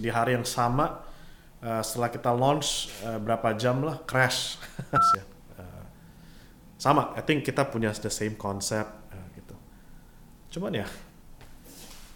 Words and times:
di 0.00 0.08
hari 0.08 0.34
yang 0.34 0.48
sama 0.48 1.04
uh, 1.60 1.82
setelah 1.84 2.08
kita 2.08 2.32
launch 2.32 2.88
uh, 3.04 3.20
berapa 3.20 3.52
jam 3.54 3.84
lah 3.84 4.00
crash. 4.08 4.56
Uh, 4.90 4.96
sama 6.82 7.12
I 7.12 7.22
think 7.22 7.44
kita 7.44 7.68
punya 7.68 7.92
the 7.92 8.08
same 8.08 8.34
concept 8.40 8.88
uh, 9.12 9.26
gitu. 9.36 9.54
Cuman 10.56 10.80
ya 10.80 10.88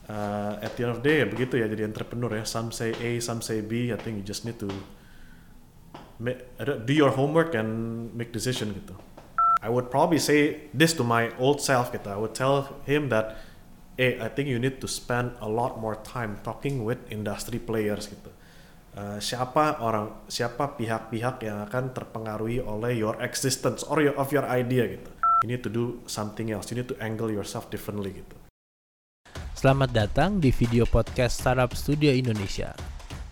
uh, 0.09 0.65
at 0.65 0.73
the 0.75 0.89
end 0.89 0.93
of 0.97 0.99
the 1.05 1.07
day 1.07 1.17
ya 1.23 1.27
begitu 1.29 1.61
ya 1.61 1.69
jadi 1.69 1.85
entrepreneur 1.85 2.41
ya. 2.41 2.45
Some 2.49 2.73
say 2.73 2.97
A 2.97 3.21
some 3.21 3.45
say 3.45 3.61
B 3.61 3.93
I 3.93 4.01
think 4.01 4.21
you 4.21 4.27
just 4.27 4.49
need 4.49 4.57
to 4.59 4.73
make, 6.19 6.41
do 6.59 6.93
your 6.93 7.13
homework 7.13 7.53
and 7.53 8.09
make 8.17 8.33
decision 8.33 8.73
gitu. 8.73 8.97
I 9.65 9.73
would 9.73 9.89
probably 9.89 10.21
say 10.21 10.69
this 10.77 10.93
to 11.01 11.05
my 11.05 11.33
old 11.41 11.61
self 11.61 11.89
gitu. 11.93 12.09
I 12.13 12.21
would 12.21 12.37
tell 12.37 12.69
him 12.85 13.09
that 13.09 13.41
eh 13.95 14.19
I 14.19 14.29
think 14.31 14.51
you 14.51 14.59
need 14.59 14.83
to 14.83 14.89
spend 14.91 15.39
a 15.39 15.47
lot 15.47 15.79
more 15.79 16.03
time 16.03 16.43
talking 16.43 16.83
with 16.83 16.99
industry 17.11 17.63
players 17.63 18.11
gitu. 18.11 18.31
Uh, 18.95 19.19
siapa 19.19 19.83
orang 19.83 20.27
siapa 20.31 20.79
pihak-pihak 20.79 21.43
yang 21.43 21.67
akan 21.67 21.91
terpengaruhi 21.91 22.63
oleh 22.63 22.95
your 22.95 23.19
existence 23.19 23.83
or 23.83 23.99
your, 23.99 24.15
of 24.15 24.31
your 24.31 24.47
idea 24.47 24.87
gitu. 24.87 25.11
You 25.43 25.51
need 25.51 25.67
to 25.67 25.71
do 25.71 25.99
something 26.07 26.55
else. 26.55 26.71
You 26.71 26.79
need 26.79 26.91
to 26.95 26.99
angle 27.03 27.31
yourself 27.31 27.71
differently 27.75 28.23
gitu. 28.23 28.35
Selamat 29.59 29.91
datang 29.91 30.39
di 30.39 30.55
video 30.55 30.87
podcast 30.87 31.43
Startup 31.43 31.71
Studio 31.75 32.15
Indonesia. 32.15 32.75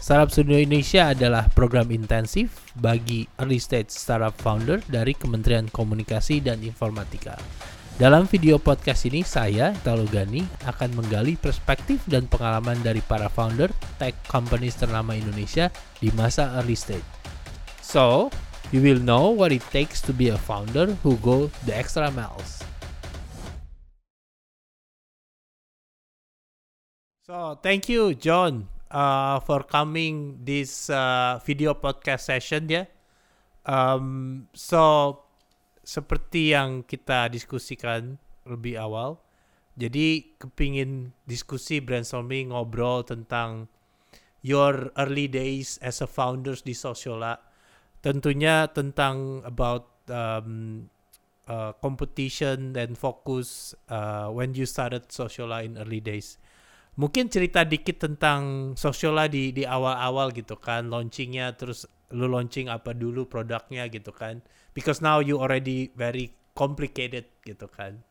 Startup 0.03 0.35
Studio 0.35 0.59
Indonesia 0.59 1.15
adalah 1.15 1.47
program 1.55 1.95
intensif 1.95 2.75
bagi 2.75 3.31
early 3.39 3.63
stage 3.63 3.95
startup 3.95 4.35
founder 4.35 4.83
dari 4.91 5.15
Kementerian 5.15 5.71
Komunikasi 5.71 6.43
dan 6.43 6.59
Informatika 6.67 7.39
dalam 8.01 8.25
video 8.25 8.57
podcast 8.57 9.05
ini, 9.05 9.21
saya, 9.21 9.77
Italo 9.77 10.09
Gani, 10.09 10.41
akan 10.65 10.97
menggali 10.97 11.37
perspektif 11.37 12.01
dan 12.09 12.25
pengalaman 12.25 12.81
dari 12.81 13.05
para 13.05 13.29
founder 13.29 13.69
tech 14.01 14.17
companies 14.25 14.81
ternama 14.81 15.13
Indonesia 15.13 15.69
di 16.01 16.09
masa 16.17 16.57
early 16.57 16.73
stage. 16.73 17.05
So, 17.85 18.33
you 18.73 18.81
will 18.81 19.01
know 19.03 19.29
what 19.29 19.53
it 19.53 19.61
takes 19.69 20.01
to 20.09 20.17
be 20.17 20.33
a 20.33 20.41
founder 20.41 20.97
who 21.05 21.21
go 21.21 21.53
the 21.69 21.77
extra 21.77 22.09
miles. 22.09 22.65
So, 27.29 27.61
thank 27.61 27.93
you, 27.93 28.17
John, 28.17 28.73
uh, 28.89 29.41
for 29.45 29.63
coming 29.69 30.41
this 30.43 30.89
uh, 30.89 31.45
video 31.45 31.77
podcast 31.77 32.25
session. 32.25 32.73
Yeah? 32.73 32.89
Um, 33.69 34.49
so, 34.57 35.22
seperti 35.83 36.55
yang 36.55 36.87
kita 36.87 37.27
diskusikan 37.27 38.19
lebih 38.47 38.79
awal, 38.79 39.19
jadi 39.79 40.37
kepingin 40.37 41.17
diskusi 41.25 41.81
brainstorming 41.81 42.53
ngobrol 42.53 43.03
tentang 43.03 43.67
your 44.43 44.91
early 44.99 45.31
days 45.31 45.79
as 45.81 46.03
a 46.03 46.09
founders 46.11 46.61
di 46.61 46.75
Sociola. 46.75 47.39
Tentunya 48.03 48.67
tentang 48.75 49.47
about 49.47 49.87
um, 50.11 50.91
uh, 51.47 51.73
competition 51.79 52.75
dan 52.75 52.99
fokus 52.99 53.73
uh, 53.89 54.29
when 54.29 54.53
you 54.53 54.67
started 54.67 55.07
Sociola 55.09 55.63
in 55.63 55.79
early 55.79 56.03
days. 56.03 56.37
Mungkin 56.99 57.33
cerita 57.33 57.65
dikit 57.65 58.05
tentang 58.05 58.75
Sociola 58.77 59.25
di 59.25 59.55
di 59.57 59.65
awal-awal 59.65 60.37
gitu 60.37 60.61
kan, 60.61 60.93
launchingnya 60.93 61.57
terus 61.57 61.89
lu 62.13 62.29
launching 62.29 62.69
apa 62.69 62.93
dulu 62.93 63.27
produknya 63.27 63.89
gitu 63.89 64.13
kan. 64.13 64.45
Because 64.77 65.01
now 65.01 65.19
you 65.19 65.41
already 65.41 65.91
very 65.97 66.37
complicated 66.53 67.29
gitu 67.43 67.67
kan. 67.69 68.05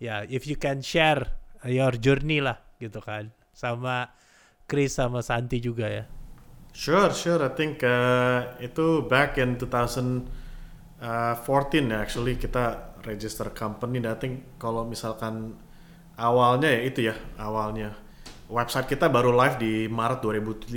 Ya 0.00 0.24
yeah, 0.24 0.32
if 0.32 0.48
you 0.48 0.56
can 0.56 0.80
share 0.80 1.22
your 1.64 1.94
journey 1.96 2.40
lah 2.40 2.60
gitu 2.80 3.00
kan. 3.00 3.30
Sama 3.54 4.10
Chris 4.66 4.96
sama 4.96 5.20
Santi 5.22 5.60
juga 5.60 5.86
ya. 5.88 6.04
Sure 6.74 7.14
sure. 7.14 7.38
I 7.44 7.54
think 7.54 7.86
uh, 7.86 8.58
itu 8.58 9.06
back 9.06 9.38
in 9.38 9.54
2014 9.60 10.26
ya 11.00 11.98
actually 12.02 12.34
kita 12.34 12.96
register 13.06 13.46
company. 13.54 14.02
I 14.02 14.16
think 14.18 14.58
kalau 14.58 14.82
misalkan 14.82 15.54
awalnya 16.18 16.72
ya 16.72 16.80
itu 16.82 17.00
ya 17.06 17.14
awalnya. 17.38 17.94
Website 18.44 18.92
kita 18.92 19.08
baru 19.08 19.32
live 19.32 19.56
di 19.56 19.88
Maret 19.88 20.20
2015 20.20 20.68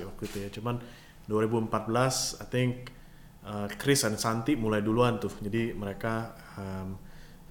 ya 0.00 0.04
waktu 0.08 0.22
itu 0.26 0.36
ya. 0.40 0.48
Cuman 0.50 0.80
2014 1.26 2.42
I 2.42 2.46
think 2.48 2.92
uh, 3.44 3.68
Chris 3.76 4.04
dan 4.04 4.16
Santi 4.20 4.56
mulai 4.56 4.84
duluan 4.84 5.16
tuh. 5.20 5.32
Jadi 5.40 5.72
mereka 5.72 6.36
um, 6.56 6.96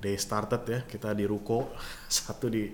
they 0.02 0.18
started 0.20 0.62
ya 0.68 0.80
kita 0.86 1.16
di 1.18 1.26
Ruko 1.26 1.74
satu 2.12 2.50
di 2.50 2.70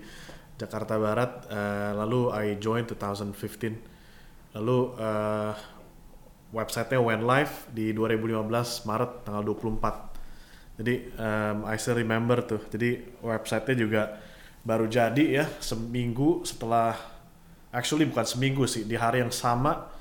Jakarta 0.60 1.00
Barat. 1.00 1.46
Uh, 1.48 1.92
lalu 2.04 2.20
I 2.32 2.46
join 2.60 2.84
2015 2.84 4.56
lalu 4.58 4.78
uh, 4.98 5.54
websitenya 6.50 6.98
went 6.98 7.22
live 7.22 7.70
di 7.70 7.94
2015 7.94 8.82
Maret 8.82 9.22
tanggal 9.22 9.46
24 9.46 10.10
jadi 10.80 11.12
um, 11.20 11.68
I 11.68 11.76
still 11.76 12.00
remember 12.00 12.40
tuh. 12.40 12.64
Jadi 12.72 13.20
websitenya 13.20 13.76
juga 13.76 14.02
baru 14.64 14.88
jadi 14.88 15.44
ya 15.44 15.46
seminggu 15.60 16.40
setelah 16.48 16.96
actually 17.68 18.08
bukan 18.08 18.24
seminggu 18.24 18.64
sih 18.64 18.88
di 18.88 18.96
hari 18.96 19.20
yang 19.20 19.32
sama 19.32 19.92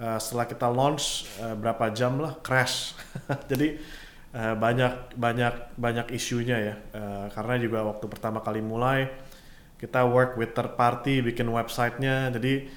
uh, 0.00 0.16
setelah 0.16 0.48
kita 0.48 0.66
launch 0.66 1.28
uh, 1.38 1.52
berapa 1.52 1.92
jam 1.92 2.16
lah 2.16 2.40
crash. 2.40 2.96
Jadi 3.50 3.76
uh, 4.32 4.56
banyak 4.56 5.14
banyak 5.14 5.76
banyak 5.76 6.06
isunya 6.16 6.56
ya. 6.58 6.74
Uh, 6.96 7.26
karena 7.36 7.60
juga 7.60 7.84
waktu 7.84 8.08
pertama 8.08 8.40
kali 8.40 8.64
mulai 8.64 9.12
kita 9.76 10.04
work 10.04 10.36
with 10.40 10.56
third 10.56 10.74
party 10.74 11.20
bikin 11.20 11.48
websitenya. 11.52 12.32
Jadi 12.32 12.68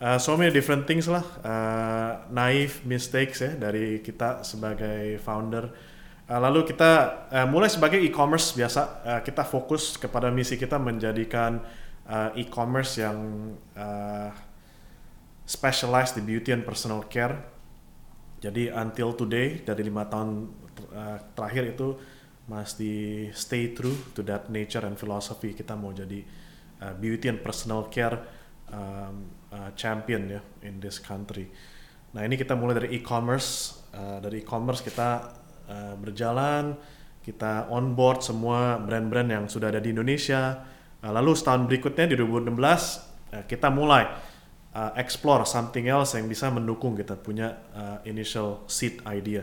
uh, 0.00 0.16
so 0.16 0.34
many 0.40 0.48
different 0.50 0.88
things 0.88 1.04
lah. 1.06 1.24
Uh, 1.44 2.24
naive 2.32 2.80
mistakes 2.88 3.44
ya 3.44 3.52
dari 3.54 4.00
kita 4.00 4.40
sebagai 4.42 5.20
founder. 5.20 5.68
Lalu 6.30 6.62
kita 6.62 7.26
uh, 7.26 7.46
mulai 7.50 7.66
sebagai 7.66 7.98
e-commerce 7.98 8.54
biasa. 8.54 8.82
Uh, 9.02 9.20
kita 9.26 9.42
fokus 9.42 9.98
kepada 9.98 10.30
misi 10.30 10.54
kita 10.54 10.78
menjadikan 10.78 11.58
uh, 12.06 12.30
e-commerce 12.38 13.02
yang 13.02 13.18
uh, 13.74 14.30
specialized 15.50 16.14
di 16.14 16.22
beauty 16.22 16.54
and 16.54 16.62
personal 16.62 17.02
care. 17.10 17.34
Jadi 18.38 18.70
until 18.70 19.18
today 19.18 19.66
dari 19.66 19.82
lima 19.82 20.06
tahun 20.06 20.46
uh, 20.94 21.18
terakhir 21.34 21.74
itu 21.74 21.98
masih 22.46 23.30
stay 23.34 23.74
true 23.74 23.94
to 24.14 24.22
that 24.22 24.46
nature 24.46 24.86
and 24.86 24.94
philosophy 24.94 25.52
kita 25.52 25.74
mau 25.74 25.90
jadi 25.90 26.22
uh, 26.86 26.94
beauty 26.94 27.26
and 27.26 27.42
personal 27.42 27.90
care 27.90 28.14
um, 28.70 29.26
uh, 29.50 29.70
champion 29.74 30.38
ya 30.38 30.40
in 30.62 30.78
this 30.78 31.02
country. 31.02 31.50
Nah 32.14 32.22
ini 32.22 32.38
kita 32.38 32.54
mulai 32.54 32.86
dari 32.86 32.88
e-commerce 32.96 33.82
uh, 33.90 34.22
dari 34.22 34.46
e-commerce 34.46 34.86
kita 34.86 35.34
uh, 35.66 35.94
berjalan 35.98 36.78
kita 37.20 37.68
onboard 37.68 38.24
semua 38.24 38.80
brand-brand 38.80 39.28
yang 39.28 39.44
sudah 39.50 39.68
ada 39.68 39.82
di 39.82 39.92
Indonesia. 39.92 40.62
Uh, 41.02 41.12
lalu 41.12 41.36
setahun 41.36 41.68
berikutnya 41.68 42.08
di 42.08 42.16
2016 42.16 42.54
uh, 42.54 43.44
kita 43.44 43.68
mulai 43.68 44.29
uh, 44.74 44.92
explore 44.98 45.42
something 45.46 45.86
else 45.90 46.14
yang 46.14 46.26
bisa 46.30 46.50
mendukung 46.50 46.94
kita 46.94 47.18
punya 47.18 47.58
uh, 47.74 47.98
initial 48.06 48.62
seed 48.70 49.02
idea. 49.06 49.42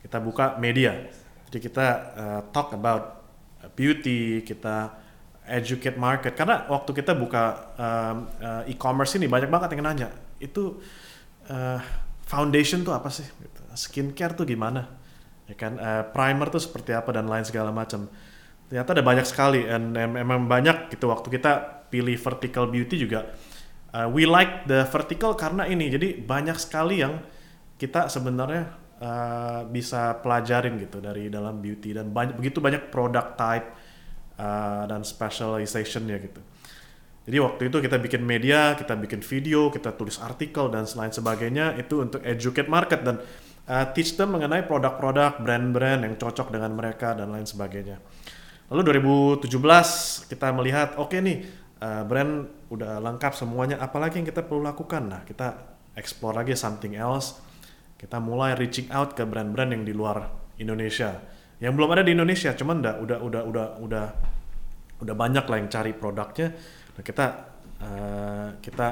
Kita 0.00 0.16
buka 0.16 0.56
media, 0.56 0.96
jadi 1.50 1.58
kita 1.60 1.86
uh, 2.16 2.40
talk 2.54 2.72
about 2.72 3.20
beauty, 3.76 4.40
kita 4.40 4.96
educate 5.44 6.00
market. 6.00 6.32
Karena 6.32 6.64
waktu 6.70 6.90
kita 6.96 7.12
buka 7.12 7.74
um, 7.76 8.16
uh, 8.40 8.62
e-commerce 8.70 9.18
ini 9.20 9.28
banyak 9.28 9.50
banget 9.52 9.76
yang 9.76 9.84
nanya, 9.84 10.08
itu 10.40 10.80
uh, 11.52 11.78
foundation 12.24 12.80
tuh 12.80 12.96
apa 12.96 13.12
sih? 13.12 13.26
Gitu. 13.26 13.60
Skincare 13.76 14.32
tuh 14.32 14.48
gimana? 14.48 14.88
Ya 15.50 15.58
kan, 15.58 15.76
uh, 15.76 16.06
primer 16.14 16.48
tuh 16.48 16.62
seperti 16.62 16.96
apa 16.96 17.10
dan 17.12 17.28
lain 17.28 17.44
segala 17.44 17.68
macam. 17.74 18.08
Ternyata 18.70 18.94
ada 18.94 19.02
banyak 19.02 19.26
sekali, 19.26 19.66
dan 19.66 19.90
memang 19.90 20.46
banyak 20.46 20.94
gitu 20.94 21.10
waktu 21.10 21.26
kita 21.26 21.82
pilih 21.90 22.14
vertical 22.14 22.70
beauty 22.70 23.02
juga 23.02 23.34
uh, 23.94 24.08
we 24.10 24.26
like 24.26 24.66
the 24.66 24.86
vertical 24.88 25.34
karena 25.34 25.66
ini 25.66 25.90
jadi 25.90 26.18
banyak 26.22 26.56
sekali 26.58 27.02
yang 27.02 27.22
kita 27.80 28.12
sebenarnya 28.12 28.76
uh, 29.00 29.60
bisa 29.66 30.20
pelajarin 30.20 30.76
gitu 30.78 31.00
dari 31.00 31.32
dalam 31.32 31.58
beauty 31.58 31.96
dan 31.96 32.12
banyak 32.12 32.36
begitu 32.36 32.60
banyak 32.60 32.92
product 32.92 33.40
type 33.40 33.66
uh, 34.36 34.84
dan 34.86 35.00
specialization 35.02 36.06
ya 36.06 36.20
gitu. 36.20 36.40
Jadi 37.30 37.36
waktu 37.36 37.62
itu 37.68 37.78
kita 37.84 38.00
bikin 38.00 38.24
media, 38.24 38.74
kita 38.74 38.96
bikin 38.96 39.20
video, 39.20 39.68
kita 39.68 39.94
tulis 39.94 40.18
artikel 40.18 40.72
dan 40.72 40.88
lain 40.88 41.12
sebagainya 41.12 41.76
itu 41.78 42.00
untuk 42.00 42.24
educate 42.24 42.66
market 42.66 43.04
dan 43.04 43.20
uh, 43.68 43.86
teach 43.92 44.16
them 44.16 44.34
mengenai 44.34 44.64
produk-produk, 44.64 45.38
brand-brand 45.38 46.08
yang 46.08 46.14
cocok 46.16 46.48
dengan 46.50 46.72
mereka 46.74 47.12
dan 47.14 47.30
lain 47.30 47.44
sebagainya. 47.44 48.00
Lalu 48.72 49.02
2017 49.02 50.30
kita 50.30 50.46
melihat 50.54 50.88
oke 50.96 51.10
okay 51.10 51.18
nih 51.20 51.38
uh, 51.80 52.04
brand 52.06 52.46
udah 52.70 53.00
lengkap 53.00 53.32
semuanya 53.34 53.80
apalagi 53.80 54.20
yang 54.20 54.28
kita 54.28 54.44
perlu 54.44 54.62
lakukan. 54.62 55.02
Nah 55.10 55.20
kita 55.24 55.56
explore 55.96 56.36
lagi 56.36 56.54
something 56.54 56.94
else. 56.94 57.40
Kita 58.00 58.16
mulai 58.16 58.56
reaching 58.56 58.88
out 58.88 59.12
ke 59.12 59.28
brand-brand 59.28 59.76
yang 59.76 59.84
di 59.84 59.92
luar 59.92 60.24
Indonesia. 60.56 61.20
Yang 61.60 61.72
belum 61.76 61.88
ada 61.92 62.02
di 62.04 62.16
Indonesia 62.16 62.56
cuman 62.56 62.80
udah 62.80 62.94
udah 63.04 63.18
udah 63.20 63.42
udah 63.44 63.66
udah 63.84 64.06
udah 65.04 65.14
banyak 65.16 65.44
lah 65.44 65.56
yang 65.60 65.68
cari 65.68 65.92
produknya. 65.92 66.48
Nah 66.96 67.02
kita 67.04 67.26
uh, 67.80 68.48
kita 68.64 68.88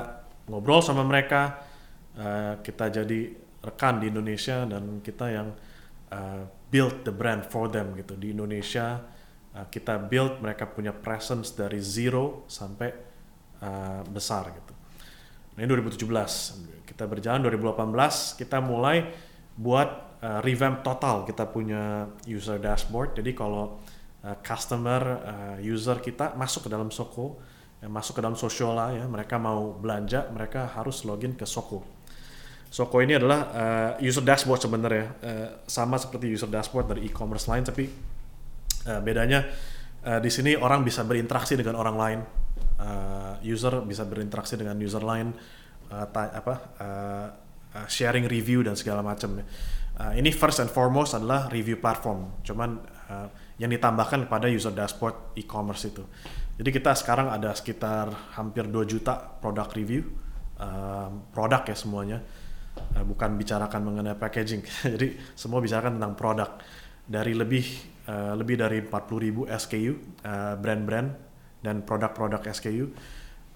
ngobrol 0.48 0.84
sama 0.84 1.04
mereka, 1.04 1.64
uh, 2.20 2.60
kita 2.60 2.92
jadi 2.92 3.20
rekan 3.64 4.00
di 4.00 4.12
Indonesia 4.12 4.68
dan 4.68 5.00
kita 5.00 5.26
yang 5.32 5.48
uh, 6.12 6.44
build 6.68 7.04
the 7.08 7.12
brand 7.12 7.48
for 7.48 7.72
them 7.72 7.96
gitu 7.96 8.16
di 8.16 8.36
Indonesia. 8.36 9.00
Uh, 9.58 9.66
kita 9.66 9.98
build 9.98 10.38
mereka 10.38 10.70
punya 10.70 10.94
presence 10.94 11.50
dari 11.50 11.82
zero 11.82 12.46
sampai 12.46 12.94
uh, 13.58 14.06
besar 14.06 14.54
gitu. 14.54 14.72
Nah 15.58 15.66
ini 15.66 15.74
2017, 15.74 16.86
kita 16.86 17.10
berjalan 17.10 17.42
2018, 17.42 18.38
kita 18.38 18.62
mulai 18.62 19.10
buat 19.58 20.22
uh, 20.22 20.38
revamp 20.46 20.86
total 20.86 21.26
kita 21.26 21.50
punya 21.50 22.06
user 22.30 22.62
dashboard. 22.62 23.18
Jadi 23.18 23.34
kalau 23.34 23.82
uh, 24.22 24.36
customer 24.38 25.02
uh, 25.02 25.56
user 25.58 25.98
kita 25.98 26.38
masuk 26.38 26.66
ke 26.66 26.70
dalam 26.70 26.94
Soko, 26.94 27.42
ya, 27.82 27.90
masuk 27.90 28.18
ke 28.18 28.20
dalam 28.22 28.38
Sociola 28.38 28.94
ya, 28.94 29.04
mereka 29.10 29.34
mau 29.42 29.74
belanja, 29.74 30.30
mereka 30.30 30.70
harus 30.70 31.02
login 31.02 31.34
ke 31.34 31.42
Soko. 31.42 31.82
Soko 32.68 33.00
ini 33.00 33.16
adalah 33.16 33.40
uh, 33.50 33.90
user 33.98 34.22
dashboard 34.22 34.60
sebenarnya, 34.60 35.06
uh, 35.24 35.48
sama 35.64 35.96
seperti 35.96 36.30
user 36.30 36.46
dashboard 36.46 36.86
dari 36.94 37.08
e-commerce 37.08 37.48
lain, 37.48 37.64
tapi 37.64 37.88
uh, 38.86 39.00
bedanya 39.02 39.48
uh, 40.06 40.20
di 40.22 40.30
sini 40.30 40.54
orang 40.54 40.86
bisa 40.86 41.02
berinteraksi 41.02 41.58
dengan 41.58 41.80
orang 41.80 41.96
lain, 41.96 42.20
uh, 42.78 43.34
user 43.42 43.82
bisa 43.82 44.06
berinteraksi 44.06 44.54
dengan 44.54 44.78
user 44.78 45.02
lain, 45.02 45.34
uh, 45.90 46.06
apa 46.12 46.54
uh, 46.78 47.28
sharing 47.88 48.26
review 48.26 48.62
dan 48.62 48.78
segala 48.78 49.02
macam. 49.02 49.42
Uh, 49.98 50.14
ini 50.14 50.30
first 50.30 50.62
and 50.62 50.70
foremost 50.70 51.18
adalah 51.18 51.50
review 51.50 51.82
platform, 51.82 52.38
cuman 52.46 52.78
uh, 53.10 53.28
yang 53.58 53.74
ditambahkan 53.74 54.30
pada 54.30 54.46
user 54.46 54.70
dashboard 54.70 55.34
e-commerce 55.34 55.90
itu. 55.90 56.06
Jadi 56.58 56.70
kita 56.70 56.94
sekarang 56.94 57.30
ada 57.30 57.54
sekitar 57.54 58.10
hampir 58.38 58.66
2 58.70 58.86
juta 58.86 59.18
produk 59.18 59.66
review, 59.74 60.06
uh, 60.62 61.10
produk 61.34 61.66
ya 61.66 61.74
semuanya, 61.74 62.18
uh, 62.94 63.02
bukan 63.02 63.34
bicarakan 63.34 63.80
mengenai 63.82 64.14
packaging. 64.14 64.62
Jadi 64.94 65.18
semua 65.34 65.58
bicarakan 65.58 65.98
tentang 65.98 66.14
produk 66.14 66.50
dari 67.02 67.34
lebih 67.34 67.66
uh, 68.08 68.32
lebih 68.34 68.56
dari 68.56 68.80
40 68.80 69.24
ribu 69.28 69.44
SKU, 69.44 70.24
uh, 70.24 70.56
brand-brand 70.56 71.08
dan 71.60 71.84
produk-produk 71.84 72.40
SKU. 72.48 72.88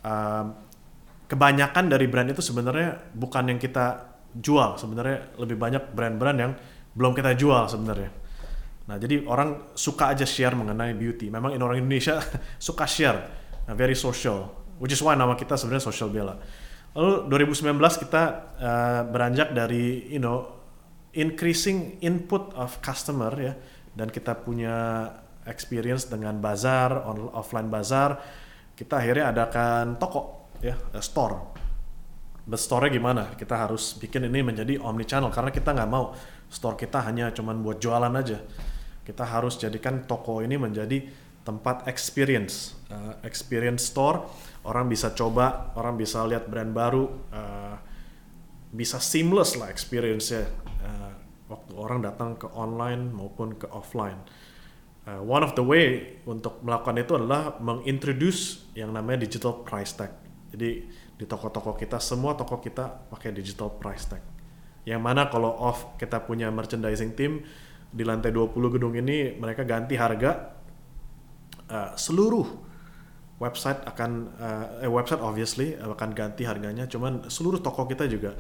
Uh, 0.04 0.44
kebanyakan 1.26 1.88
dari 1.88 2.06
brand 2.06 2.28
itu 2.28 2.44
sebenarnya 2.44 3.00
bukan 3.16 3.56
yang 3.56 3.58
kita 3.58 4.12
jual, 4.37 4.76
sebenarnya 4.76 5.32
lebih 5.40 5.56
banyak 5.56 5.96
brand-brand 5.96 6.38
yang 6.38 6.52
belum 6.93 7.16
kita 7.16 7.32
jual 7.32 7.72
sebenarnya 7.72 8.22
Nah, 8.82 8.99
jadi 8.99 9.22
orang 9.25 9.72
suka 9.78 10.10
aja 10.10 10.26
share 10.26 10.58
mengenai 10.58 10.94
beauty. 10.99 11.31
Memang 11.31 11.54
orang 11.54 11.78
Indonesia 11.87 12.19
suka 12.58 12.84
share, 12.88 13.19
nah, 13.69 13.75
very 13.78 13.94
social, 13.94 14.50
which 14.82 14.90
is 14.90 15.00
why 15.00 15.14
nama 15.14 15.38
kita 15.38 15.54
sebenarnya 15.54 15.84
Social 15.87 16.10
Bella. 16.10 16.34
Lalu 16.93 17.31
2019 17.31 17.78
kita 18.04 18.22
uh, 18.58 19.00
beranjak 19.08 19.54
dari, 19.54 20.10
you 20.10 20.20
know, 20.20 20.60
increasing 21.14 21.96
input 22.02 22.52
of 22.58 22.82
customer 22.82 23.32
ya, 23.38 23.54
dan 23.92 24.08
kita 24.08 24.36
punya 24.40 25.08
experience 25.44 26.08
dengan 26.08 26.38
bazar, 26.38 27.04
on, 27.04 27.30
offline 27.36 27.68
bazar. 27.68 28.18
Kita 28.72 28.98
akhirnya 28.98 29.30
adakan 29.30 30.00
toko, 30.00 30.52
ya, 30.64 30.74
store. 30.98 31.54
But 32.42 32.58
store 32.58 32.90
gimana? 32.90 33.38
Kita 33.38 33.54
harus 33.54 33.94
bikin 33.98 34.26
ini 34.26 34.42
menjadi 34.42 34.80
omni 34.82 35.06
channel 35.06 35.30
karena 35.30 35.54
kita 35.54 35.70
nggak 35.70 35.90
mau 35.90 36.10
store 36.50 36.74
kita 36.74 37.00
hanya 37.06 37.30
cuman 37.30 37.62
buat 37.62 37.78
jualan 37.78 38.12
aja 38.18 38.42
kita 39.02 39.26
harus 39.26 39.58
jadikan 39.58 40.06
toko 40.06 40.40
ini 40.46 40.54
menjadi 40.54 41.02
tempat 41.42 41.90
experience, 41.90 42.78
uh, 42.86 43.18
experience 43.26 43.90
store. 43.90 44.22
Orang 44.62 44.86
bisa 44.86 45.10
coba, 45.10 45.74
orang 45.74 45.98
bisa 45.98 46.22
lihat 46.22 46.46
brand 46.46 46.70
baru, 46.70 47.10
uh, 47.34 47.76
bisa 48.70 49.02
seamless 49.02 49.58
lah 49.58 49.66
experience-nya 49.74 50.46
uh, 50.86 51.12
waktu 51.52 51.72
orang 51.76 52.00
datang 52.00 52.40
ke 52.40 52.49
online 52.56 53.12
maupun 53.12 53.52
ke 53.60 53.69
offline. 53.69 54.16
Uh, 55.04 55.20
one 55.20 55.44
of 55.44 55.52
the 55.52 55.64
way 55.64 56.16
untuk 56.25 56.62
melakukan 56.64 56.96
itu 56.96 57.12
adalah 57.19 57.58
mengintroduce 57.60 58.72
yang 58.72 58.94
namanya 58.94 59.28
digital 59.28 59.60
price 59.60 59.93
tag. 59.93 60.16
Jadi 60.54 60.88
di 61.12 61.25
toko-toko 61.28 61.76
kita 61.76 62.00
semua 62.00 62.32
toko 62.32 62.62
kita 62.62 63.12
pakai 63.12 63.34
digital 63.34 63.69
price 63.76 64.08
tag. 64.08 64.22
Yang 64.88 65.02
mana 65.02 65.28
kalau 65.28 65.52
off 65.52 65.99
kita 66.00 66.25
punya 66.25 66.49
merchandising 66.49 67.12
team 67.12 67.44
di 67.93 68.02
lantai 68.08 68.32
20 68.32 68.56
gedung 68.72 68.96
ini 68.96 69.37
mereka 69.37 69.69
ganti 69.69 70.00
harga 70.00 70.56
uh, 71.69 71.93
seluruh 71.93 72.72
website 73.37 73.84
akan 73.84 74.32
uh, 74.38 74.88
website 74.88 75.20
obviously 75.20 75.76
akan 75.76 76.16
ganti 76.16 76.49
harganya 76.49 76.88
cuman 76.88 77.28
seluruh 77.28 77.60
toko 77.60 77.84
kita 77.84 78.08
juga 78.08 78.32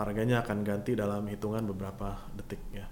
harganya 0.00 0.40
akan 0.40 0.64
ganti 0.64 0.96
dalam 0.96 1.28
hitungan 1.28 1.62
beberapa 1.68 2.16
detik 2.32 2.60
ya. 2.72 2.88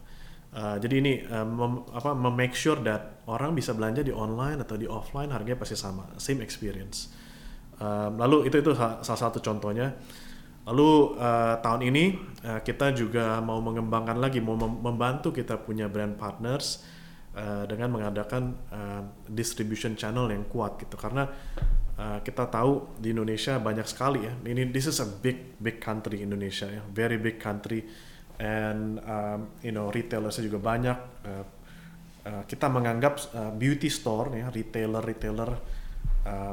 Uh, 0.48 0.80
jadi 0.80 0.94
ini 1.04 1.12
uh, 1.28 1.44
mem, 1.44 1.84
apa 1.92 2.16
make 2.16 2.56
sure 2.56 2.80
that 2.80 3.20
orang 3.28 3.52
bisa 3.52 3.76
belanja 3.76 4.00
di 4.00 4.12
online 4.12 4.64
atau 4.64 4.80
di 4.80 4.88
offline 4.88 5.28
harganya 5.28 5.60
pasti 5.60 5.76
sama 5.76 6.08
same 6.16 6.40
experience. 6.40 7.12
Uh, 7.80 8.08
lalu 8.16 8.48
itu 8.48 8.60
itu 8.60 8.72
salah 8.76 9.20
satu 9.20 9.40
contohnya. 9.40 9.92
Lalu 10.68 11.16
uh, 11.16 11.60
tahun 11.64 11.80
ini 11.88 12.04
uh, 12.44 12.60
kita 12.60 12.92
juga 12.92 13.40
mau 13.40 13.60
mengembangkan 13.60 14.20
lagi, 14.20 14.40
mau 14.40 14.56
membantu 14.56 15.32
kita 15.32 15.56
punya 15.60 15.88
brand 15.88 16.16
partners 16.16 16.84
uh, 17.38 17.64
dengan 17.70 17.94
mengadakan 17.94 18.42
uh, 18.74 19.02
distribution 19.30 19.94
channel 19.94 20.26
yang 20.28 20.44
kuat 20.50 20.82
gitu. 20.82 20.98
Karena 20.98 21.30
uh, 21.94 22.18
kita 22.20 22.50
tahu 22.50 22.98
di 22.98 23.14
Indonesia 23.14 23.56
banyak 23.62 23.86
sekali 23.86 24.26
ya. 24.26 24.34
Ini 24.34 24.74
this 24.74 24.90
is 24.90 24.98
a 24.98 25.06
big 25.06 25.58
big 25.62 25.78
country 25.78 26.20
Indonesia 26.26 26.66
ya, 26.66 26.82
very 26.90 27.16
big 27.16 27.38
country 27.38 27.86
and 28.38 29.02
um, 29.02 29.54
you 29.62 29.70
know 29.70 29.88
retailersnya 29.90 30.50
juga 30.50 30.58
banyak. 30.58 30.98
Uh, 31.22 31.44
uh, 32.26 32.42
kita 32.50 32.66
menganggap 32.66 33.14
uh, 33.34 33.52
beauty 33.54 33.88
store 33.88 34.34
ya, 34.34 34.50
retailer 34.50 35.02
retailer 35.02 35.52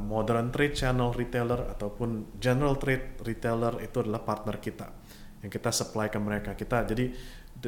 modern 0.07 0.55
trade 0.55 0.71
channel 0.71 1.11
retailer 1.11 1.75
ataupun 1.75 2.39
general 2.39 2.79
trade 2.79 3.19
retailer 3.27 3.83
itu 3.83 3.99
adalah 3.99 4.23
partner 4.23 4.55
kita 4.63 4.87
yang 5.43 5.51
kita 5.51 5.67
supply 5.67 6.07
ke 6.07 6.15
mereka 6.15 6.55
kita 6.55 6.87
jadi 6.87 7.11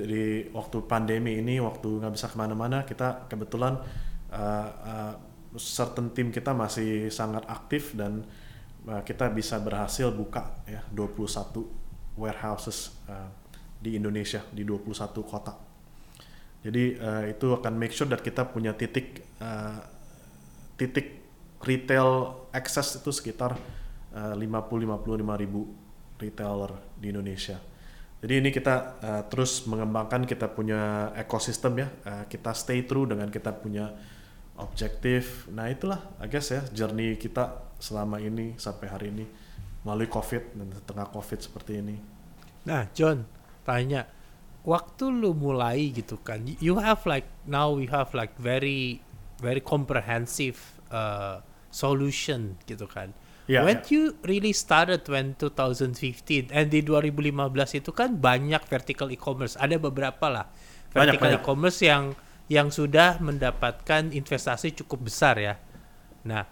di 0.06 0.46
waktu 0.54 0.78
pandemi 0.86 1.42
ini 1.42 1.58
waktu 1.58 2.04
nggak 2.04 2.14
bisa 2.14 2.28
ke 2.30 2.38
mana-mana 2.38 2.86
kita 2.86 3.26
kebetulan 3.26 3.82
uh, 4.30 4.70
uh, 4.70 5.14
certain 5.58 6.14
tim 6.14 6.30
kita 6.30 6.54
masih 6.54 7.10
sangat 7.10 7.48
aktif 7.50 7.98
dan 7.98 8.22
uh, 8.86 9.02
kita 9.02 9.32
bisa 9.34 9.58
berhasil 9.58 10.14
buka 10.14 10.62
ya 10.70 10.86
21 10.94 12.20
warehouses 12.20 12.94
uh, 13.10 13.32
di 13.82 13.98
Indonesia 13.98 14.46
di 14.54 14.62
21 14.62 14.94
kota 15.26 15.54
jadi 16.62 16.84
uh, 17.00 17.24
itu 17.30 17.48
akan 17.54 17.74
make 17.78 17.94
sure 17.94 18.10
that 18.10 18.20
kita 18.20 18.44
punya 18.50 18.76
titik 18.76 19.24
uh, 19.40 19.78
titik 20.78 21.18
retail 21.64 22.44
access 22.54 22.98
itu 22.98 23.10
sekitar 23.10 23.58
uh, 24.14 24.34
50-55 24.36 25.42
ribu 25.42 25.62
retailer 26.18 26.72
di 26.98 27.14
Indonesia. 27.14 27.58
Jadi 28.18 28.34
ini 28.42 28.50
kita 28.50 28.76
uh, 28.98 29.24
terus 29.30 29.70
mengembangkan 29.70 30.26
kita 30.26 30.50
punya 30.50 31.14
ekosistem 31.14 31.86
ya, 31.86 31.88
uh, 32.06 32.24
kita 32.26 32.50
stay 32.58 32.82
true 32.82 33.06
dengan 33.06 33.30
kita 33.30 33.54
punya 33.54 33.94
objektif. 34.58 35.46
Nah 35.54 35.70
itulah, 35.70 36.02
I 36.18 36.26
guess 36.26 36.50
ya, 36.50 36.66
journey 36.74 37.14
kita 37.22 37.70
selama 37.78 38.18
ini 38.18 38.58
sampai 38.58 38.88
hari 38.90 39.08
ini 39.14 39.26
melalui 39.86 40.10
COVID 40.10 40.58
dan 40.58 40.68
setengah 40.74 41.08
COVID 41.14 41.40
seperti 41.46 41.74
ini. 41.78 41.96
Nah 42.66 42.90
John, 42.98 43.30
tanya, 43.62 44.10
waktu 44.66 45.14
lu 45.14 45.38
mulai 45.38 45.94
gitu 45.94 46.18
kan, 46.18 46.42
you 46.58 46.82
have 46.82 47.06
like 47.06 47.30
now 47.46 47.70
we 47.70 47.86
have 47.86 48.10
like 48.18 48.34
very 48.42 49.06
very 49.38 49.62
comprehensive 49.62 50.58
uh, 50.90 51.46
solution 51.70 52.58
gitu 52.66 52.90
kan. 52.90 53.14
Yeah, 53.48 53.64
when 53.64 53.80
yeah. 53.88 53.92
you 53.96 54.02
really 54.28 54.52
started 54.52 55.08
when 55.08 55.40
2015 55.40 56.52
and 56.52 56.68
di 56.68 56.84
2015 56.84 57.80
itu 57.80 57.92
kan 57.96 58.20
banyak 58.20 58.60
vertical 58.68 59.08
e-commerce. 59.08 59.56
Ada 59.56 59.80
beberapa 59.80 60.28
lah 60.28 60.52
vertical 60.92 61.32
e-commerce 61.32 61.80
yang 61.80 62.12
yang 62.52 62.68
sudah 62.72 63.24
mendapatkan 63.24 64.12
investasi 64.12 64.76
cukup 64.84 65.08
besar 65.08 65.40
ya. 65.40 65.56
Nah, 66.28 66.44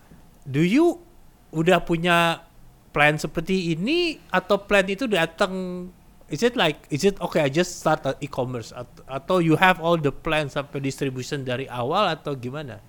do 0.48 0.64
you 0.64 1.04
udah 1.52 1.84
punya 1.84 2.48
plan 2.96 3.20
seperti 3.20 3.76
ini 3.76 4.16
atau 4.32 4.64
plan 4.64 4.88
itu 4.88 5.04
datang 5.04 5.88
is 6.32 6.40
it 6.48 6.56
like 6.56 6.88
is 6.88 7.04
it 7.04 7.20
okay 7.20 7.44
I 7.44 7.52
just 7.52 7.84
start 7.84 8.08
e-commerce 8.24 8.72
atau, 8.72 9.04
atau 9.04 9.36
you 9.44 9.60
have 9.60 9.84
all 9.84 10.00
the 10.00 10.16
plans 10.16 10.56
sampai 10.56 10.80
distribution 10.80 11.44
dari 11.44 11.68
awal 11.68 12.08
atau 12.08 12.40
gimana? 12.40 12.80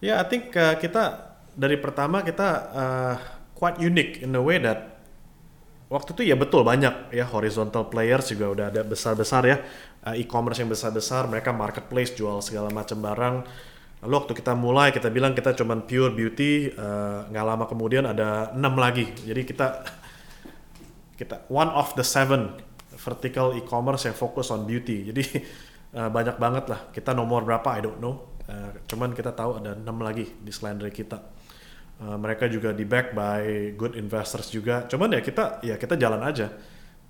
Ya, 0.00 0.16
yeah, 0.16 0.16
I 0.16 0.26
think 0.28 0.56
uh, 0.56 0.80
kita 0.80 1.29
dari 1.56 1.76
pertama 1.78 2.22
kita 2.22 2.48
uh, 2.70 3.14
quite 3.54 3.78
unique 3.78 4.22
in 4.22 4.34
the 4.34 4.42
way 4.42 4.58
that 4.58 5.00
waktu 5.90 6.14
itu 6.14 6.22
ya 6.30 6.36
betul 6.38 6.62
banyak 6.62 7.10
ya 7.10 7.26
horizontal 7.26 7.90
players 7.90 8.30
juga 8.30 8.46
udah 8.50 8.66
ada 8.70 8.82
besar-besar 8.86 9.42
ya 9.46 9.56
uh, 10.06 10.14
e-commerce 10.14 10.62
yang 10.62 10.70
besar-besar 10.70 11.26
mereka 11.26 11.50
marketplace 11.50 12.14
jual 12.14 12.38
segala 12.40 12.70
macam 12.70 13.02
barang 13.02 13.36
lalu 14.00 14.14
waktu 14.16 14.32
kita 14.38 14.52
mulai 14.56 14.88
kita 14.94 15.12
bilang 15.12 15.36
kita 15.36 15.52
cuman 15.52 15.84
pure 15.84 16.14
beauty 16.14 16.72
uh, 16.72 17.28
nggak 17.28 17.44
uh, 17.44 17.48
lama 17.48 17.64
kemudian 17.68 18.08
ada 18.08 18.54
enam 18.56 18.78
lagi 18.78 19.10
jadi 19.26 19.42
kita 19.44 19.66
kita 21.20 21.44
one 21.52 21.68
of 21.76 21.92
the 22.00 22.06
seven 22.06 22.56
vertical 23.00 23.56
e-commerce 23.56 24.04
yang 24.04 24.16
fokus 24.16 24.52
on 24.52 24.68
beauty. 24.68 25.08
Jadi 25.08 25.24
uh, 25.96 26.08
banyak 26.12 26.36
banget 26.36 26.64
lah. 26.68 26.80
Kita 26.92 27.16
nomor 27.16 27.44
berapa 27.44 27.68
I 27.76 27.80
don't 27.80 28.00
know. 28.00 28.36
Uh, 28.44 28.76
cuman 28.84 29.16
kita 29.16 29.32
tahu 29.32 29.60
ada 29.60 29.76
enam 29.76 30.00
lagi 30.04 30.28
di 30.28 30.52
selain 30.52 30.76
dari 30.76 30.92
kita. 30.92 31.20
Uh, 32.00 32.16
mereka 32.16 32.48
juga 32.48 32.72
di 32.72 32.88
back 32.88 33.12
by 33.12 33.76
good 33.76 33.92
investors 33.92 34.48
juga. 34.48 34.88
Cuman 34.88 35.12
ya 35.12 35.20
kita 35.20 35.60
ya 35.60 35.76
kita 35.76 36.00
jalan 36.00 36.24
aja. 36.24 36.48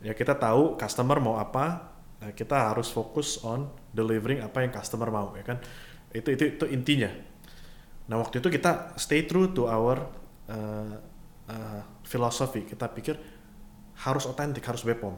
Ya 0.03 0.13
kita 0.19 0.35
tahu 0.35 0.75
customer 0.75 1.23
mau 1.23 1.39
apa. 1.39 1.95
Nah, 2.21 2.35
kita 2.35 2.75
harus 2.75 2.91
fokus 2.91 3.39
on 3.47 3.71
delivering 3.95 4.43
apa 4.43 4.67
yang 4.67 4.75
customer 4.75 5.07
mau 5.15 5.31
ya 5.39 5.47
kan. 5.47 5.63
Itu 6.11 6.35
itu 6.35 6.59
itu 6.59 6.65
intinya. 6.67 7.07
Nah 8.11 8.19
waktu 8.19 8.43
itu 8.43 8.51
kita 8.51 8.99
stay 8.99 9.31
true 9.31 9.55
to 9.55 9.71
our 9.71 10.11
uh, 10.51 10.99
uh, 11.47 11.81
philosophy. 12.03 12.67
Kita 12.67 12.91
pikir 12.91 13.15
harus 14.03 14.27
otentik, 14.27 14.67
harus 14.67 14.83
Bepom. 14.83 15.15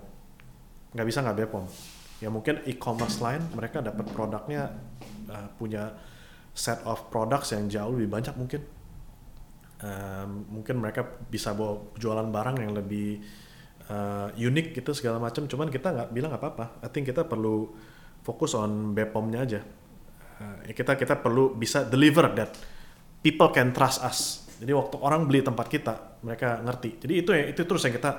Nggak 0.92 1.06
bisa 1.08 1.24
nggak 1.24 1.48
Bepom. 1.48 1.64
Ya 2.20 2.28
mungkin 2.28 2.60
e-commerce 2.68 3.24
lain 3.24 3.40
mereka 3.56 3.80
dapat 3.80 4.04
produknya 4.12 4.76
uh, 5.32 5.48
punya 5.56 5.96
set 6.52 6.84
of 6.84 7.08
products 7.08 7.56
yang 7.56 7.72
jauh 7.72 7.96
lebih 7.96 8.12
banyak 8.12 8.36
mungkin 8.36 8.60
mungkin 10.46 10.78
mereka 10.78 11.02
bisa 11.02 11.50
bawa 11.58 11.90
jualan 11.98 12.30
barang 12.30 12.56
yang 12.62 12.70
lebih 12.70 13.18
uh, 13.90 14.28
unik 14.34 14.78
gitu 14.78 14.92
segala 14.94 15.18
macam. 15.18 15.48
Cuman 15.48 15.68
kita 15.72 15.90
nggak 15.90 16.10
bilang 16.14 16.32
apa-apa. 16.34 16.82
I 16.84 16.88
think 16.92 17.08
kita 17.10 17.26
perlu 17.26 17.72
fokus 18.22 18.54
on 18.54 18.94
Bepomnya 18.94 19.42
aja. 19.42 19.60
Uh, 20.38 20.70
kita 20.70 20.94
kita 20.94 21.18
perlu 21.18 21.54
bisa 21.56 21.82
deliver 21.86 22.30
that 22.36 22.54
people 23.24 23.50
can 23.50 23.74
trust 23.74 24.02
us. 24.04 24.46
Jadi 24.62 24.70
waktu 24.70 24.96
orang 25.02 25.26
beli 25.26 25.42
tempat 25.42 25.66
kita 25.66 26.22
mereka 26.22 26.62
ngerti. 26.62 27.02
Jadi 27.02 27.14
itu 27.18 27.30
yang 27.34 27.46
itu 27.50 27.60
terus 27.66 27.82
yang 27.82 27.94
kita 27.98 28.12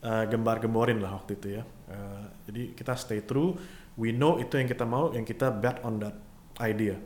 uh, 0.00 0.24
gembar-gemborin 0.24 1.04
lah 1.04 1.20
waktu 1.20 1.36
itu 1.36 1.60
ya. 1.60 1.62
Uh, 1.88 2.24
jadi 2.48 2.62
kita 2.72 2.92
stay 2.96 3.20
true. 3.20 3.52
We 3.94 4.10
know 4.10 4.40
itu 4.40 4.56
yang 4.56 4.66
kita 4.66 4.88
mau 4.88 5.12
yang 5.12 5.28
kita 5.28 5.52
bet 5.52 5.84
on 5.84 6.00
that 6.00 6.16
idea. 6.64 6.96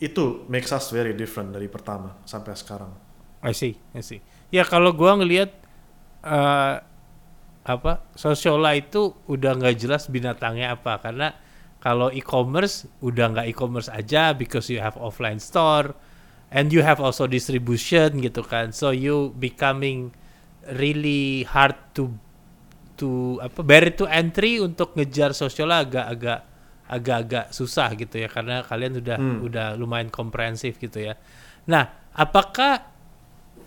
Itu 0.00 0.48
makes 0.50 0.72
us 0.74 0.90
very 0.90 1.12
different 1.14 1.54
dari 1.54 1.68
pertama 1.70 2.18
sampai 2.26 2.56
sekarang 2.58 3.03
I 3.44 3.52
see, 3.52 3.76
I 3.92 4.00
see. 4.00 4.24
Ya 4.48 4.64
kalau 4.64 4.96
gua 4.96 5.20
ngelihat 5.20 5.52
uh, 6.24 6.80
apa 7.64 7.92
Sosiola 8.12 8.76
itu 8.76 9.12
udah 9.24 9.56
nggak 9.56 9.76
jelas 9.76 10.08
binatangnya 10.08 10.76
apa 10.76 11.00
karena 11.00 11.32
kalau 11.80 12.08
e-commerce 12.08 12.88
udah 13.04 13.36
nggak 13.36 13.46
e-commerce 13.52 13.92
aja 13.92 14.32
because 14.32 14.68
you 14.72 14.80
have 14.80 14.96
offline 14.96 15.36
store 15.36 15.92
and 16.48 16.72
you 16.72 16.80
have 16.80 17.00
also 17.00 17.28
distribution 17.28 18.20
gitu 18.20 18.40
kan. 18.40 18.72
So 18.72 18.92
you 18.92 19.32
becoming 19.36 20.12
really 20.72 21.44
hard 21.44 21.76
to 21.92 22.16
to 22.96 23.36
apa 23.42 23.60
barrier 23.60 23.92
to 24.00 24.06
entry 24.08 24.62
untuk 24.62 24.96
ngejar 24.96 25.36
Sosiola 25.36 25.84
agak-agak 25.84 26.40
agak-agak 26.84 27.44
susah 27.50 27.92
gitu 27.96 28.20
ya 28.20 28.28
karena 28.28 28.60
kalian 28.64 29.00
udah 29.00 29.16
Hmm. 29.18 29.40
udah 29.40 29.66
lumayan 29.76 30.12
komprehensif 30.12 30.76
gitu 30.76 31.00
ya. 31.00 31.16
Nah, 31.64 32.12
apakah 32.12 32.93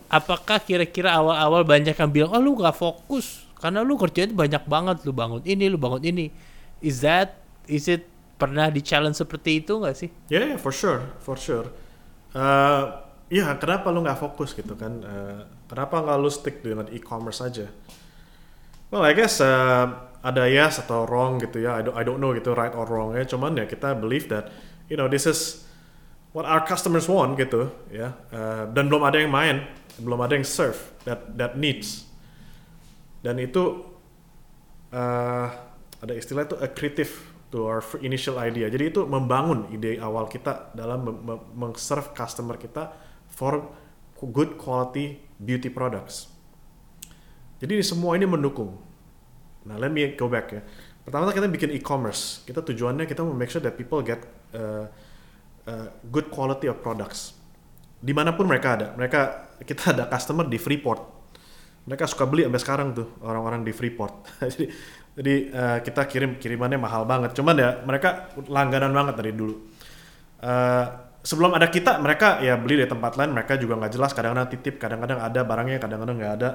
apakah 0.08 0.60
kira-kira 0.64 1.12
awal-awal 1.12 1.64
banyak 1.64 1.92
yang 1.92 2.10
bilang 2.10 2.30
oh 2.32 2.40
lu 2.40 2.56
nggak 2.56 2.76
fokus 2.76 3.44
karena 3.60 3.84
lu 3.84 3.94
kerjanya 4.00 4.32
banyak 4.32 4.64
banget 4.64 4.96
lu 5.04 5.12
bangun 5.12 5.44
ini 5.44 5.68
lu 5.68 5.76
bangun 5.76 6.02
ini 6.04 6.32
is 6.80 7.04
that 7.04 7.36
is 7.68 7.86
it 7.86 8.08
pernah 8.38 8.70
di 8.70 8.80
challenge 8.80 9.18
seperti 9.18 9.60
itu 9.60 9.76
nggak 9.76 9.96
sih 9.98 10.10
Ya, 10.30 10.54
yeah, 10.54 10.56
for 10.56 10.70
sure, 10.70 11.02
for 11.20 11.34
sure. 11.34 11.68
Uh, 12.32 13.02
ya, 13.28 13.50
kenapa 13.58 13.90
lu 13.90 14.06
nggak 14.06 14.16
fokus 14.16 14.54
gitu 14.54 14.78
kan? 14.78 15.02
Uh, 15.02 15.42
kenapa 15.66 16.00
nggak 16.00 16.16
lu 16.22 16.30
stick 16.30 16.62
dengan 16.62 16.86
e-commerce 16.94 17.42
aja? 17.42 17.66
Well, 18.88 19.04
I 19.04 19.12
guess 19.12 19.42
uh, 19.42 20.08
ada 20.24 20.48
yes 20.48 20.80
atau 20.80 21.04
wrong 21.04 21.42
gitu 21.42 21.60
ya. 21.60 21.76
I 21.76 21.82
don't, 21.84 21.96
I 21.98 22.02
don't 22.06 22.22
know 22.22 22.32
gitu 22.32 22.54
right 22.56 22.72
or 22.72 22.86
wrong 22.88 23.18
ya. 23.18 23.26
Cuman 23.26 23.58
ya 23.58 23.66
kita 23.66 23.98
believe 23.98 24.30
that 24.32 24.48
you 24.86 24.96
know 24.96 25.10
this 25.10 25.28
is 25.28 25.68
what 26.32 26.46
our 26.48 26.64
customers 26.64 27.10
want 27.10 27.36
gitu 27.36 27.68
ya. 27.92 28.14
Uh, 28.32 28.70
dan 28.72 28.86
belum 28.86 29.02
ada 29.02 29.18
yang 29.20 29.34
main, 29.34 29.66
belum 29.98 30.18
ada 30.22 30.38
yang 30.38 30.46
serve 30.46 30.78
that 31.04 31.34
that 31.34 31.58
needs. 31.58 32.06
Dan 33.22 33.42
itu 33.42 33.82
uh, 34.94 35.46
ada 35.98 36.12
istilah 36.14 36.46
itu 36.46 36.56
accretive 36.62 37.12
to 37.50 37.66
our 37.66 37.82
initial 38.04 38.38
idea. 38.38 38.70
Jadi 38.70 38.94
itu 38.94 39.02
membangun 39.08 39.66
ide 39.72 39.98
awal 39.98 40.28
kita 40.30 40.70
dalam 40.76 41.04
meng-serve 41.56 42.12
customer 42.14 42.54
kita 42.60 42.92
for 43.26 43.72
good 44.20 44.60
quality 44.60 45.18
beauty 45.38 45.70
products. 45.70 46.30
Jadi 47.58 47.78
ini 47.78 47.84
semua 47.84 48.14
ini 48.14 48.26
mendukung. 48.26 48.78
Nah, 49.66 49.76
let 49.78 49.90
me 49.90 50.14
go 50.14 50.30
back 50.30 50.54
ya. 50.54 50.62
Pertama 51.02 51.32
kita 51.32 51.48
bikin 51.48 51.72
e-commerce. 51.74 52.44
Kita 52.44 52.62
tujuannya 52.62 53.08
kita 53.08 53.24
mau 53.24 53.34
make 53.34 53.50
sure 53.50 53.64
that 53.64 53.74
people 53.74 54.04
get 54.04 54.22
uh, 54.54 54.86
uh, 55.66 55.88
good 56.12 56.28
quality 56.30 56.68
of 56.68 56.78
products. 56.84 57.37
Di 57.98 58.12
mana 58.14 58.34
pun 58.34 58.46
mereka 58.46 58.78
ada. 58.78 58.86
Mereka 58.94 59.20
kita 59.66 59.94
ada 59.94 60.04
customer 60.06 60.46
di 60.46 60.58
Freeport. 60.58 61.18
Mereka 61.88 62.04
suka 62.06 62.28
beli 62.28 62.44
sampai 62.46 62.62
sekarang 62.62 62.88
tuh 62.94 63.18
orang-orang 63.24 63.66
di 63.66 63.72
Freeport. 63.74 64.28
jadi 64.54 64.64
jadi 65.18 65.34
uh, 65.50 65.78
kita 65.82 66.06
kirim 66.06 66.38
kirimannya 66.38 66.78
mahal 66.78 67.02
banget. 67.08 67.34
Cuman 67.34 67.58
ya 67.58 67.82
mereka 67.82 68.30
langganan 68.46 68.94
banget 68.94 69.14
dari 69.18 69.32
dulu. 69.34 69.54
Uh, 70.38 70.86
sebelum 71.26 71.58
ada 71.58 71.66
kita 71.66 71.98
mereka 71.98 72.38
ya 72.38 72.54
beli 72.54 72.78
di 72.78 72.86
tempat 72.86 73.18
lain. 73.18 73.34
Mereka 73.34 73.58
juga 73.58 73.74
nggak 73.82 73.92
jelas. 73.98 74.14
Kadang-kadang 74.14 74.48
titip, 74.52 74.78
kadang-kadang 74.78 75.18
ada 75.18 75.40
barangnya, 75.42 75.78
kadang-kadang 75.82 76.16
nggak 76.22 76.34
ada. 76.38 76.50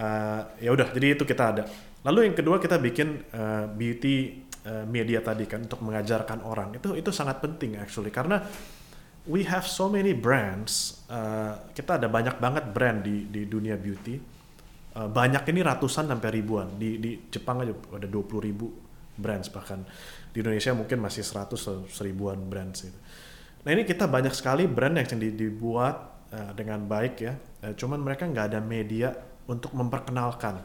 Uh, 0.00 0.40
ya 0.62 0.70
udah, 0.70 0.88
jadi 0.94 1.18
itu 1.18 1.26
kita 1.26 1.44
ada. 1.50 1.62
Lalu 2.06 2.30
yang 2.30 2.36
kedua 2.38 2.56
kita 2.62 2.80
bikin 2.80 3.26
uh, 3.34 3.68
beauty 3.68 4.48
uh, 4.64 4.86
media 4.88 5.20
tadi 5.20 5.44
kan 5.50 5.66
untuk 5.66 5.82
mengajarkan 5.82 6.46
orang. 6.46 6.78
Itu 6.78 6.96
itu 6.96 7.10
sangat 7.10 7.42
penting 7.42 7.76
actually 7.76 8.14
karena 8.14 8.40
we 9.28 9.44
have 9.44 9.68
so 9.68 9.90
many 9.90 10.16
brands. 10.16 11.04
Uh, 11.10 11.58
kita 11.76 12.00
ada 12.00 12.08
banyak 12.08 12.40
banget 12.40 12.64
brand 12.72 13.04
di 13.04 13.28
di 13.28 13.44
dunia 13.44 13.76
beauty. 13.76 14.16
Uh, 14.96 15.06
banyak 15.10 15.44
ini 15.52 15.60
ratusan 15.60 16.08
sampai 16.08 16.30
ribuan 16.40 16.78
di 16.80 16.96
di 16.98 17.10
Jepang 17.30 17.62
aja 17.62 17.74
ada 17.94 18.08
20 18.10 18.48
ribu 18.48 18.66
brands 19.20 19.52
bahkan 19.52 19.84
di 20.32 20.40
Indonesia 20.40 20.72
mungkin 20.74 20.98
masih 20.98 21.22
100 21.22 21.52
atau 21.52 21.84
seribuan 21.86 22.40
brands 22.48 22.82
gitu. 22.88 22.98
Nah 23.60 23.70
ini 23.76 23.84
kita 23.84 24.08
banyak 24.08 24.32
sekali 24.32 24.64
brand 24.64 24.96
yang 24.96 25.06
di- 25.20 25.36
dibuat 25.36 26.26
uh, 26.32 26.52
dengan 26.56 26.82
baik 26.88 27.14
ya. 27.20 27.34
Uh, 27.60 27.76
cuman 27.76 28.00
mereka 28.00 28.24
nggak 28.24 28.56
ada 28.56 28.60
media 28.64 29.12
untuk 29.46 29.76
memperkenalkan 29.76 30.62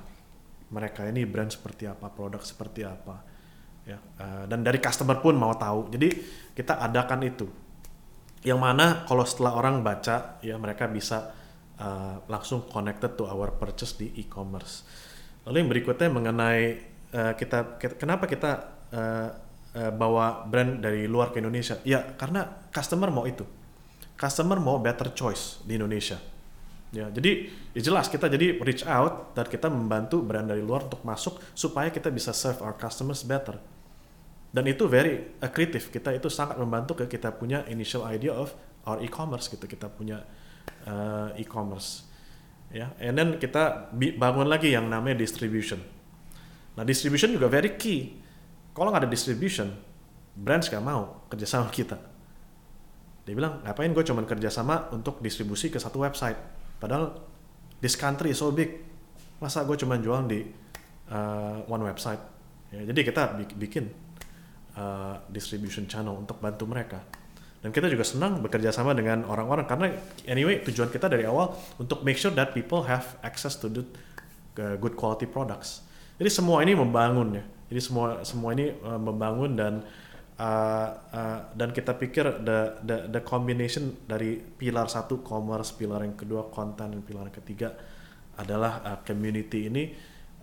mereka 0.73 1.05
ini 1.05 1.27
brand 1.27 1.51
seperti 1.51 1.85
apa, 1.85 2.09
produk 2.09 2.41
seperti 2.41 2.81
apa. 2.81 3.21
Ya, 3.85 4.01
uh, 4.01 4.49
dan 4.49 4.65
dari 4.65 4.81
customer 4.81 5.21
pun 5.21 5.37
mau 5.37 5.53
tahu. 5.53 5.93
Jadi 5.93 6.09
kita 6.57 6.81
adakan 6.81 7.21
itu. 7.21 7.45
Yang 8.45 8.59
mana 8.61 8.85
kalau 9.09 9.25
setelah 9.25 9.57
orang 9.57 9.81
baca 9.81 10.37
ya 10.45 10.55
mereka 10.61 10.85
bisa 10.85 11.33
uh, 11.81 12.21
langsung 12.29 12.69
connected 12.69 13.17
to 13.17 13.25
our 13.25 13.49
purchase 13.57 13.97
di 13.97 14.13
e-commerce. 14.21 14.85
Lalu 15.49 15.65
yang 15.65 15.69
berikutnya 15.73 16.09
mengenai 16.13 16.61
uh, 17.09 17.33
kita, 17.33 17.81
kita 17.81 17.97
kenapa 17.97 18.29
kita 18.29 18.51
uh, 18.93 19.29
uh, 19.73 19.91
bawa 19.97 20.45
brand 20.45 20.77
dari 20.77 21.09
luar 21.09 21.33
ke 21.33 21.41
Indonesia? 21.41 21.81
Ya 21.81 22.05
karena 22.15 22.69
customer 22.69 23.09
mau 23.09 23.25
itu. 23.25 23.43
Customer 24.15 24.61
mau 24.61 24.77
better 24.79 25.11
choice 25.11 25.59
di 25.65 25.75
Indonesia. 25.75 26.15
Ya, 26.95 27.11
jadi 27.11 27.51
ya 27.75 27.81
jelas 27.91 28.07
kita 28.07 28.31
jadi 28.31 28.55
reach 28.63 28.87
out 28.87 29.35
dan 29.35 29.43
kita 29.51 29.67
membantu 29.67 30.23
brand 30.23 30.47
dari 30.47 30.63
luar 30.63 30.87
untuk 30.87 31.03
masuk 31.03 31.43
supaya 31.51 31.91
kita 31.91 32.07
bisa 32.07 32.31
serve 32.31 32.63
our 32.63 32.71
customers 32.79 33.27
better. 33.27 33.59
Dan 34.55 34.71
itu 34.71 34.87
very 34.87 35.35
accretive. 35.43 35.91
Kita 35.91 36.15
itu 36.15 36.31
sangat 36.31 36.55
membantu 36.55 37.03
ke 37.03 37.11
kita 37.11 37.35
punya 37.35 37.67
initial 37.67 38.07
idea 38.07 38.31
of 38.31 38.55
our 38.87 39.03
e-commerce 39.03 39.51
gitu. 39.51 39.67
Kita 39.67 39.91
punya 39.91 40.23
uh, 40.87 41.35
e-commerce. 41.35 42.07
Ya, 42.71 42.95
and 43.03 43.19
then 43.19 43.35
kita 43.35 43.91
bangun 44.15 44.47
lagi 44.47 44.71
yang 44.71 44.87
namanya 44.87 45.19
distribution. 45.19 45.83
Nah, 46.79 46.87
distribution 46.87 47.35
juga 47.35 47.51
very 47.51 47.75
key. 47.75 48.15
Kalau 48.71 48.95
nggak 48.95 49.07
ada 49.07 49.11
distribution, 49.11 49.75
brands 50.35 50.71
nggak 50.71 50.83
mau 50.83 51.27
kerjasama 51.27 51.67
kita. 51.67 51.99
Dia 53.27 53.33
bilang, 53.35 53.59
ngapain 53.63 53.91
gue 53.91 54.03
cuman 54.07 54.23
kerjasama 54.23 54.91
untuk 54.95 55.19
distribusi 55.19 55.67
ke 55.67 55.79
satu 55.79 55.99
website. 55.99 56.39
Padahal 56.79 57.15
this 57.83 57.95
country 57.99 58.31
is 58.31 58.39
so 58.39 58.51
big. 58.55 58.83
Masa 59.39 59.67
gue 59.67 59.75
cuman 59.75 59.99
jual 59.99 60.27
di 60.27 60.47
uh, 61.11 61.59
one 61.67 61.83
website. 61.87 62.23
Ya, 62.71 62.87
jadi 62.87 63.01
kita 63.03 63.39
bi- 63.39 63.55
bikin 63.67 64.04
uh, 64.75 65.19
distribution 65.31 65.87
channel 65.89 66.15
untuk 66.15 66.39
bantu 66.39 66.67
mereka. 66.69 67.01
Dan 67.65 67.73
kita 67.73 67.89
juga 67.89 68.05
senang 68.05 68.45
bekerja 68.45 68.69
sama 68.69 68.93
dengan 68.93 69.25
orang-orang 69.25 69.65
karena 69.65 69.87
anyway 70.29 70.61
tujuan 70.61 70.93
kita 70.93 71.09
dari 71.09 71.25
awal 71.25 71.57
untuk 71.81 72.05
make 72.05 72.13
sure 72.13 72.29
that 72.29 72.53
people 72.53 72.85
have 72.85 73.17
access 73.25 73.57
to 73.57 73.65
the 73.65 73.81
uh, 74.61 74.77
good 74.77 74.93
quality 74.93 75.25
products. 75.25 75.81
Jadi 76.21 76.29
semua 76.29 76.61
ini 76.61 76.77
membangun 76.77 77.41
ya. 77.41 77.43
Jadi 77.73 77.81
semua 77.81 78.21
semua 78.21 78.53
ini 78.53 78.69
uh, 78.69 79.01
membangun 79.01 79.57
dan 79.57 79.73
uh, 80.37 80.89
uh, 81.09 81.39
dan 81.57 81.73
kita 81.73 81.97
pikir 81.97 82.45
the 82.45 82.85
the 82.85 82.97
the 83.09 83.21
combination 83.25 83.97
dari 84.05 84.37
pilar 84.37 84.85
satu 84.85 85.25
commerce, 85.25 85.73
pilar 85.73 86.05
yang 86.05 86.13
kedua 86.13 86.53
konten 86.53 86.93
dan 86.93 87.01
pilar 87.01 87.33
yang 87.33 87.37
ketiga 87.41 87.73
adalah 88.37 88.85
uh, 88.85 88.99
community 89.01 89.73
ini 89.73 89.83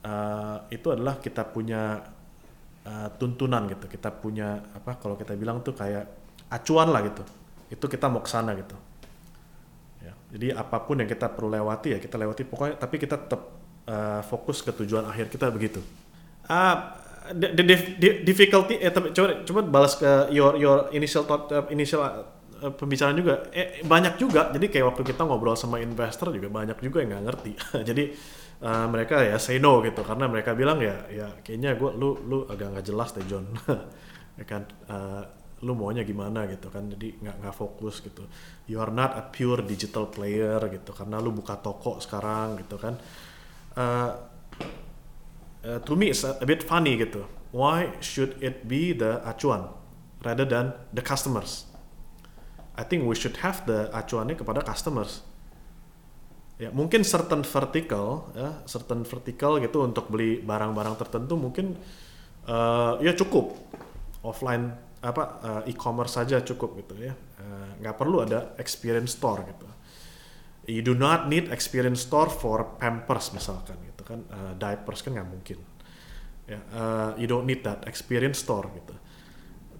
uh, 0.03 0.67
itu 0.69 0.91
adalah 0.91 1.23
kita 1.23 1.47
punya 1.55 2.12
uh, 2.87 3.09
tuntunan 3.17 3.67
gitu. 3.71 3.87
Kita 3.87 4.11
punya 4.11 4.63
apa 4.73 4.99
kalau 4.99 5.15
kita 5.19 5.35
bilang 5.35 5.61
tuh 5.61 5.75
kayak 5.77 6.07
acuan 6.51 6.89
lah 6.91 7.03
gitu. 7.07 7.23
Itu 7.73 7.87
kita 7.89 8.07
mau 8.13 8.21
ke 8.21 8.31
sana 8.31 8.53
gitu. 8.55 8.77
Ya. 10.03 10.13
Jadi 10.35 10.47
apa 10.53 10.83
pun 10.83 11.01
yang 11.01 11.09
kita 11.09 11.31
perlu 11.31 11.51
lewati 11.51 11.97
ya 11.97 11.99
kita 12.03 12.17
lewati. 12.19 12.43
Pokoknya 12.47 12.75
tapi 12.77 12.97
kita 12.99 13.17
tetap 13.17 13.43
uh, 13.87 14.21
fokus 14.27 14.61
ke 14.61 14.71
tujuan 14.75 15.07
akhir 15.09 15.31
kita 15.33 15.49
begitu. 15.49 15.81
Uh, 16.51 17.03
the, 17.31 17.49
the, 17.55 17.77
the 18.03 18.09
difficulty 18.27 18.83
eh, 18.83 18.91
tapi 18.91 19.15
coba 19.15 19.47
coba 19.47 19.61
balas 19.63 19.95
ke 19.95 20.11
your 20.35 20.59
your 20.59 20.91
initial 20.91 21.23
thought 21.23 21.47
uh, 21.55 21.65
initial 21.71 22.03
uh, 22.03 22.73
pembicaraan 22.75 23.15
juga. 23.15 23.47
Eh, 23.55 23.83
banyak 23.87 24.19
juga. 24.19 24.51
Jadi 24.51 24.67
kayak 24.71 24.95
waktu 24.95 25.03
kita 25.07 25.23
ngobrol 25.27 25.55
sama 25.55 25.79
investor 25.79 26.35
juga 26.35 26.51
banyak 26.51 26.79
juga 26.83 27.03
yang 27.03 27.15
nggak 27.15 27.25
ngerti. 27.31 27.53
Jadi 27.89 28.05
uh, 28.63 28.87
mereka 28.89 29.21
ya 29.27 29.37
say 29.43 29.59
no 29.59 29.83
gitu 29.83 30.07
karena 30.07 30.31
mereka 30.31 30.55
bilang 30.55 30.79
ya 30.79 31.05
ya 31.11 31.29
kayaknya 31.43 31.75
gue 31.75 31.91
lu 31.99 32.17
lu 32.25 32.39
agak 32.47 32.73
nggak 32.79 32.87
jelas 32.87 33.11
deh 33.13 33.27
John. 33.27 33.47
Ya 34.33 34.49
kan? 34.49 34.65
Uh, 34.89 35.21
lu 35.61 35.77
maunya 35.77 36.09
gimana 36.09 36.49
gitu 36.49 36.73
kan? 36.73 36.89
Jadi 36.89 37.21
nggak 37.21 37.45
nggak 37.45 37.53
fokus 37.53 38.01
gitu. 38.01 38.25
You 38.65 38.81
are 38.81 38.89
not 38.89 39.13
a 39.13 39.29
pure 39.29 39.61
digital 39.61 40.09
player 40.09 40.57
gitu 40.73 40.97
karena 40.97 41.21
lu 41.21 41.37
buka 41.37 41.61
toko 41.61 42.01
sekarang 42.01 42.57
gitu 42.65 42.81
kan. 42.81 42.97
Uh, 43.77 44.11
uh, 45.69 45.79
to 45.85 45.93
me 45.93 46.17
it's 46.17 46.25
a, 46.25 46.41
a 46.41 46.49
bit 46.49 46.65
funny 46.65 46.97
gitu. 46.97 47.29
Why 47.53 47.93
should 48.01 48.41
it 48.41 48.65
be 48.65 48.97
the 48.97 49.21
acuan 49.29 49.69
rather 50.25 50.49
than 50.49 50.73
the 50.97 51.05
customers? 51.05 51.69
I 52.73 52.89
think 52.89 53.05
we 53.05 53.13
should 53.13 53.45
have 53.45 53.69
the 53.69 53.93
acuannya 53.93 54.41
kepada 54.41 54.65
customers 54.65 55.21
ya 56.63 56.71
mungkin 56.71 57.03
certain 57.03 57.43
vertical 57.43 58.31
ya 58.39 58.63
certain 58.71 59.03
vertical 59.03 59.59
gitu 59.59 59.83
untuk 59.83 60.07
beli 60.07 60.39
barang-barang 60.39 60.95
tertentu 60.95 61.35
mungkin 61.35 61.75
uh, 62.47 63.03
ya 63.03 63.13
cukup. 63.19 63.59
Offline 64.23 64.71
apa 65.03 65.23
uh, 65.43 65.63
e-commerce 65.67 66.15
saja 66.15 66.39
cukup 66.47 66.79
gitu 66.79 66.95
ya. 67.03 67.11
Eh, 67.11 67.71
nggak 67.83 67.95
uh, 67.95 67.99
perlu 67.99 68.23
ada 68.23 68.55
experience 68.63 69.19
store 69.19 69.43
gitu. 69.51 69.67
You 70.71 70.87
do 70.87 70.95
not 70.95 71.27
need 71.27 71.51
experience 71.51 72.07
store 72.07 72.31
for 72.31 72.79
pampers 72.79 73.35
misalkan 73.35 73.83
gitu 73.83 74.07
kan. 74.07 74.23
Uh, 74.31 74.55
diapers 74.55 75.03
kan 75.03 75.19
nggak 75.19 75.27
mungkin. 75.27 75.59
Ya 76.47 76.55
yeah, 76.55 76.63
uh, 76.71 77.11
you 77.19 77.27
don't 77.27 77.51
need 77.51 77.67
that 77.67 77.83
experience 77.91 78.39
store 78.39 78.71
gitu. 78.79 78.95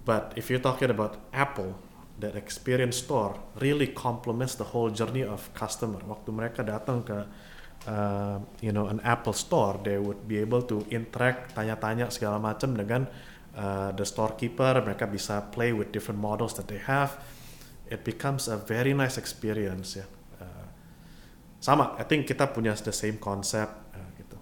But 0.03 0.35
if 0.35 0.51
you're 0.51 0.59
talking 0.59 0.91
about 0.91 1.23
Apple 1.31 1.79
that 2.23 2.39
experience 2.39 3.03
store 3.03 3.35
really 3.59 3.91
complements 3.91 4.55
the 4.55 4.63
whole 4.63 4.87
journey 4.87 5.27
of 5.27 5.51
customer. 5.51 5.99
Waktu 6.07 6.31
mereka 6.31 6.63
datang 6.63 7.03
ke 7.03 7.27
uh, 7.91 8.39
you 8.63 8.71
know 8.71 8.87
an 8.87 9.03
Apple 9.03 9.35
store 9.35 9.75
they 9.83 9.99
would 9.99 10.23
be 10.23 10.39
able 10.39 10.63
to 10.63 10.87
interact 10.87 11.51
tanya-tanya 11.51 12.07
segala 12.07 12.39
macam 12.39 12.79
dengan 12.79 13.11
uh, 13.59 13.91
the 13.91 14.07
storekeeper. 14.07 14.79
Mereka 14.79 15.11
bisa 15.11 15.43
play 15.51 15.75
with 15.75 15.91
different 15.91 16.23
models 16.23 16.55
that 16.55 16.71
they 16.71 16.79
have. 16.79 17.19
It 17.91 18.07
becomes 18.07 18.47
a 18.47 18.55
very 18.55 18.95
nice 18.95 19.19
experience 19.19 19.99
ya. 19.99 20.07
Uh, 20.39 20.67
sama 21.59 21.99
I 21.99 22.07
think 22.07 22.23
kita 22.25 22.47
punya 22.55 22.71
the 22.79 22.95
same 22.95 23.19
concept 23.19 23.91
uh, 23.91 24.09
gitu. 24.15 24.39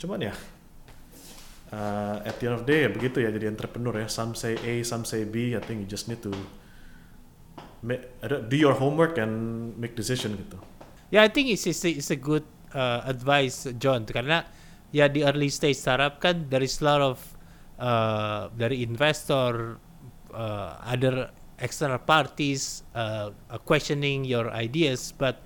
Cuman 0.00 0.24
ya 0.24 0.34
uh, 1.72 2.16
at 2.24 2.40
the 2.40 2.48
end 2.48 2.56
of 2.56 2.62
the 2.64 2.68
day 2.72 2.80
ya 2.88 2.90
begitu 2.90 3.20
ya 3.20 3.28
jadi 3.28 3.52
entrepreneur 3.52 3.94
ya. 4.00 4.08
Some 4.08 4.32
say 4.32 4.56
A 4.56 4.80
some 4.84 5.04
say 5.04 5.28
B. 5.28 5.52
I 5.52 5.60
think 5.60 5.84
you 5.84 5.88
just 5.88 6.08
need 6.08 6.24
to 6.24 6.32
do 7.82 8.56
your 8.56 8.74
homework 8.74 9.18
and 9.18 9.74
make 9.78 9.94
decision 9.94 10.34
gitu. 10.34 10.58
Yeah 11.14 11.24
I 11.24 11.30
think 11.30 11.48
it's, 11.48 11.64
it's, 11.66 11.84
it's 11.84 12.10
a 12.10 12.18
good 12.18 12.44
uh, 12.74 13.06
advice 13.06 13.68
John. 13.78 14.04
Karena 14.04 14.44
ya 14.90 15.08
di 15.08 15.22
early 15.24 15.52
stage 15.52 15.76
startup 15.76 16.18
kan 16.18 16.48
there 16.48 16.64
is 16.64 16.80
a 16.80 16.84
lot 16.84 17.00
of 17.00 17.18
uh, 17.78 18.50
dari 18.56 18.82
investor, 18.82 19.78
uh, 20.34 20.80
other 20.82 21.30
external 21.58 21.98
parties 21.98 22.82
uh, 22.94 23.30
questioning 23.66 24.22
your 24.22 24.50
ideas, 24.54 25.14
but 25.14 25.42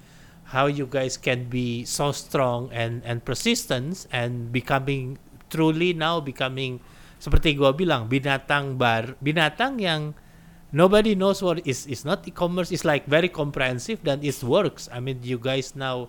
how 0.52 0.68
you 0.68 0.84
guys 0.84 1.16
can 1.16 1.48
be 1.48 1.84
so 1.88 2.12
strong 2.12 2.68
and 2.76 3.00
and 3.08 3.24
persistent 3.24 4.04
and 4.12 4.52
becoming 4.52 5.16
truly 5.48 5.96
now 5.96 6.20
becoming 6.20 6.76
seperti 7.16 7.56
gua 7.56 7.72
bilang 7.72 8.08
binatang 8.10 8.76
bar 8.76 9.16
binatang 9.24 9.80
yang 9.80 10.12
nobody 10.72 11.12
knows 11.14 11.44
what 11.44 11.60
is 11.68 11.84
is 11.86 12.02
not 12.02 12.24
e-commerce 12.24 12.72
is 12.72 12.82
like 12.82 13.04
very 13.04 13.28
comprehensive 13.28 14.00
dan 14.00 14.24
it 14.24 14.34
works 14.40 14.88
I 14.88 14.98
mean 14.98 15.20
you 15.20 15.36
guys 15.36 15.76
now 15.76 16.08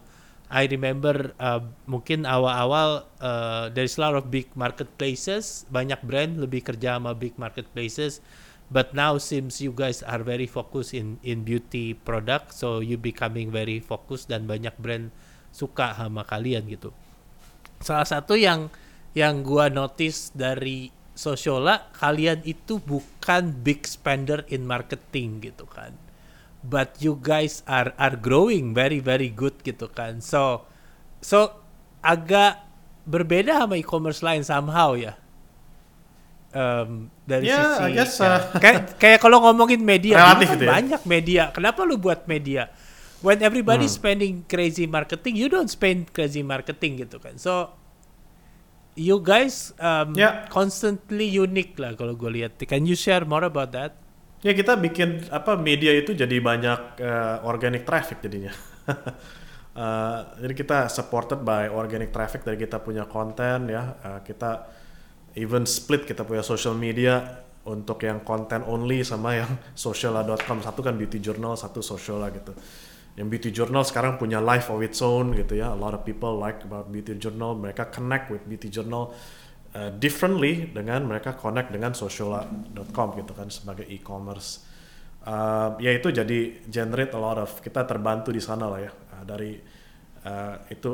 I 0.54 0.69
remember 0.69 1.34
uh, 1.41 1.65
mungkin 1.89 2.30
awal-awal 2.30 3.10
uh, 3.17 3.73
there's 3.73 3.97
a 3.97 4.06
lot 4.06 4.13
of 4.13 4.30
big 4.30 4.54
marketplaces, 4.54 5.65
banyak 5.73 5.97
brand 6.06 6.38
lebih 6.38 6.62
kerja 6.62 7.02
sama 7.02 7.17
big 7.17 7.34
marketplaces. 7.41 8.21
But 8.69 8.93
now 8.93 9.17
seems 9.17 9.58
you 9.62 9.73
guys 9.73 10.06
are 10.06 10.21
very 10.21 10.45
focused 10.45 10.93
in 10.93 11.17
in 11.26 11.41
beauty 11.41 11.97
product, 11.97 12.54
so 12.54 12.86
you 12.86 13.02
becoming 13.02 13.49
very 13.49 13.82
focused 13.82 14.30
dan 14.30 14.45
banyak 14.45 14.73
brand 14.78 15.10
suka 15.49 15.97
sama 15.97 16.21
kalian 16.21 16.69
gitu. 16.69 16.93
Salah 17.82 18.06
satu 18.06 18.38
yang 18.38 18.69
yang 19.17 19.41
gua 19.41 19.73
notice 19.73 20.30
dari 20.38 20.93
Sociola, 21.13 21.93
kalian 21.93 22.41
itu 22.41 22.82
bukan 22.82 23.54
big 23.62 23.86
spender 23.86 24.43
in 24.49 24.65
marketing 24.65 25.45
gitu 25.45 25.69
kan 25.69 25.93
but 26.63 26.95
you 27.04 27.19
guys 27.19 27.60
are 27.67 27.91
are 27.99 28.15
growing 28.15 28.71
very 28.71 29.04
very 29.04 29.28
good 29.28 29.54
gitu 29.67 29.91
kan 29.91 30.23
so 30.23 30.63
so 31.19 31.52
agak 31.99 32.63
berbeda 33.04 33.60
sama 33.60 33.76
e-commerce 33.76 34.23
lain 34.23 34.47
somehow 34.47 34.95
ya 34.95 35.19
um, 36.56 37.12
dari 37.28 37.52
yeah, 37.52 37.76
sisi 37.76 37.84
I 37.84 37.91
guess, 37.91 38.13
ya. 38.15 38.28
uh, 38.32 38.39
kayak 38.63 38.80
kayak 38.95 39.19
kalau 39.19 39.43
ngomongin 39.43 39.84
media 39.84 40.23
relatif 40.23 40.47
kan 40.47 40.56
gitu 40.56 40.63
ya. 40.63 40.71
banyak 40.71 41.02
media 41.04 41.43
kenapa 41.52 41.84
lu 41.84 41.99
buat 41.99 42.23
media 42.32 42.71
when 43.19 43.43
everybody 43.43 43.84
hmm. 43.86 43.95
spending 43.99 44.34
crazy 44.47 44.88
marketing 44.88 45.36
you 45.36 45.52
don't 45.52 45.69
spend 45.69 46.08
crazy 46.15 46.39
marketing 46.39 47.04
gitu 47.04 47.19
kan 47.19 47.36
so 47.36 47.76
you 48.93 49.17
guys 49.21 49.73
um, 49.82 50.13
yeah. 50.13 50.45
constantly 50.49 51.25
unique 51.25 51.77
lah 51.82 51.97
kalau 51.97 52.13
gue 52.13 52.32
lihat 52.41 52.58
can 52.69 52.86
you 52.86 52.93
share 52.93 53.25
more 53.25 53.45
about 53.45 53.73
that 53.73 54.03
Ya 54.43 54.51
kita 54.51 54.75
bikin 54.75 55.32
apa 55.32 55.56
media 55.56 55.95
itu 55.95 56.12
jadi 56.12 56.36
banyak 56.43 56.99
uh, 56.99 57.47
organic 57.47 57.88
traffic 57.88 58.19
jadinya. 58.19 58.51
uh, 58.91 60.36
jadi 60.43 60.51
kita 60.51 60.77
supported 60.91 61.47
by 61.47 61.71
organic 61.71 62.12
traffic 62.12 62.43
dari 62.43 62.60
kita 62.60 62.84
punya 62.84 63.08
konten 63.08 63.71
ya. 63.71 63.95
Uh, 64.03 64.19
kita 64.19 64.67
even 65.39 65.63
split 65.63 66.03
kita 66.03 66.27
punya 66.27 66.43
social 66.43 66.75
media 66.75 67.39
untuk 67.63 68.03
yang 68.03 68.19
konten 68.27 68.67
only 68.67 69.08
sama 69.08 69.39
yang 69.39 69.51
sociala.com 69.88 70.60
satu 70.60 70.84
kan 70.84 70.99
beauty 70.99 71.23
journal 71.23 71.56
satu 71.56 71.79
sociala 71.79 72.27
gitu. 72.36 72.51
Yang 73.13 73.28
beauty 73.30 73.49
journal 73.54 73.86
sekarang 73.86 74.17
punya 74.17 74.41
life 74.41 74.73
of 74.73 74.82
its 74.82 74.97
own 75.06 75.38
gitu 75.38 75.58
ya. 75.58 75.69
A 75.73 75.78
lot 75.78 75.93
of 75.93 76.02
people 76.02 76.34
like 76.38 76.65
about 76.65 76.89
beauty 76.89 77.13
journal. 77.17 77.54
Mereka 77.54 77.93
connect 77.93 78.34
with 78.34 78.41
beauty 78.49 78.73
journal 78.73 79.13
uh, 79.78 79.93
differently 79.93 80.69
dengan 80.73 81.06
mereka 81.06 81.38
connect 81.38 81.69
dengan 81.69 81.93
sociala.com 81.93 83.08
gitu 83.21 83.34
kan 83.38 83.54
sebagai 83.54 83.86
e-commerce. 83.86 84.65
Uh, 85.23 85.80
ya 85.80 85.95
itu 85.95 86.12
jadi 86.12 86.67
generate 86.67 87.15
a 87.15 87.21
lot 87.21 87.39
of 87.39 87.63
kita 87.63 87.88
terbantu 87.88 88.36
di 88.36 88.43
sana 88.43 88.67
lah 88.67 88.80
ya 88.84 88.91
uh, 88.91 89.23
dari 89.23 89.56
uh, 90.28 90.60
itu 90.67 90.91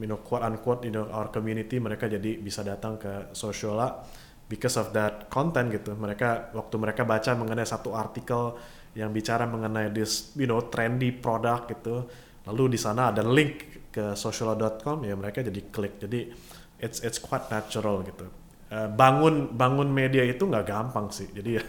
you 0.00 0.08
know 0.08 0.20
quote 0.24 0.44
unquote 0.44 0.80
you 0.84 0.92
know 0.92 1.04
our 1.12 1.28
community 1.28 1.76
mereka 1.76 2.08
jadi 2.08 2.40
bisa 2.40 2.64
datang 2.64 2.96
ke 2.96 3.36
Sociala 3.36 4.00
because 4.46 4.76
of 4.78 4.92
that 4.96 5.26
content 5.28 5.72
gitu 5.72 5.92
mereka 5.92 6.52
waktu 6.54 6.76
mereka 6.78 7.02
baca 7.02 7.34
mengenai 7.34 7.66
satu 7.66 7.92
artikel 7.92 8.56
yang 8.96 9.12
bicara 9.12 9.44
mengenai 9.44 9.92
this 9.92 10.32
you 10.40 10.48
know 10.48 10.64
trendy 10.72 11.12
produk 11.12 11.68
gitu 11.68 12.08
lalu 12.48 12.74
di 12.74 12.78
sana 12.80 13.12
ada 13.12 13.20
link 13.20 13.88
ke 13.92 14.16
sociala.com 14.16 15.04
ya 15.04 15.12
mereka 15.12 15.44
jadi 15.44 15.60
klik 15.68 16.00
jadi 16.00 16.32
it's 16.80 17.00
it's 17.00 17.20
quite 17.20 17.48
natural 17.48 18.04
gitu. 18.04 18.28
Uh, 18.66 18.90
bangun 18.90 19.54
bangun 19.54 19.88
media 19.88 20.26
itu 20.26 20.44
nggak 20.44 20.66
gampang 20.66 21.08
sih. 21.08 21.28
Jadi 21.32 21.60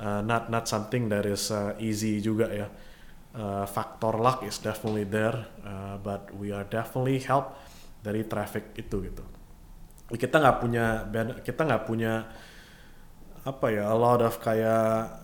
uh, 0.00 0.20
not 0.30 0.50
not 0.50 0.66
something 0.66 1.06
that 1.10 1.26
is 1.26 1.50
uh, 1.54 1.76
easy 1.78 2.18
juga 2.18 2.50
ya. 2.50 2.68
Uh, 3.30 3.62
faktor 3.62 4.18
luck 4.18 4.42
is 4.42 4.58
definitely 4.58 5.06
there, 5.06 5.46
uh, 5.62 5.94
but 6.02 6.34
we 6.34 6.50
are 6.50 6.66
definitely 6.66 7.22
help 7.22 7.54
dari 8.02 8.26
traffic 8.26 8.74
itu 8.74 9.06
gitu. 9.06 9.22
Kita 10.10 10.42
nggak 10.42 10.56
punya 10.58 11.06
kita 11.38 11.62
nggak 11.62 11.84
punya 11.86 12.26
apa 13.46 13.66
ya 13.70 13.86
a 13.86 13.94
lot 13.94 14.18
of 14.18 14.34
kayak 14.42 15.14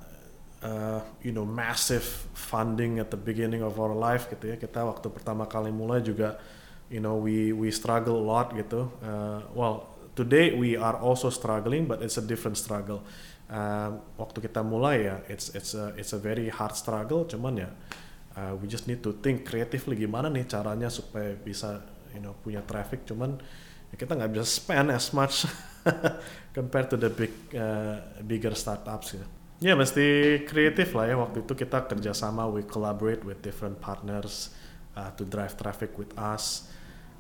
uh, 0.67 0.99
you 1.23 1.31
know 1.31 1.47
massive 1.47 2.03
funding 2.35 2.99
at 2.99 3.15
the 3.15 3.21
beginning 3.21 3.63
of 3.63 3.79
our 3.79 3.95
life 3.95 4.27
gitu 4.27 4.51
ya. 4.51 4.57
Kita 4.59 4.83
waktu 4.83 5.07
pertama 5.15 5.47
kali 5.47 5.71
mulai 5.71 6.03
juga 6.03 6.43
you 6.91 7.01
know 7.03 7.19
we 7.19 7.53
we 7.53 7.71
struggle 7.71 8.17
a 8.19 8.27
lot 8.27 8.55
gitu 8.55 8.87
uh, 9.03 9.43
well 9.55 9.91
today 10.15 10.55
we 10.55 10.79
are 10.79 10.95
also 11.03 11.31
struggling 11.31 11.87
but 11.87 11.99
it's 12.03 12.17
a 12.17 12.25
different 12.25 12.55
struggle 12.55 13.03
uh, 13.51 13.91
waktu 14.15 14.47
kita 14.47 14.63
mulai 14.63 15.11
ya 15.11 15.17
it's 15.27 15.51
it's 15.55 15.75
a 15.75 15.91
it's 15.99 16.15
a 16.15 16.21
very 16.21 16.47
hard 16.47 16.75
struggle 16.79 17.27
cuman 17.27 17.67
ya 17.67 17.71
uh, 18.39 18.55
we 18.63 18.71
just 18.71 18.87
need 18.87 19.03
to 19.03 19.11
think 19.19 19.43
creatively 19.43 19.99
gimana 19.99 20.31
nih 20.31 20.47
caranya 20.47 20.87
supaya 20.87 21.35
bisa 21.35 21.83
you 22.15 22.23
know 22.23 22.39
punya 22.47 22.63
traffic 22.63 23.03
cuman 23.03 23.35
kita 23.97 24.13
nggak 24.13 24.31
bisa 24.37 24.47
spend 24.47 24.93
as 24.93 25.11
much 25.11 25.49
compared 26.57 26.87
to 26.87 27.01
the 27.01 27.09
big 27.09 27.33
uh, 27.57 28.03
bigger 28.27 28.53
startups 28.53 29.17
ya. 29.17 29.25
Ya 29.57 29.73
mesti 29.73 30.41
kreatif 30.45 30.93
lah 30.93 31.09
ya 31.09 31.17
waktu 31.17 31.41
itu 31.41 31.57
kita 31.57 31.89
kerjasama 31.89 32.45
we 32.45 32.61
collaborate 32.61 33.25
with 33.25 33.41
different 33.41 33.81
partners 33.81 34.53
uh, 34.93 35.09
to 35.17 35.25
drive 35.25 35.57
traffic 35.57 35.97
with 35.97 36.13
us. 36.21 36.69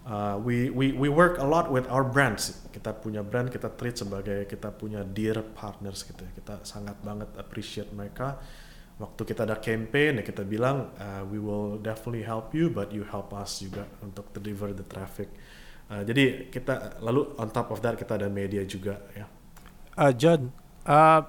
Uh, 0.04 0.36
we 0.44 0.68
we 0.68 0.92
we 0.92 1.08
work 1.08 1.40
a 1.40 1.46
lot 1.48 1.72
with 1.72 1.88
our 1.88 2.04
brands. 2.04 2.60
Kita 2.68 2.92
punya 2.92 3.24
brand 3.24 3.48
kita 3.48 3.72
treat 3.74 3.96
sebagai 3.96 4.44
kita 4.44 4.68
punya 4.68 5.00
dear 5.00 5.40
partners 5.56 6.04
gitu 6.04 6.28
ya. 6.28 6.30
Kita 6.36 6.54
sangat 6.68 7.00
banget 7.00 7.32
appreciate 7.40 7.88
mereka. 7.96 8.36
Waktu 9.00 9.28
kita 9.28 9.48
ada 9.48 9.56
campaign 9.56 10.20
ya 10.20 10.24
kita 10.24 10.44
bilang 10.44 10.92
uh, 11.00 11.24
we 11.24 11.40
will 11.40 11.80
definitely 11.80 12.24
help 12.24 12.52
you 12.52 12.68
but 12.68 12.92
you 12.92 13.04
help 13.08 13.32
us 13.32 13.64
juga 13.64 13.88
untuk 14.04 14.28
deliver 14.36 14.76
the 14.76 14.84
traffic. 14.84 15.32
Uh, 15.88 16.04
jadi 16.04 16.52
kita 16.52 17.00
lalu 17.00 17.32
on 17.40 17.48
top 17.48 17.72
of 17.72 17.80
that 17.80 17.96
kita 17.96 18.20
ada 18.20 18.28
media 18.28 18.60
juga 18.68 19.00
ya. 19.16 19.24
Uh, 19.96 20.12
John, 20.12 20.52
uh, 20.84 21.24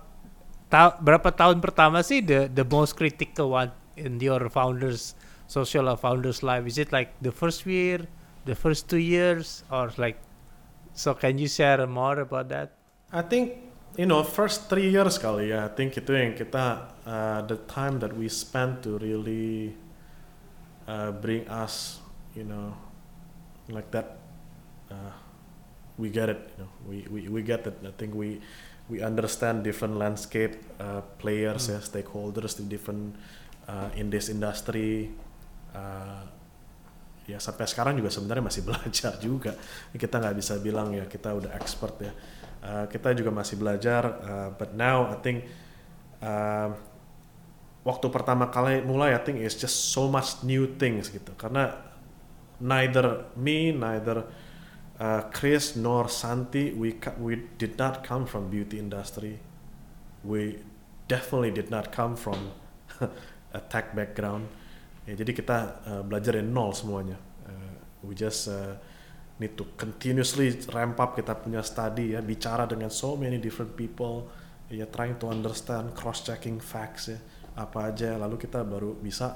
ta 0.67 0.99
berapa 0.99 1.31
tahun 1.31 1.63
pertama 1.63 2.03
sih 2.03 2.19
the 2.19 2.51
the 2.51 2.67
most 2.67 2.99
critical 2.99 3.55
one 3.55 3.71
in 3.95 4.19
your 4.19 4.51
founders 4.51 5.15
social 5.47 5.87
founders 5.95 6.43
life? 6.43 6.67
Is 6.67 6.77
it 6.77 6.91
like 6.91 7.15
the 7.23 7.31
first 7.31 7.65
year, 7.65 8.05
the 8.45 8.55
first 8.55 8.91
two 8.91 9.01
years, 9.01 9.63
or 9.71 9.91
like? 9.97 10.19
So 10.93 11.15
can 11.15 11.39
you 11.39 11.47
share 11.47 11.85
more 11.87 12.19
about 12.19 12.49
that? 12.49 12.75
I 13.11 13.23
think 13.23 13.55
you 13.95 14.05
know 14.05 14.21
first 14.23 14.67
three 14.67 14.91
years 14.91 15.15
kali 15.17 15.55
ya. 15.55 15.65
I 15.65 15.71
think 15.71 15.95
itu 15.95 16.11
yang 16.11 16.35
kita 16.35 16.91
uh, 17.07 17.39
the 17.47 17.57
time 17.71 18.03
that 18.03 18.11
we 18.11 18.27
spent 18.27 18.83
to 18.83 18.99
really 18.99 19.71
uh, 20.85 21.15
bring 21.15 21.47
us 21.47 22.03
you 22.35 22.43
know 22.43 22.75
like 23.71 23.87
that. 23.95 24.19
Uh, 24.91 25.15
we 25.97 26.09
get 26.09 26.29
it. 26.29 26.41
You 26.55 26.63
know, 26.63 26.71
we, 26.87 26.97
we 27.09 27.19
we 27.27 27.41
get 27.41 27.65
it. 27.67 27.75
I 27.83 27.91
think 27.95 28.13
we 28.13 28.43
we 28.87 29.03
understand 29.03 29.63
different 29.63 29.99
landscape 29.99 30.55
uh, 30.79 31.03
players 31.19 31.67
ya 31.67 31.79
stakeholders 31.83 32.55
di 32.55 32.67
different 32.71 33.15
uh, 33.67 33.91
in 33.99 34.07
this 34.07 34.31
industry. 34.31 35.11
Uh, 35.75 36.23
ya 37.27 37.43
sampai 37.43 37.67
sekarang 37.67 37.99
juga 37.99 38.07
sebenarnya 38.07 38.43
masih 38.47 38.63
belajar 38.67 39.13
juga. 39.19 39.51
Kita 39.91 40.23
nggak 40.23 40.35
bisa 40.39 40.55
bilang 40.63 40.95
ya 40.95 41.05
kita 41.05 41.35
udah 41.35 41.51
expert 41.59 41.95
ya. 41.99 42.11
Uh, 42.57 42.85
kita 42.89 43.13
juga 43.13 43.29
masih 43.29 43.59
belajar 43.59 44.03
uh, 44.23 44.49
but 44.55 44.73
now 44.73 45.05
I 45.13 45.17
think 45.21 45.45
uh, 46.23 46.73
waktu 47.85 48.07
pertama 48.09 48.49
kali 48.49 48.81
mulai 48.81 49.13
I 49.13 49.21
think 49.21 49.43
it's 49.43 49.53
just 49.53 49.93
so 49.93 50.07
much 50.07 50.41
new 50.47 50.79
things 50.79 51.11
gitu. 51.11 51.35
Karena 51.35 51.75
neither 52.57 53.29
me 53.37 53.75
neither 53.75 54.25
uh, 54.99 55.21
Chris 55.33 55.75
nor 55.75 56.09
Santi 56.09 56.73
we 56.73 56.97
we 57.21 57.47
did 57.57 57.77
not 57.77 58.03
come 58.03 58.25
from 58.25 58.49
beauty 58.49 58.79
industry. 58.79 59.39
We 60.23 60.59
definitely 61.07 61.51
did 61.51 61.69
not 61.69 61.93
come 61.93 62.17
from 62.17 62.51
a 63.57 63.61
tech 63.69 63.95
background. 63.95 64.49
Ya 65.07 65.15
jadi 65.15 65.31
kita 65.31 65.57
uh, 65.87 66.03
belajar 66.03 66.35
dari 66.35 66.47
nol 66.47 66.75
semuanya. 66.75 67.15
Uh, 67.47 67.73
we 68.03 68.13
just 68.17 68.51
uh, 68.51 68.75
need 69.39 69.55
to 69.55 69.63
continuously 69.79 70.51
ramp 70.73 70.99
up 70.99 71.15
kita 71.15 71.31
punya 71.37 71.63
study 71.63 72.17
ya. 72.17 72.19
Bicara 72.19 72.67
dengan 72.67 72.91
so 72.91 73.15
many 73.15 73.39
different 73.39 73.77
people 73.77 74.27
ya 74.67 74.83
trying 74.91 75.15
to 75.15 75.31
understand 75.31 75.95
cross 75.95 76.25
checking 76.27 76.59
facts 76.59 77.13
ya. 77.13 77.19
Apa 77.57 77.89
aja 77.89 78.19
lalu 78.19 78.37
kita 78.37 78.61
baru 78.61 78.93
bisa 78.99 79.33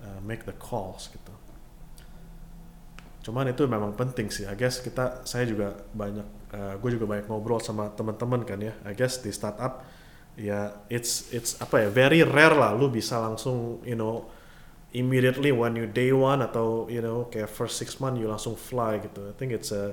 uh, 0.00 0.20
make 0.24 0.42
the 0.48 0.56
calls 0.56 1.06
gitu 1.12 1.23
cuman 3.24 3.48
itu 3.48 3.64
memang 3.64 3.96
penting 3.96 4.28
sih 4.28 4.44
I 4.44 4.52
guess 4.52 4.84
kita 4.84 5.24
saya 5.24 5.48
juga 5.48 5.72
banyak 5.96 6.52
uh, 6.52 6.74
gue 6.76 6.90
juga 7.00 7.08
banyak 7.08 7.26
ngobrol 7.26 7.58
sama 7.58 7.88
teman-teman 7.96 8.44
kan 8.44 8.60
ya 8.60 8.76
I 8.84 8.92
guess 8.92 9.24
di 9.24 9.32
startup 9.32 9.80
ya 10.36 10.84
it's 10.92 11.32
it's 11.32 11.56
apa 11.58 11.86
ya 11.86 11.88
very 11.88 12.20
rare 12.20 12.52
lah 12.52 12.76
lu 12.76 12.92
bisa 12.92 13.16
langsung 13.16 13.80
you 13.86 13.96
know 13.96 14.28
immediately 14.94 15.50
when 15.50 15.74
you 15.76 15.84
day 15.90 16.14
one 16.14 16.40
atau 16.40 16.86
you 16.86 17.02
know 17.02 17.26
kayak 17.28 17.50
first 17.50 17.76
six 17.76 17.98
month 17.98 18.16
you 18.16 18.30
langsung 18.30 18.54
fly 18.54 19.02
gitu. 19.02 19.26
I 19.28 19.34
think 19.34 19.50
it's 19.50 19.74
a 19.74 19.92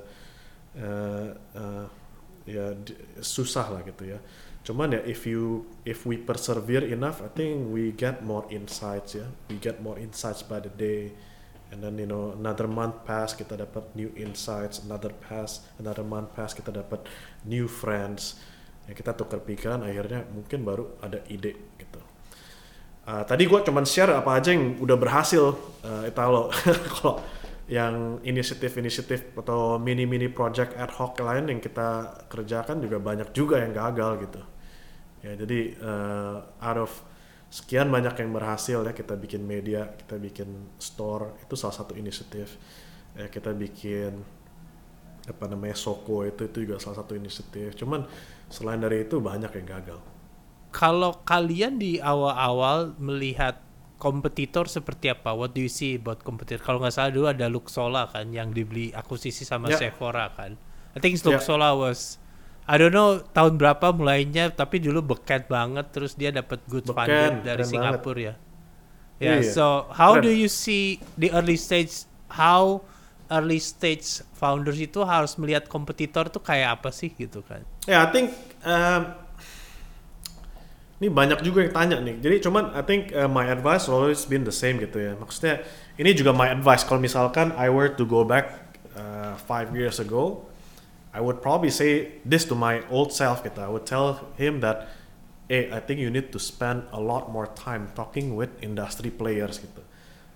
uh, 0.78 1.26
uh, 1.58 1.84
ya 2.46 2.74
susah 3.18 3.66
lah 3.68 3.82
gitu 3.82 4.14
ya. 4.16 4.18
Cuman 4.62 4.94
ya 4.94 5.02
if 5.02 5.26
you 5.26 5.66
if 5.82 6.06
we 6.06 6.14
persevere 6.14 6.86
enough, 6.86 7.18
I 7.18 7.28
think 7.34 7.74
we 7.74 7.90
get 7.90 8.22
more 8.22 8.46
insights 8.48 9.18
ya. 9.18 9.26
We 9.50 9.58
get 9.58 9.82
more 9.82 9.98
insights 9.98 10.46
by 10.46 10.62
the 10.62 10.70
day. 10.70 11.12
And 11.72 11.80
then 11.80 11.96
you 11.96 12.04
know 12.04 12.36
another 12.36 12.68
month 12.68 13.08
pass 13.08 13.32
kita 13.32 13.56
dapat 13.56 13.96
new 13.96 14.12
insights, 14.12 14.84
another 14.84 15.08
pass, 15.08 15.64
another 15.80 16.04
month 16.04 16.36
pass 16.36 16.52
kita 16.52 16.68
dapat 16.68 17.08
new 17.48 17.64
friends. 17.64 18.36
Ya 18.84 18.92
kita 18.92 19.16
tukar 19.16 19.40
pikiran 19.40 19.80
akhirnya 19.80 20.28
mungkin 20.28 20.68
baru 20.68 21.00
ada 21.00 21.24
ide 21.32 21.56
gitu. 21.80 22.00
Uh, 23.02 23.24
tadi 23.24 23.48
gue 23.48 23.60
cuman 23.64 23.82
share 23.82 24.14
apa 24.14 24.38
aja 24.38 24.54
yang 24.54 24.78
udah 24.78 24.94
berhasil 24.94 25.58
uh, 25.82 26.06
Italo 26.06 26.52
kalau 27.00 27.18
yang 27.72 28.20
inisiatif-inisiatif 28.20 29.32
atau 29.38 29.80
mini-mini 29.80 30.28
project 30.28 30.76
ad 30.76 30.92
hoc 30.92 31.16
lain 31.18 31.48
yang 31.48 31.58
kita 31.58 32.20
kerjakan 32.28 32.84
juga 32.84 33.00
banyak 33.00 33.32
juga 33.32 33.64
yang 33.64 33.72
gagal 33.72 34.28
gitu 34.28 34.42
ya 35.22 35.32
jadi 35.38 35.60
uh, 35.78 36.36
out 36.58 36.78
of 36.78 36.92
sekian 37.52 37.92
banyak 37.92 38.16
yang 38.16 38.32
berhasil 38.32 38.80
ya 38.80 38.96
kita 38.96 39.12
bikin 39.12 39.44
media 39.44 39.92
kita 39.92 40.16
bikin 40.16 40.48
store 40.80 41.36
itu 41.44 41.52
salah 41.52 41.76
satu 41.76 41.92
inisiatif 41.92 42.56
ya 43.12 43.28
kita 43.28 43.52
bikin 43.52 44.24
apa 45.28 45.44
namanya 45.52 45.76
Soko 45.76 46.24
itu 46.24 46.48
itu 46.48 46.64
juga 46.64 46.80
salah 46.80 47.04
satu 47.04 47.12
inisiatif 47.12 47.76
cuman 47.76 48.08
selain 48.48 48.80
dari 48.80 49.04
itu 49.04 49.20
banyak 49.20 49.52
yang 49.52 49.66
gagal 49.68 50.00
kalau 50.72 51.20
kalian 51.28 51.76
di 51.76 52.00
awal-awal 52.00 52.96
melihat 52.96 53.60
kompetitor 54.00 54.66
seperti 54.66 55.12
apa? 55.12 55.30
What 55.36 55.52
do 55.54 55.62
you 55.62 55.70
see 55.70 56.00
about 56.00 56.24
kompetitor? 56.24 56.64
Kalau 56.64 56.82
nggak 56.82 56.90
salah 56.96 57.12
dulu 57.14 57.28
ada 57.30 57.46
Luxola 57.46 58.08
kan 58.10 58.32
yang 58.34 58.50
dibeli 58.50 58.90
akuisisi 58.90 59.46
sama 59.46 59.70
yeah. 59.70 59.78
Sephora 59.78 60.32
kan. 60.34 60.58
I 60.96 60.98
think 60.98 61.20
Luxola 61.22 61.70
yeah. 61.70 61.78
was 61.78 62.18
I 62.62 62.78
don't 62.78 62.94
know 62.94 63.18
tahun 63.34 63.58
berapa 63.58 63.90
mulainya 63.90 64.54
tapi 64.54 64.78
dulu 64.78 65.16
beket 65.16 65.50
banget 65.50 65.90
terus 65.90 66.14
dia 66.14 66.30
dapat 66.30 66.62
good 66.70 66.86
beken, 66.86 66.94
funding 66.94 67.34
dari 67.42 67.64
Singapura 67.66 68.20
ya. 68.20 68.34
Ya, 69.22 69.38
yeah, 69.38 69.38
yeah. 69.42 69.54
so 69.54 69.90
how 69.94 70.18
keren. 70.18 70.26
do 70.26 70.30
you 70.34 70.50
see 70.50 71.02
the 71.18 71.30
early 71.34 71.58
stage 71.58 72.06
how 72.30 72.82
early 73.30 73.58
stage 73.58 74.22
founders 74.36 74.78
itu 74.78 75.02
harus 75.02 75.34
melihat 75.38 75.66
kompetitor 75.66 76.28
tuh 76.28 76.42
kayak 76.42 76.78
apa 76.80 76.90
sih 76.94 77.10
gitu 77.14 77.40
kan? 77.42 77.64
Ya, 77.88 77.98
yeah, 77.98 78.00
I 78.04 78.08
think 78.14 78.26
um, 78.62 79.02
ini 81.02 81.10
banyak 81.10 81.42
juga 81.42 81.66
yang 81.66 81.74
tanya 81.74 81.96
nih. 81.98 82.22
Jadi 82.22 82.36
cuman 82.46 82.70
I 82.78 82.82
think 82.86 83.10
uh, 83.10 83.26
my 83.26 83.50
advice 83.50 83.90
always 83.90 84.22
been 84.22 84.46
the 84.46 84.54
same 84.54 84.78
gitu 84.78 85.02
ya. 85.02 85.18
Maksudnya 85.18 85.66
ini 85.98 86.14
juga 86.14 86.30
my 86.30 86.54
advice 86.54 86.86
kalau 86.86 87.02
misalkan 87.02 87.50
I 87.58 87.72
were 87.72 87.90
to 87.90 88.04
go 88.06 88.22
back 88.22 88.70
uh, 88.94 89.34
five 89.34 89.74
years 89.74 89.98
ago, 89.98 90.46
I 91.12 91.20
would 91.20 91.44
probably 91.44 91.68
say 91.68 92.20
this 92.24 92.48
to 92.48 92.56
my 92.56 92.80
old 92.88 93.12
self 93.12 93.44
gitu. 93.44 93.60
I 93.60 93.68
would 93.68 93.84
tell 93.84 94.32
him 94.40 94.64
that, 94.64 94.88
hey, 95.46 95.68
I 95.68 95.80
think 95.84 96.00
you 96.00 96.08
need 96.08 96.32
to 96.32 96.40
spend 96.40 96.88
a 96.88 97.00
lot 97.00 97.28
more 97.28 97.52
time 97.52 97.92
talking 97.92 98.32
with 98.32 98.48
industry 98.64 99.12
players 99.12 99.60
gitu. 99.60 99.84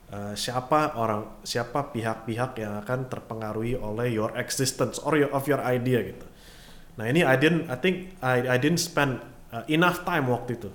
Uh, 0.06 0.36
siapa 0.38 0.94
orang, 0.94 1.42
siapa 1.42 1.90
pihak-pihak 1.90 2.60
yang 2.62 2.78
akan 2.84 3.10
terpengaruhi 3.10 3.74
oleh 3.74 4.12
your 4.12 4.30
existence 4.38 5.00
or 5.02 5.18
your, 5.18 5.32
of 5.32 5.48
your 5.48 5.58
idea 5.64 6.14
gitu. 6.14 6.26
Nah 7.00 7.08
ini 7.08 7.24
I 7.24 7.34
didn't, 7.40 7.66
I 7.72 7.76
think 7.80 8.14
I, 8.22 8.54
I 8.54 8.56
didn't 8.60 8.84
spend 8.84 9.18
uh, 9.50 9.64
enough 9.66 10.04
time 10.04 10.28
waktu 10.30 10.60
itu 10.60 10.70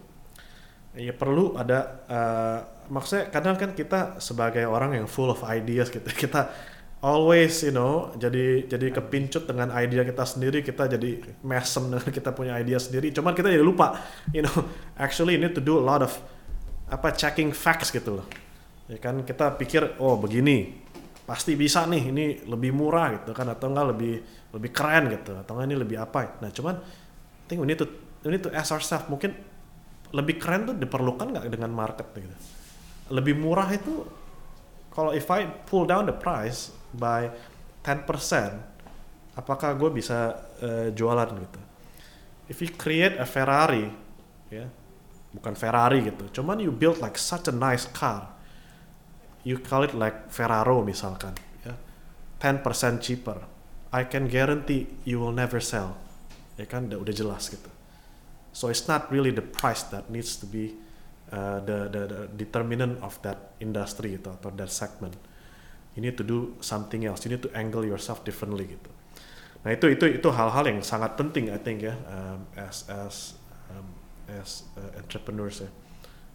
ya 0.96 1.16
perlu 1.16 1.56
ada 1.56 2.04
uh, 2.12 2.60
maksudnya 2.92 3.32
kadang 3.32 3.56
kan 3.56 3.72
kita 3.72 4.20
sebagai 4.20 4.68
orang 4.68 5.00
yang 5.00 5.08
full 5.08 5.32
of 5.32 5.40
ideas 5.48 5.88
gitu 5.88 6.08
kita 6.28 6.52
always 7.02 7.66
you 7.66 7.74
know 7.74 8.14
jadi 8.14 8.70
jadi 8.70 8.94
kepincut 8.94 9.50
dengan 9.50 9.74
ide 9.74 10.06
kita 10.06 10.22
sendiri 10.22 10.62
kita 10.62 10.86
jadi 10.86 11.18
mesem 11.42 11.90
dengan 11.90 12.10
kita 12.14 12.30
punya 12.32 12.62
ide 12.62 12.78
sendiri. 12.78 13.10
Cuman 13.10 13.34
kita 13.34 13.50
jadi 13.50 13.66
lupa 13.66 13.98
you 14.32 14.46
know 14.46 14.54
actually 15.06 15.36
need 15.36 15.58
to 15.58 15.62
do 15.62 15.82
a 15.82 15.84
lot 15.84 16.06
of 16.06 16.14
apa 16.88 17.12
checking 17.18 17.50
facts 17.52 17.90
gitu 17.90 18.22
loh. 18.22 18.28
Ya 18.88 19.02
kan 19.02 19.26
kita 19.26 19.58
pikir 19.58 19.98
oh 19.98 20.16
begini 20.22 20.78
pasti 21.26 21.58
bisa 21.58 21.88
nih 21.90 22.04
ini 22.12 22.26
lebih 22.46 22.76
murah 22.76 23.18
gitu 23.22 23.32
kan 23.34 23.50
atau 23.50 23.72
enggak 23.72 23.88
lebih 23.98 24.14
lebih 24.52 24.72
keren 24.74 25.10
gitu 25.10 25.34
atau 25.38 25.52
enggak 25.58 25.68
ini 25.74 25.78
lebih 25.82 25.98
apa. 25.98 26.38
Nah 26.40 26.54
cuman 26.54 26.76
I 26.78 27.46
think 27.50 27.60
we 27.60 27.68
need 27.68 27.82
to 27.82 27.90
we 28.22 28.30
need 28.30 28.46
to 28.46 28.54
ask 28.54 28.70
ourselves 28.70 29.10
mungkin 29.10 29.34
lebih 30.12 30.38
keren 30.38 30.70
tuh 30.70 30.76
diperlukan 30.78 31.34
nggak 31.34 31.46
dengan 31.50 31.72
market 31.74 32.06
gitu? 32.14 32.38
Lebih 33.10 33.40
murah 33.40 33.68
itu 33.74 34.21
kalau 34.92 35.16
if 35.16 35.32
I 35.32 35.48
pull 35.48 35.88
down 35.88 36.06
the 36.06 36.16
price 36.16 36.76
by 36.92 37.32
10% 37.84 38.06
apakah 39.40 39.74
gue 39.80 39.90
bisa 39.90 40.36
uh, 40.62 40.88
jualan 40.92 41.28
gitu 41.32 41.62
if 42.52 42.60
you 42.60 42.70
create 42.76 43.16
a 43.18 43.26
Ferrari 43.26 43.88
ya 44.52 44.68
yeah, 44.68 44.70
bukan 45.32 45.56
Ferrari 45.56 46.04
gitu 46.04 46.44
cuman 46.44 46.60
you 46.60 46.70
build 46.70 47.00
like 47.00 47.16
such 47.16 47.48
a 47.48 47.56
nice 47.56 47.88
car 47.88 48.36
you 49.48 49.56
call 49.58 49.88
it 49.88 49.96
like 49.96 50.28
Ferraro 50.28 50.84
misalkan 50.84 51.34
ya 51.64 51.74
yeah, 51.74 51.78
10% 52.44 53.00
cheaper 53.00 53.40
I 53.92 54.08
can 54.08 54.28
guarantee 54.28 54.88
you 55.04 55.20
will 55.20 55.36
never 55.36 55.60
sell. 55.60 56.00
Ya 56.56 56.64
kan 56.64 56.88
udah, 56.88 57.12
jelas 57.12 57.52
gitu. 57.52 57.68
So 58.56 58.72
it's 58.72 58.88
not 58.88 59.12
really 59.12 59.36
the 59.36 59.44
price 59.44 59.84
that 59.92 60.08
needs 60.08 60.40
to 60.40 60.48
be 60.48 60.80
uh, 61.32 61.60
the, 61.64 61.88
the 61.90 62.02
the 62.08 62.22
determinant 62.36 63.00
of 63.02 63.18
that 63.26 63.56
industry 63.64 64.20
gitu 64.20 64.32
atau 64.32 64.52
that 64.54 64.72
segment. 64.72 65.16
You 65.96 66.00
need 66.00 66.16
to 66.16 66.24
do 66.24 66.56
something 66.64 67.04
else. 67.04 67.28
You 67.28 67.36
need 67.36 67.44
to 67.44 67.52
angle 67.52 67.84
yourself 67.84 68.24
differently 68.24 68.76
gitu. 68.76 68.92
Nah 69.68 69.76
itu 69.76 69.92
itu 69.92 70.08
itu 70.08 70.28
hal-hal 70.32 70.64
yang 70.72 70.80
sangat 70.80 71.20
penting 71.20 71.52
I 71.52 71.60
think 71.60 71.84
ya 71.84 71.96
um, 72.08 72.48
as 72.56 72.88
as 72.88 73.36
um, 73.70 73.88
as 74.32 74.68
uh, 74.80 75.00
entrepreneurs 75.00 75.64
ya. 75.64 75.72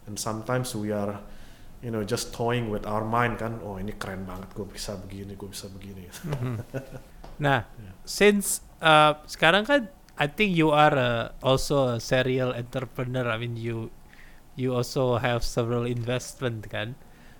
And 0.05 0.15
sometimes 0.15 0.71
we 0.77 0.93
are 0.93 1.19
you 1.81 1.89
know 1.89 2.05
just 2.05 2.33
toying 2.33 2.69
with 2.69 2.85
our 2.85 3.05
mind 3.05 3.37
kan 3.41 3.61
oh 3.61 3.77
ini 3.77 3.93
keren 3.97 4.25
banget 4.25 4.49
gue 4.57 4.65
bisa 4.65 4.97
begini 4.97 5.37
gue 5.37 5.49
bisa 5.49 5.69
begini 5.69 6.09
Nah, 7.37 7.69
since 8.01 8.65
uh, 8.81 9.21
sekarang 9.29 9.61
kan 9.65 9.81
I 10.17 10.25
think 10.25 10.57
you 10.57 10.73
are 10.73 10.97
uh, 10.97 11.23
also 11.45 11.97
a 11.97 12.01
serial 12.01 12.49
entrepreneur. 12.49 13.29
I 13.29 13.37
mean 13.37 13.53
you 13.53 13.93
you 14.57 14.73
also 14.73 15.21
have 15.21 15.45
several 15.45 15.85
investment 15.85 16.67
kan. 16.67 16.97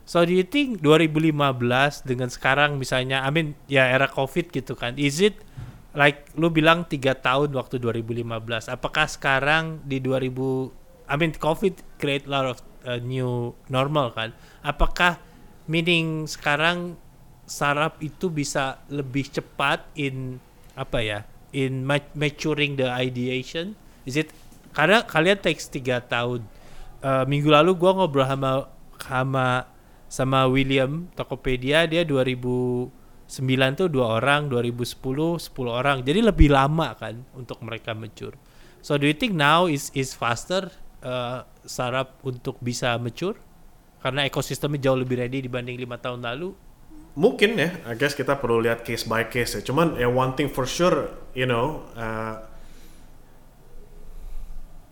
So 0.08 0.24
do 0.24 0.32
you 0.32 0.48
think 0.48 0.80
2015 0.86 2.08
dengan 2.08 2.32
sekarang 2.32 2.80
misalnya 2.80 3.26
I 3.26 3.30
mean 3.34 3.60
ya 3.68 3.90
era 3.90 4.08
Covid 4.08 4.54
gitu 4.54 4.78
kan. 4.78 4.96
Is 4.96 5.20
it 5.20 5.36
like 5.98 6.30
lu 6.38 6.48
bilang 6.54 6.88
tiga 6.88 7.18
tahun 7.18 7.52
waktu 7.52 7.82
2015. 7.84 8.72
Apakah 8.72 9.10
sekarang 9.10 9.84
di 9.84 10.00
2000 10.00 10.32
I 11.12 11.16
mean 11.20 11.36
Covid 11.36 11.76
create 12.00 12.30
lot 12.30 12.46
of 12.46 12.58
uh, 12.88 13.02
new 13.02 13.52
normal 13.68 14.16
kan. 14.16 14.32
Apakah 14.64 15.20
meaning 15.68 16.30
sekarang 16.30 16.96
startup 17.48 18.00
itu 18.00 18.32
bisa 18.32 18.80
lebih 18.88 19.28
cepat 19.28 19.84
in 19.96 20.40
apa 20.76 21.00
ya 21.00 21.20
in 21.56 21.88
ma- 21.88 22.12
maturing 22.14 22.76
the 22.76 22.86
ideation 22.86 23.74
is 24.04 24.20
it 24.20 24.30
karena 24.76 25.02
kalian 25.08 25.40
takes 25.40 25.72
tiga 25.72 26.04
tahun 26.04 26.44
uh, 27.04 27.26
minggu 27.28 27.50
lalu 27.50 27.76
gua 27.78 27.98
ngobrol 27.98 28.26
sama 28.26 28.52
sama 28.98 29.48
sama 30.08 30.48
William 30.48 31.12
Tokopedia 31.14 31.84
dia 31.86 32.08
2009 32.08 32.90
tuh 33.76 33.88
dua 33.92 34.24
orang 34.24 34.48
2010 34.48 34.96
10 35.04 35.52
orang. 35.68 35.98
Jadi 36.02 36.20
lebih 36.24 36.50
lama 36.50 36.96
kan 36.96 37.28
untuk 37.36 37.60
mereka 37.62 37.92
mature. 37.92 38.40
So 38.80 38.96
do 38.96 39.04
you 39.04 39.18
think 39.18 39.36
now 39.36 39.68
is 39.68 39.92
is 39.92 40.16
faster 40.16 40.72
uh, 41.04 41.44
startup 41.68 42.24
untuk 42.24 42.56
bisa 42.64 42.96
mature? 42.96 43.36
Karena 44.00 44.24
ekosistemnya 44.24 44.88
jauh 44.88 45.00
lebih 45.04 45.20
ready 45.20 45.44
dibanding 45.44 45.76
lima 45.76 46.00
tahun 46.00 46.24
lalu. 46.24 46.56
Mungkin 47.18 47.58
ya 47.60 47.70
I 47.84 48.00
guess 48.00 48.16
kita 48.16 48.40
perlu 48.40 48.64
lihat 48.64 48.88
case 48.88 49.04
by 49.04 49.28
case 49.28 49.60
ya. 49.60 49.62
Cuman 49.66 50.00
ya 50.00 50.08
one 50.08 50.38
thing 50.40 50.48
for 50.48 50.64
sure 50.64 51.12
you 51.36 51.50
know 51.50 51.84
uh, 52.00 52.47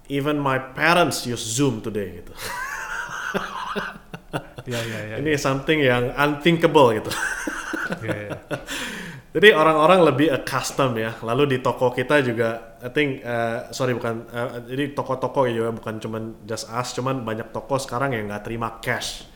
even 0.09 0.37
my 0.37 0.57
parents 0.59 1.25
use 1.25 1.41
Zoom 1.41 1.81
today 1.81 2.21
gitu. 2.21 2.33
Ya 4.65 4.81
ya 4.81 4.99
ya 5.13 5.15
ini 5.21 5.37
something 5.37 5.77
yang 5.77 6.09
unthinkable 6.17 6.97
gitu. 6.97 7.13
Ya, 8.01 8.17
ya. 8.17 8.31
jadi 9.37 9.53
orang-orang 9.53 10.01
lebih 10.01 10.27
accustomed 10.33 10.97
ya. 10.97 11.13
Lalu 11.21 11.55
di 11.55 11.57
toko 11.61 11.93
kita 11.93 12.25
juga 12.25 12.81
I 12.81 12.89
think 12.89 13.21
uh, 13.21 13.69
sorry 13.69 13.93
bukan 13.93 14.25
uh, 14.33 14.65
jadi 14.65 14.97
toko-toko 14.97 15.45
ya 15.45 15.69
bukan 15.69 16.01
cuman 16.01 16.49
just 16.49 16.65
us 16.73 16.97
cuman 16.97 17.21
banyak 17.21 17.53
toko 17.53 17.77
sekarang 17.77 18.17
yang 18.17 18.25
nggak 18.25 18.41
terima 18.41 18.81
cash. 18.81 19.29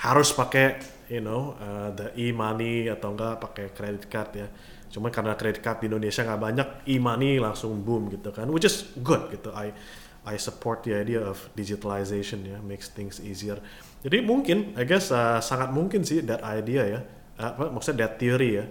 Harus 0.00 0.32
pakai 0.32 0.80
you 1.12 1.20
know 1.20 1.60
uh, 1.60 1.92
the 1.92 2.16
e-money 2.16 2.88
atau 2.88 3.12
enggak 3.12 3.44
pakai 3.44 3.66
credit 3.76 4.08
card 4.08 4.30
ya. 4.32 4.48
Cuma 4.94 5.10
karena 5.10 5.34
credit 5.34 5.58
card 5.58 5.82
di 5.82 5.90
Indonesia 5.90 6.22
nggak 6.22 6.38
banyak, 6.38 6.68
e-money 6.86 7.42
langsung 7.42 7.82
boom 7.82 8.14
gitu 8.14 8.30
kan, 8.30 8.46
which 8.54 8.62
is 8.62 8.94
good 9.02 9.26
gitu. 9.34 9.50
I 9.50 9.74
I 10.22 10.38
support 10.38 10.86
the 10.86 10.94
idea 10.94 11.18
of 11.18 11.50
digitalization 11.58 12.46
ya, 12.46 12.62
makes 12.62 12.94
things 12.94 13.18
easier. 13.18 13.58
Jadi 14.06 14.22
mungkin, 14.22 14.72
I 14.78 14.86
guess 14.86 15.10
uh, 15.10 15.42
sangat 15.42 15.74
mungkin 15.74 16.06
sih 16.06 16.22
that 16.22 16.46
idea 16.46 16.82
ya, 16.86 17.00
uh, 17.42 17.74
maksudnya 17.74 18.06
that 18.06 18.22
theory 18.22 18.62
ya, 18.62 18.64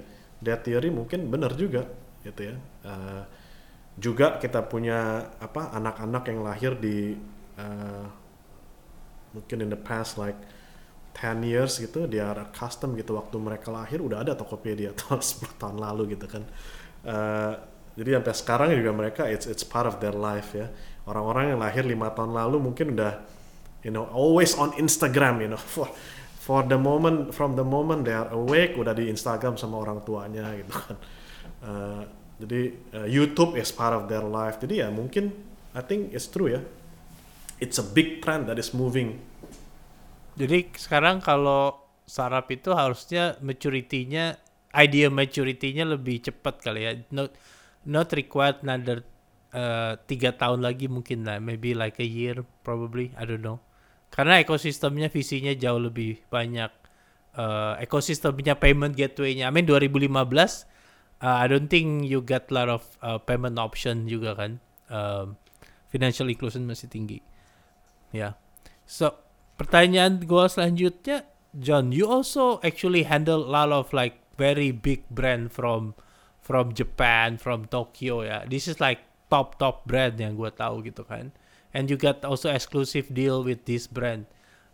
that 0.48 0.64
theory 0.64 0.88
mungkin 0.88 1.28
benar 1.28 1.60
juga 1.60 1.92
gitu 2.24 2.56
ya. 2.56 2.56
Uh, 2.88 3.28
juga 4.00 4.40
kita 4.40 4.64
punya 4.66 5.30
apa 5.38 5.76
anak-anak 5.76 6.24
yang 6.32 6.40
lahir 6.42 6.72
di 6.80 7.14
uh, 7.60 8.08
mungkin 9.36 9.68
in 9.68 9.70
the 9.70 9.78
past 9.78 10.18
like 10.18 10.40
10 11.14 11.46
years 11.46 11.78
gitu 11.78 12.10
dia 12.10 12.34
custom 12.52 12.98
gitu 12.98 13.14
waktu 13.16 13.38
mereka 13.38 13.70
lahir 13.70 14.02
udah 14.02 14.26
ada 14.26 14.34
Tokopedia 14.34 14.92
atau 14.98 15.22
10 15.22 15.62
tahun 15.62 15.78
lalu 15.78 16.18
gitu 16.18 16.26
kan. 16.26 16.44
Uh, 17.04 17.54
jadi 17.94 18.18
sampai 18.18 18.34
sekarang 18.34 18.70
juga 18.74 18.92
mereka 18.92 19.22
it's 19.30 19.46
it's 19.46 19.62
part 19.62 19.86
of 19.86 20.02
their 20.02 20.18
life 20.18 20.58
ya. 20.58 20.68
Orang-orang 21.06 21.54
yang 21.54 21.60
lahir 21.62 21.86
lima 21.86 22.10
tahun 22.10 22.34
lalu 22.34 22.58
mungkin 22.58 22.98
udah 22.98 23.22
you 23.86 23.94
know 23.94 24.10
always 24.10 24.58
on 24.58 24.74
Instagram 24.82 25.44
you 25.44 25.50
know 25.54 25.62
for 25.76 25.86
for 26.42 26.66
the 26.66 26.80
moment 26.80 27.32
from 27.32 27.54
the 27.54 27.64
moment 27.64 28.04
they 28.04 28.16
are 28.16 28.28
awake 28.34 28.74
udah 28.76 28.98
di 28.98 29.08
Instagram 29.08 29.56
sama 29.56 29.78
orang 29.78 30.02
tuanya 30.02 30.50
gitu 30.58 30.74
kan. 30.74 30.98
Uh, 31.64 32.02
jadi 32.42 32.62
uh, 32.98 33.08
YouTube 33.08 33.56
is 33.56 33.70
part 33.70 33.94
of 33.94 34.10
their 34.10 34.26
life. 34.26 34.58
Jadi 34.58 34.82
ya 34.82 34.90
mungkin 34.90 35.30
I 35.78 35.82
think 35.86 36.12
it's 36.12 36.26
true 36.26 36.50
ya. 36.50 36.66
It's 37.62 37.78
a 37.80 37.86
big 37.86 38.20
trend 38.20 38.50
that 38.50 38.58
is 38.58 38.74
moving 38.74 39.22
Jadi 40.34 40.74
sekarang 40.74 41.22
kalau 41.22 41.78
startup 42.04 42.50
itu 42.50 42.74
harusnya 42.74 43.38
maturity-nya 43.40 44.42
idea 44.74 45.08
maturity-nya 45.08 45.86
lebih 45.86 46.26
cepat 46.26 46.60
kali 46.60 46.82
ya. 46.84 46.92
Not 47.14 47.38
not 47.86 48.10
required 48.18 48.66
another 48.66 49.06
uh, 49.54 49.96
tiga 50.10 50.34
tahun 50.34 50.66
lagi 50.66 50.90
mungkin 50.90 51.24
lah, 51.24 51.38
maybe 51.38 51.78
like 51.78 52.02
a 52.02 52.08
year 52.08 52.42
probably, 52.66 53.14
I 53.14 53.24
don't 53.30 53.46
know. 53.46 53.62
Karena 54.10 54.42
ekosistemnya 54.42 55.10
visinya 55.10 55.54
jauh 55.54 55.82
lebih 55.82 56.26
banyak. 56.30 56.70
Uh, 57.34 57.74
ekosistemnya 57.82 58.62
payment 58.62 58.94
gateway-nya. 58.94 59.50
I 59.50 59.52
mean 59.54 59.66
2015 59.66 60.70
uh, 61.24 61.38
I 61.40 61.48
don't 61.48 61.72
think 61.72 62.06
you 62.06 62.22
get 62.22 62.52
lot 62.52 62.68
of 62.68 62.84
uh, 63.00 63.18
payment 63.18 63.58
option 63.58 64.06
juga 64.06 64.36
kan. 64.36 64.60
Um, 64.92 65.40
financial 65.88 66.28
inclusion 66.28 66.68
masih 66.68 66.92
tinggi. 66.92 67.24
Ya. 68.14 68.20
Yeah. 68.20 68.34
So 68.86 69.23
pertanyaan 69.64 70.20
gue 70.20 70.46
selanjutnya, 70.52 71.24
John, 71.56 71.96
you 71.96 72.04
also 72.04 72.60
actually 72.60 73.08
handle 73.08 73.48
a 73.48 73.52
lot 73.64 73.72
of 73.72 73.96
like 73.96 74.20
very 74.36 74.76
big 74.76 75.08
brand 75.08 75.56
from 75.56 75.96
from 76.44 76.76
Japan, 76.76 77.40
from 77.40 77.72
Tokyo 77.72 78.28
ya. 78.28 78.44
This 78.44 78.68
is 78.68 78.84
like 78.84 79.00
top 79.32 79.56
top 79.56 79.88
brand 79.88 80.20
yang 80.20 80.36
gue 80.36 80.52
tahu 80.52 80.84
gitu 80.84 81.08
kan. 81.08 81.32
And 81.72 81.88
you 81.88 81.96
get 81.96 82.22
also 82.28 82.52
exclusive 82.52 83.08
deal 83.16 83.42
with 83.42 83.64
this 83.64 83.88
brand. 83.88 84.28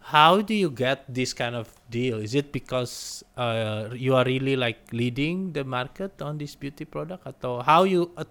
How 0.09 0.41
do 0.41 0.55
you 0.55 0.73
get 0.73 1.05
this 1.05 1.37
kind 1.37 1.53
of 1.53 1.69
deal? 1.91 2.17
Is 2.23 2.33
it 2.33 2.49
because 2.49 3.21
uh, 3.37 3.93
you 3.93 4.15
are 4.15 4.25
really 4.25 4.55
like 4.55 4.89
leading 4.89 5.53
the 5.53 5.67
market 5.67 6.17
on 6.23 6.39
this 6.39 6.55
beauty 6.55 6.87
product 6.87 7.27
atau 7.27 7.61
how 7.61 7.83
you 7.83 8.09
uh, 8.15 8.27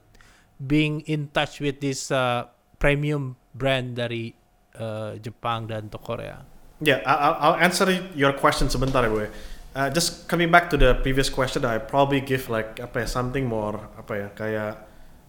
being 0.59 1.07
in 1.07 1.31
touch 1.31 1.61
with 1.63 1.79
this 1.85 2.11
uh, 2.11 2.49
premium 2.81 3.37
brand 3.55 4.01
dari 4.01 4.33
uh, 4.77 5.17
Jepang 5.23 5.65
dan 5.71 5.89
Korea? 5.89 6.45
Yeah, 6.79 7.03
I'll, 7.07 7.37
I'll 7.41 7.59
answer 7.59 7.91
your 8.15 8.33
question 8.37 8.69
sebentar 8.69 9.09
gue. 9.11 9.27
Uh, 9.75 9.91
just 9.91 10.29
coming 10.29 10.51
back 10.51 10.71
to 10.71 10.77
the 10.77 10.95
previous 11.03 11.29
question, 11.31 11.65
I 11.65 11.79
probably 11.79 12.21
give 12.21 12.51
like 12.51 12.79
apa 12.83 13.05
ya 13.05 13.09
something 13.09 13.47
more 13.47 13.79
apa 13.99 14.13
ya 14.15 14.29
kayak 14.35 14.73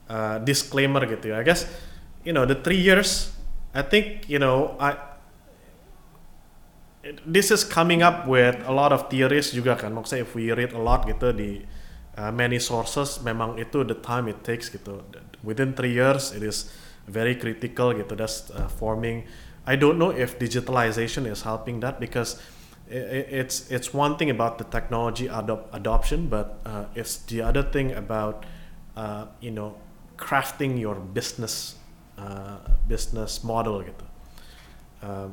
uh, 0.09 0.37
disclaimer 0.41 1.05
gitu 1.09 1.33
ya. 1.33 1.41
I 1.41 1.45
guess 1.45 1.69
you 2.25 2.33
know 2.33 2.45
the 2.45 2.57
three 2.57 2.79
years. 2.79 3.33
I 3.73 3.85
think 3.85 4.25
you 4.25 4.41
know 4.41 4.73
I 4.81 4.97
this 7.25 7.51
is 7.51 7.63
coming 7.63 8.01
up 8.01 8.25
with 8.27 8.57
a 8.65 8.73
lot 8.73 8.93
of 8.93 9.09
theories 9.09 9.53
juga 9.53 9.77
kan. 9.77 9.93
Maksudnya 9.93 10.25
if 10.25 10.33
we 10.33 10.53
read 10.53 10.73
a 10.73 10.81
lot 10.81 11.05
gitu 11.05 11.33
di 11.33 11.65
uh, 12.17 12.31
many 12.33 12.57
sources, 12.57 13.21
memang 13.23 13.57
itu 13.57 13.81
the 13.85 13.97
time 13.97 14.27
it 14.27 14.41
takes 14.45 14.69
gitu. 14.69 15.01
Within 15.41 15.73
three 15.73 15.95
years, 15.95 16.35
it 16.35 16.43
is 16.43 16.67
very 17.09 17.33
critical 17.33 17.97
gitu. 17.97 18.13
That's 18.13 18.53
uh, 18.53 18.69
forming. 18.69 19.25
I 19.65 19.73
don't 19.75 19.97
know 19.97 20.13
if 20.13 20.37
digitalization 20.37 21.25
is 21.25 21.41
helping 21.41 21.81
that 21.81 21.97
because 21.97 22.37
it's 22.89 23.69
it's 23.69 23.93
one 23.93 24.17
thing 24.17 24.33
about 24.33 24.57
the 24.57 24.65
technology 24.65 25.29
adop- 25.29 25.69
adoption, 25.73 26.25
but 26.25 26.57
uh, 26.65 26.85
it's 26.97 27.21
the 27.29 27.41
other 27.45 27.61
thing 27.61 27.93
about 27.93 28.45
uh, 28.97 29.29
you 29.41 29.53
know 29.53 29.77
crafting 30.17 30.79
your 30.79 30.95
business 30.97 31.77
uh, 32.17 32.57
business 32.89 33.45
model 33.45 33.85
gitu. 33.85 34.05
Uh, 35.05 35.29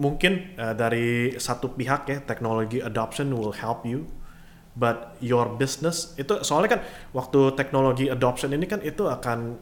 mungkin 0.00 0.54
uh, 0.56 0.72
dari 0.72 1.36
satu 1.36 1.76
pihak 1.76 2.08
ya 2.08 2.18
teknologi 2.24 2.80
adoption 2.80 3.34
will 3.36 3.52
help 3.52 3.84
you 3.84 4.08
but 4.72 5.18
your 5.20 5.44
business 5.60 6.16
itu 6.16 6.40
soalnya 6.40 6.78
kan 6.78 6.80
waktu 7.12 7.52
teknologi 7.52 8.08
adoption 8.08 8.54
ini 8.56 8.64
kan 8.64 8.80
itu 8.80 9.04
akan 9.04 9.60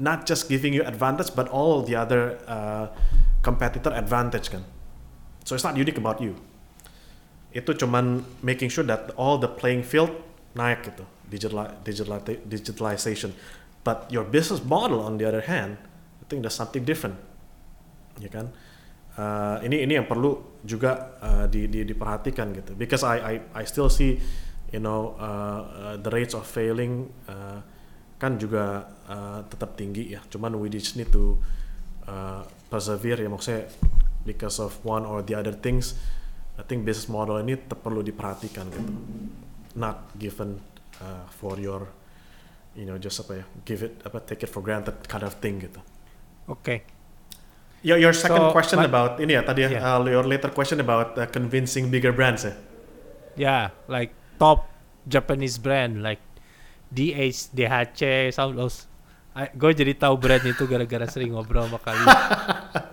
not 0.00 0.24
just 0.24 0.48
giving 0.48 0.72
you 0.72 0.82
advantage 0.82 1.36
but 1.36 1.46
all 1.52 1.84
the 1.84 1.94
other 1.94 2.40
uh, 2.48 2.88
competitor 3.44 3.92
advantage 3.92 4.48
kan. 4.48 4.64
So 5.44 5.54
it's 5.54 5.64
not 5.64 5.76
unique 5.76 6.00
about 6.00 6.24
you. 6.24 6.40
Itu 7.52 7.76
cuman 7.76 8.24
making 8.40 8.72
sure 8.72 8.86
that 8.88 9.12
all 9.20 9.36
the 9.36 9.48
playing 9.48 9.84
field 9.84 10.10
naik 10.56 10.88
gitu. 10.88 11.04
Digital 11.28 11.68
digital 11.84 12.16
digitalization. 12.48 13.36
But 13.84 14.08
your 14.08 14.24
business 14.24 14.64
model 14.64 15.04
on 15.04 15.20
the 15.20 15.28
other 15.28 15.44
hand 15.44 15.76
I 16.20 16.24
think 16.26 16.42
there's 16.42 16.56
something 16.56 16.82
different. 16.82 17.20
Ya 18.18 18.32
kan? 18.32 18.50
Uh, 19.20 19.60
ini 19.66 19.84
ini 19.84 20.00
yang 20.00 20.08
perlu 20.08 20.62
juga 20.64 21.12
uh, 21.20 21.44
di, 21.44 21.68
di, 21.68 21.84
diperhatikan 21.84 22.56
gitu. 22.56 22.72
Because 22.72 23.04
I 23.04 23.16
I 23.20 23.34
I 23.52 23.62
still 23.68 23.92
see 23.92 24.16
you 24.70 24.80
know 24.80 25.18
uh, 25.18 25.60
uh, 25.92 25.96
the 26.00 26.08
rates 26.08 26.32
of 26.32 26.46
failing 26.46 27.10
uh, 27.26 27.60
kan 28.20 28.36
juga 28.36 28.84
uh, 29.08 29.40
tetap 29.48 29.80
tinggi 29.80 30.12
ya 30.12 30.20
cuman 30.28 30.60
we 30.60 30.68
just 30.68 31.00
need 31.00 31.08
to 31.08 31.40
uh, 32.04 32.44
persevere 32.68 33.24
ya 33.24 33.32
maksudnya 33.32 33.64
because 34.28 34.60
of 34.60 34.76
one 34.84 35.08
or 35.08 35.24
the 35.24 35.32
other 35.32 35.56
things 35.56 35.96
I 36.60 36.62
think 36.68 36.84
business 36.84 37.08
model 37.08 37.40
ini 37.40 37.56
perlu 37.56 38.04
diperhatikan 38.04 38.68
gitu 38.68 38.92
not 39.80 40.12
given 40.20 40.60
uh, 41.00 41.24
for 41.32 41.56
your 41.56 41.88
you 42.76 42.84
know 42.84 43.00
just 43.00 43.24
apa 43.24 43.40
ya 43.40 43.44
give 43.64 43.80
it 43.80 43.96
apa 44.04 44.20
take 44.20 44.44
it 44.44 44.52
for 44.52 44.60
granted 44.60 45.00
kind 45.08 45.24
of 45.24 45.40
thing 45.40 45.56
gitu 45.58 45.80
oke 46.46 46.60
okay. 46.60 46.84
Your, 47.80 47.96
your 47.96 48.12
second 48.12 48.52
so, 48.52 48.52
question 48.52 48.76
but, 48.76 48.92
about 48.92 49.12
ini 49.24 49.40
ya 49.40 49.42
tadi 49.42 49.64
ya 49.64 49.80
yeah. 49.80 49.96
uh, 49.96 50.04
your 50.04 50.20
later 50.28 50.52
question 50.52 50.84
about 50.84 51.16
uh, 51.16 51.24
convincing 51.24 51.88
bigger 51.88 52.12
brands 52.12 52.44
ya. 52.44 52.52
Yeah, 53.40 53.72
like 53.88 54.12
top 54.36 54.68
Japanese 55.08 55.56
brand 55.56 56.04
like 56.04 56.20
DH, 56.90 57.54
DHC, 57.54 58.34
some 58.34 58.58
those. 58.58 58.86
Gue 59.54 59.72
jadi 59.72 59.94
tahu 59.94 60.18
brand 60.18 60.42
itu 60.42 60.66
gara-gara 60.66 61.06
sering 61.06 61.32
ngobrol 61.32 61.70
sama 61.70 61.78
kali. 61.78 62.02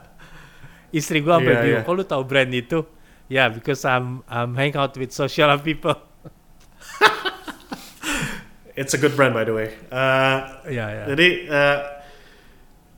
Istri 0.97 1.25
gue 1.25 1.33
sampai 1.33 1.53
yeah, 1.53 1.63
bilang, 1.65 1.81
yeah. 1.83 1.89
kok 1.89 1.97
lu 1.97 2.05
tahu 2.05 2.23
brand 2.23 2.53
itu? 2.53 2.86
Yeah, 3.27 3.51
because 3.51 3.83
I'm 3.83 4.23
I'm 4.29 4.55
hang 4.55 4.77
out 4.79 4.95
with 4.95 5.12
social 5.12 5.51
people. 5.60 5.97
It's 8.77 8.93
a 8.93 9.01
good 9.01 9.17
brand 9.17 9.33
by 9.33 9.43
the 9.43 9.57
way. 9.57 9.73
Uh, 9.89 10.62
yeah, 10.69 10.88
yeah. 10.93 11.05
Jadi 11.10 11.27
uh, 11.49 11.97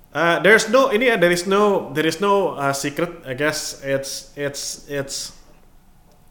Uh, 0.10 0.42
there's 0.42 0.66
no 0.74 0.90
ini 0.90 1.14
ya 1.14 1.22
there 1.22 1.30
is 1.30 1.46
no 1.46 1.94
there 1.94 2.10
is 2.10 2.18
no 2.18 2.58
uh, 2.58 2.74
secret 2.74 3.22
I 3.30 3.38
guess 3.38 3.86
it's 3.86 4.34
it's 4.34 4.90
it's 4.90 5.38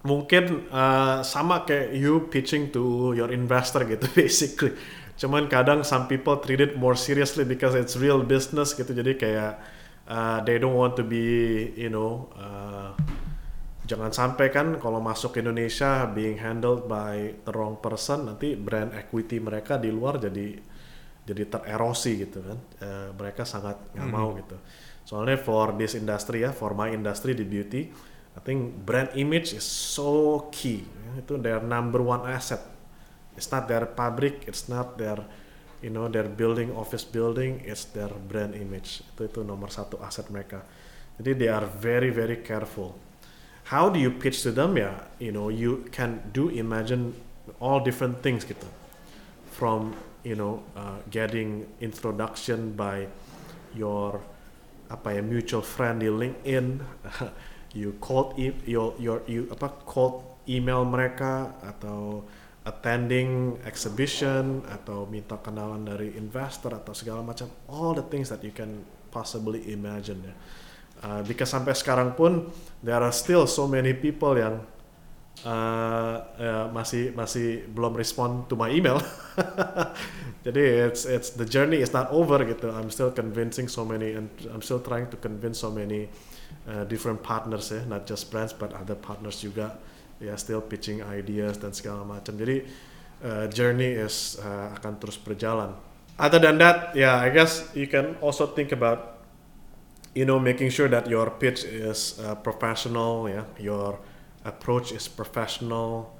mungkin 0.06 0.70
uh, 0.70 1.26
sama 1.26 1.66
kayak 1.66 1.90
you 1.90 2.30
pitching 2.30 2.70
to 2.70 3.14
your 3.18 3.34
investor 3.34 3.82
gitu 3.82 4.06
basically. 4.18 4.74
Cuman 5.18 5.50
kadang 5.50 5.82
some 5.82 6.06
people 6.06 6.38
treat 6.38 6.62
it 6.62 6.78
more 6.78 6.94
seriously 6.94 7.42
because 7.42 7.74
it's 7.74 7.98
real 7.98 8.22
business 8.22 8.70
gitu. 8.78 8.94
Jadi 8.94 9.18
kayak 9.18 9.58
uh, 10.06 10.38
they 10.46 10.62
don't 10.62 10.78
want 10.78 10.94
to 10.94 11.02
be 11.02 11.26
you 11.74 11.90
know 11.90 12.30
uh, 12.38 12.94
jangan 13.82 14.14
sampai 14.14 14.54
kan 14.54 14.78
kalau 14.78 15.02
masuk 15.02 15.42
Indonesia 15.42 16.06
being 16.14 16.38
handled 16.38 16.87
by 16.87 17.34
the 17.42 17.50
wrong 17.50 17.82
person 17.82 18.30
nanti 18.30 18.54
brand 18.54 18.94
equity 18.94 19.42
mereka 19.42 19.74
di 19.80 19.90
luar 19.90 20.22
jadi 20.22 20.54
jadi 21.26 21.42
tererosi 21.50 22.22
gitu 22.22 22.38
kan. 22.38 22.58
Uh, 22.78 23.08
mereka 23.18 23.42
sangat 23.42 23.74
nggak 23.98 24.06
mm 24.06 24.14
-hmm. 24.14 24.22
mau 24.22 24.38
gitu. 24.38 24.56
Soalnya 25.02 25.34
for 25.40 25.74
this 25.74 25.98
industry 25.98 26.46
ya 26.46 26.54
for 26.54 26.78
my 26.78 26.94
industry 26.94 27.34
di 27.34 27.42
beauty 27.42 27.90
I 28.38 28.40
think 28.40 28.87
brand 28.87 29.11
image 29.18 29.51
is 29.51 29.66
so 29.66 30.46
key. 30.55 30.87
Itu 31.18 31.42
their 31.42 31.59
number 31.59 31.98
one 31.98 32.22
asset. 32.22 32.62
It's 33.35 33.51
not 33.51 33.66
their 33.66 33.83
pabrik 33.83 34.46
it's 34.46 34.70
not 34.70 34.94
their 34.94 35.18
you 35.83 35.90
know 35.90 36.07
their 36.07 36.31
building 36.31 36.70
office 36.70 37.03
building 37.03 37.66
it's 37.66 37.90
their 37.90 38.14
brand 38.31 38.55
image. 38.55 39.03
Itu 39.11 39.27
itu 39.27 39.40
nomor 39.42 39.74
satu 39.74 39.98
aset 39.98 40.31
mereka. 40.31 40.62
Jadi 41.18 41.35
they 41.35 41.51
are 41.51 41.66
very 41.66 42.14
very 42.14 42.38
careful. 42.46 42.94
How 43.74 43.90
do 43.90 43.98
you 43.98 44.14
pitch 44.14 44.46
to 44.46 44.55
them? 44.55 44.79
Ya 44.79 44.94
you 45.18 45.35
know 45.35 45.51
you 45.51 45.90
can 45.90 46.22
do 46.31 46.46
imagine 46.46 47.18
all 47.59 47.83
different 47.83 48.22
things 48.22 48.46
gitu. 48.46 48.70
From 49.51 49.98
you 50.22 50.38
know 50.38 50.62
uh, 50.79 51.03
getting 51.11 51.66
introduction 51.83 52.79
by 52.79 53.11
your 53.74 54.22
apa 54.87 55.18
ya 55.18 55.22
mutual 55.27 55.66
friend 55.66 56.07
di 56.07 56.09
LinkedIn 56.09 56.79
you 57.76 57.96
called 58.00 58.37
e 58.40 58.52
your 58.64 58.96
your 58.96 59.20
you 59.28 59.48
apa 59.52 59.68
called 59.85 60.24
email 60.48 60.85
mereka 60.88 61.52
atau 61.61 62.24
attending 62.64 63.57
exhibition 63.64 64.61
atau 64.68 65.09
minta 65.09 65.40
kenalan 65.40 65.88
dari 65.88 66.12
investor 66.20 66.76
atau 66.76 66.92
segala 66.92 67.24
macam 67.24 67.48
all 67.68 67.96
the 67.96 68.04
things 68.12 68.28
that 68.28 68.44
you 68.44 68.52
can 68.52 68.85
possibly 69.09 69.64
imagine 69.72 70.20
ya. 70.20 70.35
Uh, 70.98 71.22
because 71.22 71.48
sampai 71.48 71.72
sekarang 71.78 72.12
pun 72.18 72.50
there 72.83 72.98
are 72.98 73.14
still 73.14 73.46
so 73.46 73.70
many 73.70 73.94
people 73.94 74.35
yang 74.35 74.61
uh, 75.44 76.24
uh, 76.38 76.66
masih 76.74 77.14
masih 77.14 77.66
belum 77.70 77.94
respond 77.94 78.48
to 78.51 78.57
my 78.57 78.70
email. 78.72 78.98
Jadi 80.46 80.62
it's 80.88 81.05
it's 81.05 81.35
the 81.35 81.44
journey 81.44 81.83
is 81.85 81.92
not 81.92 82.11
over 82.11 82.40
gitu. 82.42 82.72
I'm 82.72 82.90
still 82.90 83.12
convincing 83.12 83.68
so 83.68 83.85
many 83.85 84.16
and 84.16 84.33
I'm 84.51 84.64
still 84.64 84.81
trying 84.81 85.12
to 85.12 85.18
convince 85.20 85.61
so 85.61 85.70
many 85.70 86.09
uh, 86.66 86.88
different 86.88 87.22
partners 87.22 87.70
ya, 87.70 87.85
not 87.87 88.09
just 88.09 88.33
brands 88.33 88.57
but 88.57 88.74
other 88.74 88.96
partners 88.96 89.38
juga. 89.44 89.77
Ya 90.18 90.35
yeah, 90.35 90.37
still 90.40 90.64
pitching 90.64 91.05
ideas 91.07 91.62
dan 91.62 91.70
segala 91.70 92.03
macam. 92.03 92.35
Jadi 92.35 92.66
uh, 93.22 93.46
journey 93.53 93.94
is 93.94 94.38
uh, 94.42 94.74
akan 94.74 94.98
terus 94.98 95.14
berjalan. 95.20 95.74
Other 96.18 96.42
than 96.42 96.59
that, 96.59 96.98
yeah, 96.98 97.14
I 97.14 97.31
guess 97.31 97.70
you 97.79 97.87
can 97.87 98.18
also 98.18 98.51
think 98.51 98.74
about 98.74 99.22
you 100.18 100.27
know 100.27 100.42
making 100.42 100.74
sure 100.74 100.90
that 100.90 101.07
your 101.07 101.31
pitch 101.31 101.62
is 101.62 102.18
uh, 102.18 102.35
professional, 102.35 103.31
yeah, 103.31 103.46
your 103.62 104.03
approach 104.48 104.90
is 104.96 105.04
professional. 105.06 106.16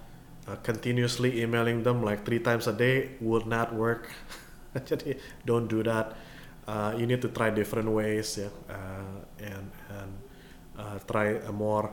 Uh, 0.49 0.57
continuously 0.65 1.45
emailing 1.45 1.85
them 1.85 2.01
like 2.01 2.25
three 2.25 2.41
times 2.41 2.65
a 2.65 2.73
day 2.73 3.17
would 3.21 3.45
not 3.45 3.73
work. 3.77 4.09
Jadi 4.89 5.21
don't 5.45 5.69
do 5.69 5.85
that. 5.85 6.17
Uh, 6.65 6.97
you 6.97 7.05
need 7.05 7.21
to 7.21 7.29
try 7.33 7.49
different 7.53 7.89
ways 7.89 8.37
ya, 8.37 8.49
uh, 8.69 9.25
and 9.41 9.69
and 9.93 10.11
uh, 10.77 10.97
try 11.05 11.37
a 11.45 11.53
more 11.53 11.93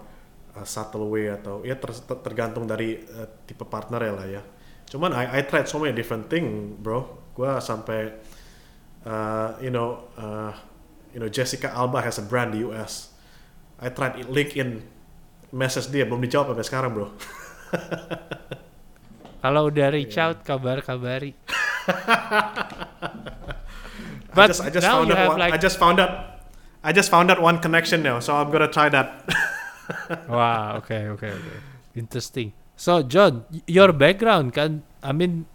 uh, 0.56 0.64
subtle 0.64 1.12
way 1.12 1.28
atau 1.32 1.68
ya 1.68 1.76
ter, 1.76 1.92
ter, 1.92 2.16
tergantung 2.24 2.64
dari 2.64 3.04
uh, 3.16 3.28
tipe 3.44 3.68
partner 3.68 4.00
ya 4.00 4.14
lah 4.16 4.28
ya. 4.28 4.42
Cuman 4.88 5.12
I 5.12 5.40
I 5.40 5.48
tried 5.48 5.68
so 5.68 5.80
many 5.80 5.92
different 5.92 6.32
thing, 6.32 6.80
bro. 6.80 7.08
Gua 7.36 7.60
sampai 7.60 8.16
uh, 9.04 9.60
you 9.60 9.72
know 9.72 10.08
uh, 10.16 10.56
you 11.12 11.20
know 11.20 11.28
Jessica 11.28 11.76
Alba 11.76 12.00
has 12.00 12.20
a 12.20 12.26
brand 12.28 12.56
di 12.56 12.64
US. 12.68 13.12
I 13.84 13.92
tried 13.92 14.16
LinkedIn 14.32 14.95
message 15.52 15.92
dia 15.94 16.06
belum 16.08 16.22
dijawab 16.24 16.54
sampai 16.54 16.66
sekarang 16.66 16.94
bro. 16.94 17.08
Kalau 19.46 19.70
udah 19.70 19.94
reach 19.94 20.18
out 20.18 20.42
kabar 20.42 20.82
kabari 20.82 21.38
But 24.36 24.42
I 24.42 24.48
just, 24.50 24.62
I 24.66 24.70
just 24.74 24.90
found 24.90 25.12
out 25.14 25.30
one, 25.30 25.40
like... 25.40 25.54
I 25.54 25.58
just 25.62 25.78
found 25.78 26.00
out 26.02 26.12
I 26.86 26.94
just 26.94 27.10
found 27.10 27.30
out 27.30 27.42
one 27.42 27.62
connection 27.62 28.02
now 28.02 28.20
so 28.20 28.34
I'm 28.34 28.50
gonna 28.50 28.70
try 28.70 28.90
that. 28.90 29.26
Wow 30.26 30.82
okay 30.82 31.14
okay 31.14 31.30
okay. 31.30 31.60
Interesting. 31.94 32.58
So 32.74 33.06
John 33.06 33.46
your 33.70 33.94
background 33.94 34.58
kan 34.58 34.82
I 35.06 35.14
mean 35.14 35.46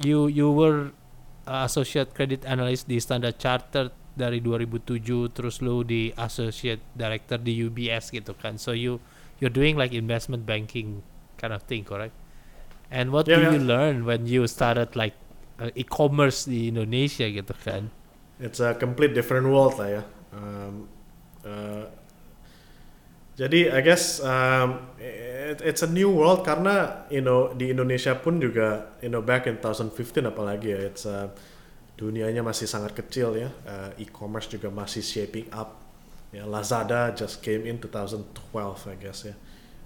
you 0.00 0.24
you 0.24 0.48
were 0.48 0.96
associate 1.44 2.16
credit 2.16 2.48
analyst 2.48 2.88
di 2.88 2.96
Standard 2.96 3.36
Chartered 3.36 3.92
dari 4.16 4.40
2007 4.40 5.36
terus 5.36 5.60
lu 5.60 5.84
di 5.84 6.08
associate 6.16 6.80
director 6.96 7.36
di 7.36 7.60
UBS 7.60 8.08
gitu 8.08 8.32
kan. 8.32 8.56
So 8.56 8.72
you 8.72 9.04
you're 9.40 9.52
doing 9.52 9.76
like 9.76 9.92
investment 9.92 10.46
banking 10.46 11.02
kind 11.38 11.52
of 11.52 11.62
thing, 11.64 11.84
correct? 11.84 12.14
And 12.90 13.10
what 13.12 13.26
yeah, 13.26 13.36
do 13.36 13.42
yeah. 13.42 13.52
you 13.52 13.60
learn 13.60 14.04
when 14.04 14.26
you 14.26 14.46
started 14.46 14.94
like 14.94 15.14
uh, 15.58 15.70
e-commerce 15.74 16.44
di 16.44 16.68
Indonesia 16.68 17.26
gitu 17.26 17.54
kan? 17.64 17.90
It's 18.38 18.58
a 18.58 18.74
complete 18.74 19.14
different 19.14 19.50
world 19.50 19.78
lah 19.78 19.88
ya. 20.00 20.02
Um, 20.34 20.90
uh, 21.46 21.86
jadi 23.34 23.74
I 23.74 23.80
guess 23.82 24.22
um, 24.22 24.94
it, 24.98 25.58
it's 25.62 25.82
a 25.82 25.90
new 25.90 26.10
world 26.10 26.46
karena 26.46 27.06
you 27.10 27.22
know 27.22 27.50
di 27.50 27.74
Indonesia 27.74 28.14
pun 28.14 28.38
juga 28.38 28.94
you 29.02 29.10
know 29.10 29.22
back 29.22 29.50
in 29.50 29.58
2015 29.58 30.30
apalagi 30.30 30.70
ya 30.70 30.80
it's 30.86 31.02
uh, 31.02 31.30
dunianya 31.98 32.42
masih 32.46 32.70
sangat 32.70 32.94
kecil 32.94 33.34
ya 33.34 33.50
uh, 33.66 33.90
e-commerce 33.98 34.50
juga 34.50 34.70
masih 34.70 35.02
shaping 35.02 35.50
up 35.50 35.83
yeah, 36.34 36.42
Lazada 36.42 37.16
just 37.16 37.42
came 37.42 37.66
in 37.66 37.78
2012, 37.78 38.88
I 38.90 38.94
guess. 38.98 39.24
Yeah, 39.24 39.38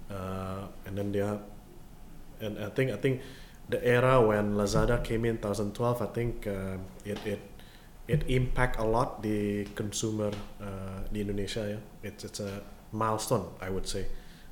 uh, 0.09 0.65
and 0.85 0.97
then 0.97 1.15
are, 1.21 1.39
and 2.41 2.57
I 2.57 2.69
think 2.69 2.91
I 2.91 2.97
think 2.97 3.21
the 3.69 3.77
era 3.85 4.19
when 4.19 4.55
Lazada 4.55 5.03
came 5.03 5.25
in 5.25 5.37
2012, 5.37 6.01
I 6.01 6.05
think 6.07 6.47
uh, 6.47 6.77
it 7.05 7.19
it 7.25 7.39
it 8.09 8.25
impact 8.27 8.81
a 8.81 8.83
lot 8.83 9.21
the 9.21 9.65
consumer 9.77 10.33
uh, 10.57 11.05
di 11.13 11.21
Indonesia 11.21 11.77
ya. 11.77 11.79
It's 12.01 12.25
it's 12.25 12.41
a 12.41 12.65
milestone, 12.91 13.53
I 13.61 13.69
would 13.69 13.85
say. 13.85 14.09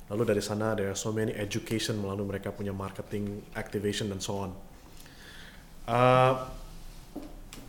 Lalu 0.08 0.24
dari 0.24 0.40
sana 0.40 0.72
there 0.72 0.88
are 0.88 0.96
so 0.96 1.12
many 1.12 1.34
education 1.36 2.00
melalui 2.00 2.38
mereka 2.38 2.54
punya 2.54 2.72
marketing 2.72 3.42
activation 3.58 4.08
and 4.14 4.22
so 4.22 4.46
on. 4.46 4.50
Uh, 5.84 6.48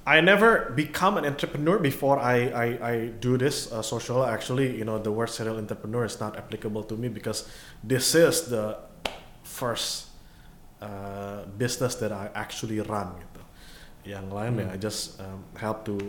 I 0.09 0.21
never 0.21 0.73
become 0.73 1.17
an 1.17 1.25
entrepreneur 1.25 1.77
before 1.77 2.17
I, 2.17 2.49
I, 2.49 2.65
I 2.81 2.95
do 3.21 3.37
this 3.37 3.71
uh, 3.71 3.83
social. 3.83 4.25
Actually, 4.25 4.75
you 4.75 4.83
know, 4.83 4.97
the 4.97 5.11
word 5.11 5.29
serial 5.29 5.57
entrepreneur 5.57 6.03
is 6.03 6.19
not 6.19 6.35
applicable 6.35 6.81
to 6.85 6.95
me 6.95 7.09
because 7.09 7.47
this 7.83 8.15
is 8.15 8.49
the 8.49 8.79
first 9.43 10.07
uh, 10.81 11.45
business 11.59 11.93
that 12.01 12.11
I 12.11 12.31
actually 12.33 12.81
run 12.81 13.21
gitu. 13.21 13.41
Yang 14.17 14.25
lain 14.33 14.57
ya 14.57 14.73
I 14.73 14.77
just 14.81 15.21
um, 15.21 15.45
help 15.61 15.85
to 15.85 16.01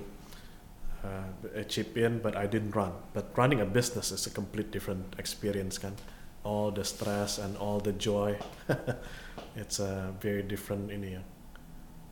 uh, 1.04 1.60
chip 1.68 1.92
in, 2.00 2.24
but 2.24 2.40
I 2.40 2.48
didn't 2.48 2.72
run. 2.72 2.96
But 3.12 3.36
running 3.36 3.60
a 3.60 3.68
business 3.68 4.16
is 4.16 4.24
a 4.24 4.32
complete 4.32 4.72
different 4.72 5.12
experience 5.20 5.76
kan. 5.76 5.92
All 6.40 6.72
the 6.72 6.88
stress 6.88 7.36
and 7.36 7.52
all 7.60 7.84
the 7.84 7.92
joy, 7.92 8.40
it's 9.60 9.76
a 9.76 10.16
very 10.24 10.40
different 10.40 10.88
ini 10.88 11.20
ya, 11.20 11.22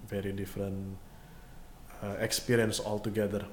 very 0.05 0.37
different 0.37 1.08
uh, 2.03 2.17
experience 2.23 2.79
altogether. 2.81 3.47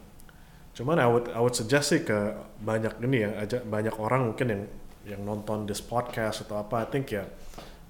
Cuman 0.75 0.99
I 0.99 1.07
would 1.07 1.31
I 1.31 1.39
would 1.39 1.55
suggest 1.55 1.95
sih 1.95 2.03
ke 2.03 2.35
banyak 2.59 2.99
ini 2.99 3.23
ya, 3.23 3.31
aja 3.39 3.57
banyak 3.63 3.95
orang 3.95 4.27
mungkin 4.27 4.47
yang 4.51 4.63
yang 5.05 5.21
nonton 5.23 5.69
this 5.69 5.79
podcast 5.79 6.43
atau 6.43 6.59
apa, 6.59 6.83
I 6.83 6.87
think 6.89 7.13
ya, 7.13 7.29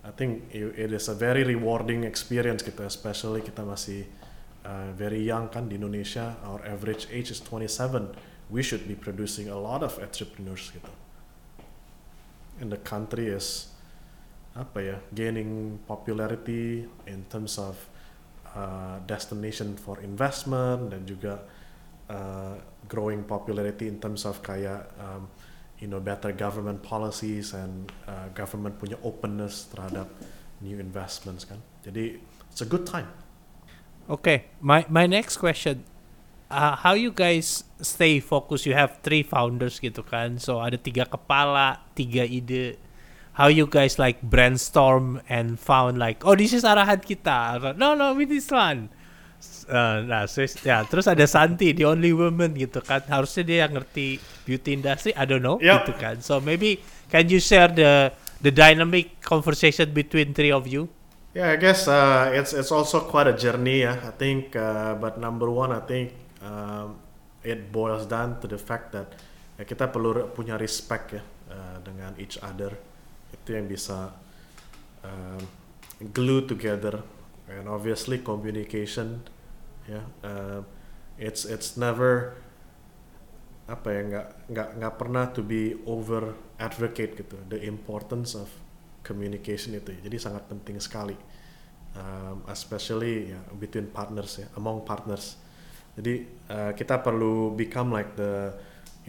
I 0.04 0.12
think 0.14 0.52
it 0.52 0.92
is 0.92 1.08
a 1.08 1.16
very 1.18 1.42
rewarding 1.42 2.04
experience 2.04 2.62
gitu, 2.62 2.84
especially 2.84 3.42
kita 3.42 3.64
masih 3.64 4.06
uh, 4.68 4.92
very 4.94 5.24
young 5.24 5.48
kan 5.48 5.72
di 5.72 5.80
Indonesia, 5.80 6.36
our 6.44 6.62
average 6.68 7.08
age 7.10 7.32
is 7.32 7.40
27. 7.42 8.14
We 8.52 8.62
should 8.62 8.86
be 8.86 8.94
producing 8.94 9.50
a 9.50 9.58
lot 9.58 9.82
of 9.82 9.98
entrepreneurs 9.98 10.70
gitu. 10.70 10.92
And 12.62 12.70
the 12.70 12.80
country 12.84 13.34
is 13.34 13.74
apa 14.54 14.80
ya, 14.80 14.98
gaining 15.12 15.82
popularity 15.90 16.86
in 17.10 17.26
terms 17.28 17.58
of 17.58 17.76
uh, 18.56 18.98
destination 19.04 19.76
for 19.76 20.00
investment 20.00 20.96
dan 20.96 21.04
juga 21.04 21.44
uh, 22.08 22.56
growing 22.88 23.28
popularity 23.28 23.92
in 23.92 24.00
terms 24.00 24.24
of 24.24 24.40
kayak 24.40 24.88
um, 24.98 25.28
you 25.80 25.92
know 25.92 26.00
better 26.00 26.32
government 26.32 26.80
policies 26.82 27.52
and 27.52 27.92
uh, 28.08 28.32
government 28.32 28.80
punya 28.80 28.96
openness 29.04 29.68
terhadap 29.70 30.08
new 30.64 30.80
investments 30.80 31.44
kan. 31.44 31.60
Jadi 31.84 32.18
it's 32.50 32.64
a 32.64 32.70
good 32.70 32.88
time. 32.88 33.12
Okay, 34.06 34.48
my 34.62 34.86
my 34.88 35.10
next 35.10 35.42
question, 35.42 35.82
uh, 36.48 36.78
how 36.78 36.94
you 36.94 37.10
guys 37.10 37.66
stay 37.82 38.22
focused? 38.22 38.70
You 38.70 38.78
have 38.78 39.02
three 39.02 39.26
founders 39.26 39.82
gitu 39.82 40.06
kan, 40.06 40.38
so 40.38 40.62
ada 40.62 40.78
tiga 40.78 41.10
kepala, 41.10 41.82
tiga 41.98 42.22
ide. 42.22 42.78
How 43.36 43.52
you 43.52 43.68
guys 43.68 44.00
like 44.00 44.24
brainstorm 44.24 45.20
and 45.28 45.60
found 45.60 46.00
like, 46.00 46.24
oh 46.24 46.40
this 46.40 46.56
is 46.56 46.64
arahan 46.64 47.04
kita. 47.04 47.76
No 47.76 47.92
no, 47.92 48.16
with 48.16 48.32
this 48.32 48.48
one. 48.48 48.88
Uh, 49.68 50.02
nah, 50.08 50.24
so, 50.26 50.42
ya 50.64 50.88
terus 50.88 51.06
ada 51.06 51.28
Santi, 51.28 51.76
the 51.76 51.84
only 51.84 52.16
woman 52.16 52.56
gitu 52.56 52.80
kan. 52.80 53.04
Harusnya 53.12 53.44
dia 53.44 53.58
yang 53.68 53.76
ngerti 53.76 54.18
beauty 54.48 54.80
industry, 54.80 55.12
I 55.14 55.28
don't 55.28 55.44
know 55.44 55.60
Yep. 55.60 55.76
gitu 55.84 55.94
kan. 56.00 56.16
So 56.24 56.40
maybe 56.40 56.80
can 57.12 57.28
you 57.28 57.44
share 57.44 57.68
the 57.68 58.16
the 58.40 58.56
dynamic 58.56 59.20
conversation 59.20 59.92
between 59.92 60.32
three 60.32 60.54
of 60.56 60.64
you? 60.70 60.88
Yeah, 61.36 61.52
I 61.52 61.60
guess 61.60 61.92
uh, 61.92 62.32
it's 62.32 62.56
it's 62.56 62.72
also 62.72 63.04
quite 63.04 63.28
a 63.28 63.36
journey. 63.36 63.84
Yeah, 63.84 64.00
I 64.00 64.16
think. 64.16 64.56
Uh, 64.56 64.96
but 64.96 65.20
number 65.20 65.52
one, 65.52 65.76
I 65.76 65.84
think 65.84 66.16
um, 66.40 67.04
it 67.44 67.76
boils 67.76 68.08
down 68.08 68.40
to 68.40 68.48
the 68.48 68.56
fact 68.56 68.96
that 68.96 69.20
ya 69.60 69.68
kita 69.68 69.92
perlu 69.92 70.32
punya 70.32 70.56
respect 70.56 71.20
ya 71.20 71.24
uh, 71.52 71.84
dengan 71.84 72.16
each 72.16 72.40
other. 72.40 72.95
Itu 73.36 73.56
yang 73.56 73.68
bisa 73.68 74.16
um, 75.04 75.44
glue 76.16 76.48
together. 76.48 77.04
And 77.52 77.68
obviously 77.70 78.24
communication. 78.24 79.22
Ya, 79.86 80.02
uh, 80.26 80.66
it's 81.22 81.46
it's 81.46 81.78
never 81.78 82.40
apa 83.66 83.88
ya 83.90 84.02
nggak 84.06 84.28
nggak 84.54 84.70
nggak 84.78 84.94
pernah 84.94 85.26
to 85.34 85.42
be 85.42 85.74
over 85.90 86.38
advocate 86.62 87.18
gitu 87.18 87.34
the 87.50 87.58
importance 87.66 88.38
of 88.38 88.46
communication 89.02 89.74
itu 89.74 89.98
ya. 89.98 90.00
jadi 90.06 90.18
sangat 90.22 90.46
penting 90.46 90.78
sekali 90.78 91.18
um, 91.98 92.46
especially 92.46 93.34
ya 93.34 93.42
between 93.58 93.90
partners 93.90 94.38
ya 94.38 94.48
among 94.54 94.86
partners 94.86 95.42
jadi 95.98 96.30
uh, 96.54 96.72
kita 96.78 97.02
perlu 97.02 97.58
become 97.58 97.90
like 97.90 98.14
the 98.14 98.54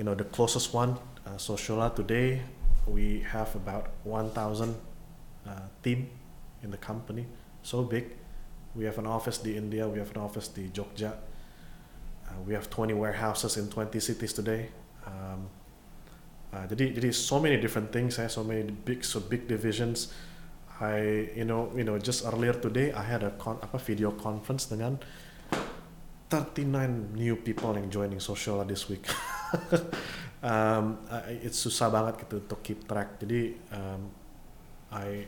you 0.00 0.04
know 0.08 0.16
the 0.16 0.24
closest 0.24 0.72
one 0.72 0.96
uh, 1.28 1.36
Sociala 1.36 1.92
today 1.92 2.40
we 2.86 3.20
have 3.20 3.54
about 3.54 3.90
1000 4.04 4.74
uh, 5.46 5.50
team 5.82 6.08
in 6.62 6.70
the 6.70 6.78
company 6.78 7.26
so 7.62 7.82
big 7.82 8.16
we 8.74 8.84
have 8.84 8.98
an 8.98 9.06
office 9.06 9.42
in 9.44 9.54
India 9.54 9.88
we 9.88 9.98
have 9.98 10.10
an 10.10 10.22
office 10.22 10.50
in 10.56 10.70
Jogja 10.70 11.12
Uh, 12.26 12.42
we 12.46 12.54
have 12.54 12.68
20 12.70 12.94
warehouses 12.94 13.56
in 13.56 13.68
20 13.68 14.00
cities 14.00 14.32
today. 14.32 14.68
Um, 15.06 15.46
uh, 16.50 16.66
jadi 16.66 16.98
jadi 16.98 17.14
so 17.14 17.38
many 17.38 17.56
different 17.56 17.94
things, 17.94 18.18
eh, 18.18 18.26
so 18.26 18.42
many 18.42 18.66
big 18.66 19.06
so 19.06 19.22
big 19.22 19.46
divisions. 19.46 20.10
I 20.76 21.30
you 21.38 21.46
know 21.46 21.70
you 21.72 21.86
know 21.86 21.96
just 21.96 22.26
earlier 22.26 22.52
today 22.52 22.92
I 22.92 23.00
had 23.06 23.22
a 23.22 23.32
con, 23.38 23.62
apa 23.62 23.78
video 23.78 24.12
conference 24.12 24.68
dengan 24.68 24.98
39 26.28 27.14
new 27.14 27.38
people 27.38 27.78
yang 27.78 27.88
joining 27.88 28.18
Sociala 28.18 28.66
this 28.66 28.90
week. 28.90 29.06
um, 30.46 31.02
it's 31.42 31.58
susah 31.58 31.90
banget 31.90 32.22
gitu 32.22 32.38
untuk 32.38 32.62
keep 32.62 32.86
track. 32.86 33.18
Jadi 33.18 33.58
um, 33.74 34.00
I 34.94 35.26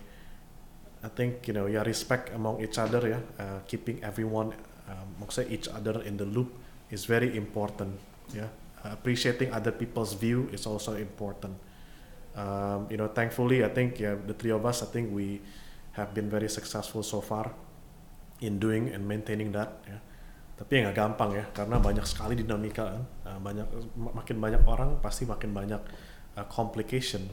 I 1.03 1.09
think 1.11 1.47
you 1.51 1.55
know 1.55 1.67
ya 1.67 1.83
respect 1.83 2.31
among 2.35 2.63
each 2.63 2.79
other 2.79 3.03
ya, 3.03 3.21
uh, 3.39 3.59
keeping 3.67 3.99
everyone 4.03 4.55
um, 4.87 5.09
maksudnya 5.19 5.51
each 5.51 5.69
other 5.71 6.03
in 6.07 6.15
the 6.19 6.27
loop 6.27 6.55
is 6.95 7.05
very 7.07 7.35
important 7.35 7.99
ya. 8.31 8.47
Uh, 8.79 8.95
appreciating 8.95 9.51
other 9.51 9.75
people's 9.75 10.15
view 10.15 10.47
is 10.55 10.63
also 10.63 10.95
important. 10.95 11.55
Um, 12.39 12.87
you 12.87 12.95
know, 12.95 13.11
thankfully 13.11 13.67
I 13.67 13.71
think 13.75 13.99
yeah 13.99 14.15
the 14.15 14.35
three 14.35 14.55
of 14.55 14.63
us 14.63 14.87
I 14.87 14.89
think 14.91 15.11
we 15.11 15.43
have 15.99 16.15
been 16.15 16.31
very 16.31 16.47
successful 16.47 17.03
so 17.03 17.19
far 17.19 17.51
in 18.39 18.63
doing 18.63 18.95
and 18.95 19.03
maintaining 19.03 19.51
that 19.59 19.83
ya. 19.83 19.99
Tapi 20.59 20.71
ya 20.75 20.91
nggak 20.91 20.97
gampang 20.99 21.31
ya 21.39 21.45
karena 21.55 21.79
banyak 21.79 22.03
sekali 22.03 22.35
dinamika 22.35 22.99
kan. 22.99 23.03
Uh, 23.23 23.39
banyak 23.39 23.67
makin 23.95 24.37
banyak 24.43 24.63
orang 24.67 24.99
pasti 24.99 25.23
makin 25.23 25.55
banyak 25.55 25.79
uh, 26.35 26.47
complication. 26.51 27.31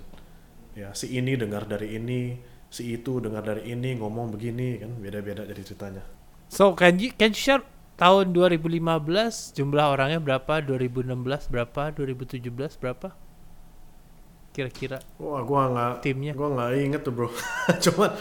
Ya, 0.77 0.93
si 0.93 1.15
ini 1.15 1.33
dengar 1.39 1.65
dari 1.65 1.95
ini, 1.97 2.37
si 2.69 2.93
itu 2.93 3.17
dengar 3.23 3.41
dari 3.41 3.71
ini 3.71 3.95
ngomong 3.97 4.29
begini 4.29 4.77
kan 4.77 4.91
beda-beda 5.01 5.41
jadi 5.47 5.61
ceritanya. 5.65 6.03
So 6.53 6.77
can 6.77 7.01
you 7.01 7.09
can 7.17 7.33
you 7.33 7.39
share 7.41 7.65
tahun 7.97 8.35
2015 8.35 8.83
jumlah 9.57 9.85
orangnya 9.89 10.19
berapa? 10.21 10.61
2016 10.61 11.49
berapa? 11.49 11.83
2017 11.97 12.77
berapa? 12.77 13.09
Kira-kira 14.55 15.03
Wah, 15.19 15.43
gua 15.43 15.67
nggak 15.67 15.91
timnya. 16.05 16.31
gua 16.31 16.47
nggak 16.53 16.69
inget 16.79 17.01
tuh 17.03 17.11
bro. 17.11 17.27
Cuman 17.89 18.13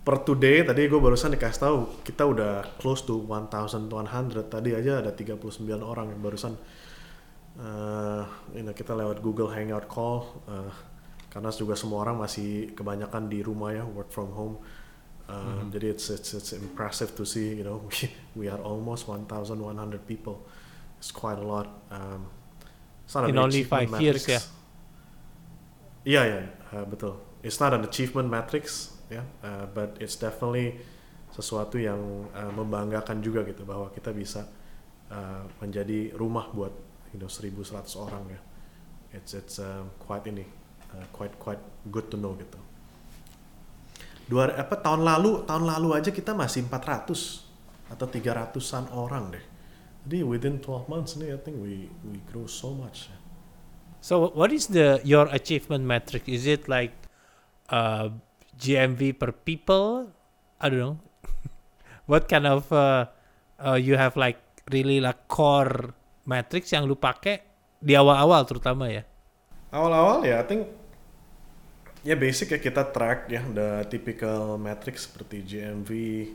per 0.00 0.24
today 0.24 0.64
tadi 0.64 0.88
gue 0.88 0.96
barusan 0.96 1.36
dikasih 1.36 1.60
tahu 1.60 1.78
kita 2.00 2.24
udah 2.24 2.64
close 2.80 3.04
to 3.04 3.20
1100 3.28 4.48
tadi 4.48 4.72
aja 4.72 5.04
ada 5.04 5.12
39 5.12 5.60
orang 5.84 6.16
yang 6.16 6.20
barusan 6.24 6.56
eh 7.60 8.24
you 8.56 8.64
know, 8.64 8.72
kita 8.72 8.96
lewat 8.96 9.20
Google 9.20 9.52
Hangout 9.52 9.84
call 9.84 10.24
eh, 10.48 10.72
karena 11.28 11.52
juga 11.52 11.76
semua 11.76 12.08
orang 12.08 12.16
masih 12.24 12.72
kebanyakan 12.72 13.28
di 13.28 13.44
rumah 13.44 13.70
ya 13.70 13.84
work 13.86 14.10
from 14.10 14.32
home. 14.32 14.56
Eh, 15.28 15.62
jadi 15.70 15.94
it's, 15.94 16.10
it's 16.10 16.34
it's 16.34 16.50
impressive 16.56 17.12
to 17.14 17.28
see 17.28 17.54
you 17.54 17.62
know 17.62 17.84
we, 17.92 18.08
we 18.34 18.46
are 18.48 18.58
almost 18.64 19.04
1100 19.06 19.28
people. 20.08 20.42
It's 20.96 21.12
quite 21.12 21.36
a 21.36 21.44
lot. 21.44 21.68
Um, 21.92 22.26
it's 23.04 23.12
not 23.12 23.28
In 23.28 23.36
only 23.36 23.62
five 23.62 23.92
years, 24.00 24.24
matrix. 24.24 24.48
Iya 26.08 26.22
ya 26.24 26.40
uh, 26.72 26.84
betul. 26.88 27.20
It's 27.44 27.60
not 27.60 27.76
an 27.76 27.84
achievement 27.84 28.32
matrix 28.32 28.96
ya, 29.10 29.22
uh, 29.42 29.66
but 29.70 29.98
it's 29.98 30.16
definitely 30.16 30.78
sesuatu 31.30 31.78
yang 31.78 32.30
uh, 32.34 32.50
membanggakan 32.54 33.22
juga 33.22 33.46
gitu 33.46 33.62
bahwa 33.62 33.90
kita 33.90 34.10
bisa 34.10 34.46
uh, 35.10 35.46
menjadi 35.62 36.14
rumah 36.14 36.50
buat 36.50 36.74
you 37.14 37.18
know 37.18 37.30
1100 37.30 37.86
orang 37.98 38.24
ya. 38.30 38.40
It's 39.10 39.34
it's 39.34 39.58
uh, 39.58 39.86
quite 39.98 40.26
ini 40.30 40.46
uh, 40.94 41.06
quite 41.10 41.34
quite 41.38 41.62
good 41.90 42.10
to 42.10 42.16
know 42.18 42.38
gitu. 42.38 42.58
Dua 44.30 44.46
apa 44.54 44.78
tahun 44.78 45.02
lalu 45.02 45.42
tahun 45.46 45.66
lalu 45.66 45.98
aja 45.98 46.14
kita 46.14 46.30
masih 46.30 46.62
400 46.70 47.10
atau 47.90 48.06
300-an 48.06 48.94
orang 48.94 49.34
deh. 49.34 49.44
Jadi 50.06 50.22
within 50.22 50.62
12 50.62 50.86
months 50.86 51.18
nih 51.18 51.34
I 51.34 51.38
think 51.42 51.58
we 51.58 51.90
we 52.06 52.22
grow 52.30 52.46
so 52.46 52.70
much. 52.70 53.10
So 54.00 54.30
what 54.32 54.54
is 54.54 54.70
the 54.70 55.02
your 55.02 55.26
achievement 55.28 55.84
metric? 55.84 56.24
Is 56.30 56.46
it 56.46 56.70
like 56.70 56.94
uh, 57.68 58.14
GMV 58.60 59.16
per 59.16 59.32
people? 59.32 60.12
I 60.60 60.68
don't 60.68 60.78
know. 60.78 60.96
what 62.10 62.28
kind 62.28 62.44
of 62.44 62.68
uh, 62.68 63.08
uh, 63.56 63.80
you 63.80 63.96
have 63.96 64.20
like 64.20 64.36
really 64.68 65.00
like 65.00 65.24
core 65.26 65.96
metrics 66.28 66.68
yang 66.76 66.84
lu 66.84 66.94
pakai 66.94 67.40
di 67.80 67.96
awal-awal 67.96 68.44
terutama 68.44 68.92
ya? 68.92 69.02
Awal-awal 69.72 70.28
ya, 70.28 70.44
I 70.44 70.46
think 70.46 70.62
ya 72.00 72.16
basic 72.16 72.56
ya 72.56 72.60
kita 72.60 72.88
track 72.96 73.28
ya 73.28 73.44
the 73.44 73.84
typical 73.88 74.56
metrics 74.60 75.08
seperti 75.08 75.44
GMV, 75.44 75.90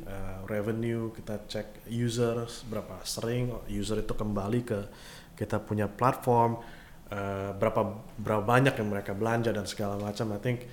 uh, 0.05 0.39
revenue, 0.49 1.13
kita 1.13 1.45
cek 1.45 1.85
users 1.89 2.65
berapa 2.65 3.01
sering 3.05 3.53
user 3.69 4.01
itu 4.01 4.13
kembali 4.17 4.61
ke 4.65 4.79
kita 5.37 5.61
punya 5.61 5.85
platform, 5.85 6.57
uh, 7.13 7.51
berapa 7.53 7.81
berapa 8.17 8.43
banyak 8.45 8.73
yang 8.73 8.89
mereka 8.89 9.11
belanja 9.13 9.53
dan 9.53 9.69
segala 9.69 9.99
macam. 10.01 10.33
I 10.33 10.39
think 10.41 10.65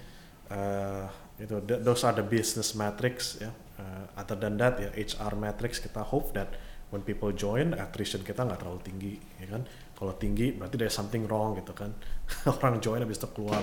uh, 0.49 1.11
Itu 1.43 1.59
th- 1.67 1.83
those 1.83 2.07
are 2.07 2.15
the 2.15 2.23
business 2.23 2.79
metrics 2.79 3.43
ya. 3.43 3.51
Uh, 3.83 4.07
other 4.15 4.39
than 4.39 4.55
that 4.63 4.79
ya 4.79 4.95
HR 4.95 5.35
metrics 5.35 5.83
kita 5.83 6.07
hope 6.07 6.31
that 6.39 6.55
when 6.95 7.03
people 7.03 7.35
join 7.35 7.75
attrition 7.75 8.23
kita 8.23 8.47
nggak 8.47 8.63
terlalu 8.63 8.81
tinggi 8.87 9.15
ya 9.43 9.51
kan. 9.51 9.67
Kalau 9.99 10.15
tinggi 10.15 10.55
berarti 10.55 10.79
there's 10.79 10.95
something 10.95 11.27
wrong 11.27 11.59
gitu 11.59 11.75
kan. 11.75 11.91
Orang 12.63 12.79
join 12.79 13.03
habis 13.03 13.19
itu 13.19 13.27
keluar. 13.35 13.63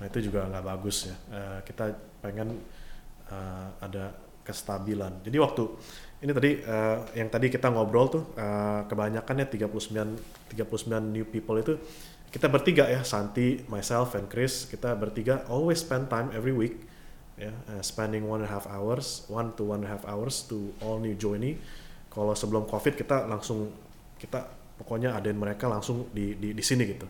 Nah 0.00 0.04
itu 0.08 0.32
juga 0.32 0.48
nggak 0.48 0.64
bagus 0.64 1.12
ya. 1.12 1.16
Uh, 1.28 1.58
kita 1.68 1.92
pengen 2.24 2.56
uh, 3.28 3.68
ada 3.84 4.16
kestabilan. 4.40 5.20
Jadi 5.20 5.36
waktu 5.36 5.64
ini 6.20 6.32
tadi 6.36 6.50
uh, 6.64 6.98
yang 7.16 7.28
tadi 7.32 7.46
kita 7.48 7.68
ngobrol 7.72 8.06
tuh 8.08 8.24
uh, 8.36 8.84
kebanyakan 8.88 9.44
ya 9.44 9.46
39 9.48 10.56
39 10.56 11.16
new 11.16 11.24
people 11.24 11.56
itu 11.56 11.76
kita 12.30 12.46
bertiga 12.46 12.86
ya 12.86 13.02
Santi, 13.02 13.64
myself 13.66 14.14
and 14.14 14.28
Chris 14.28 14.68
kita 14.68 14.94
bertiga 14.94 15.48
always 15.48 15.80
spend 15.80 16.12
time 16.12 16.28
every 16.36 16.52
week 16.52 16.89
ya 17.40 17.48
uh, 17.72 17.80
spending 17.80 18.28
one 18.28 18.44
and 18.44 18.48
a 18.48 18.52
half 18.52 18.68
hours 18.68 19.24
one 19.32 19.56
to 19.56 19.64
one 19.64 19.80
and 19.80 19.88
a 19.88 19.92
half 19.96 20.04
hours 20.04 20.44
to 20.44 20.76
all 20.84 21.00
new 21.00 21.16
joinee. 21.16 21.56
Kalau 22.12 22.36
sebelum 22.36 22.68
covid 22.68 23.00
kita 23.00 23.24
langsung 23.24 23.72
kita 24.20 24.44
pokoknya 24.76 25.16
adain 25.16 25.40
mereka 25.40 25.64
langsung 25.72 26.12
di 26.12 26.36
di, 26.36 26.52
di 26.52 26.60
sini 26.60 26.84
gitu. 26.84 27.08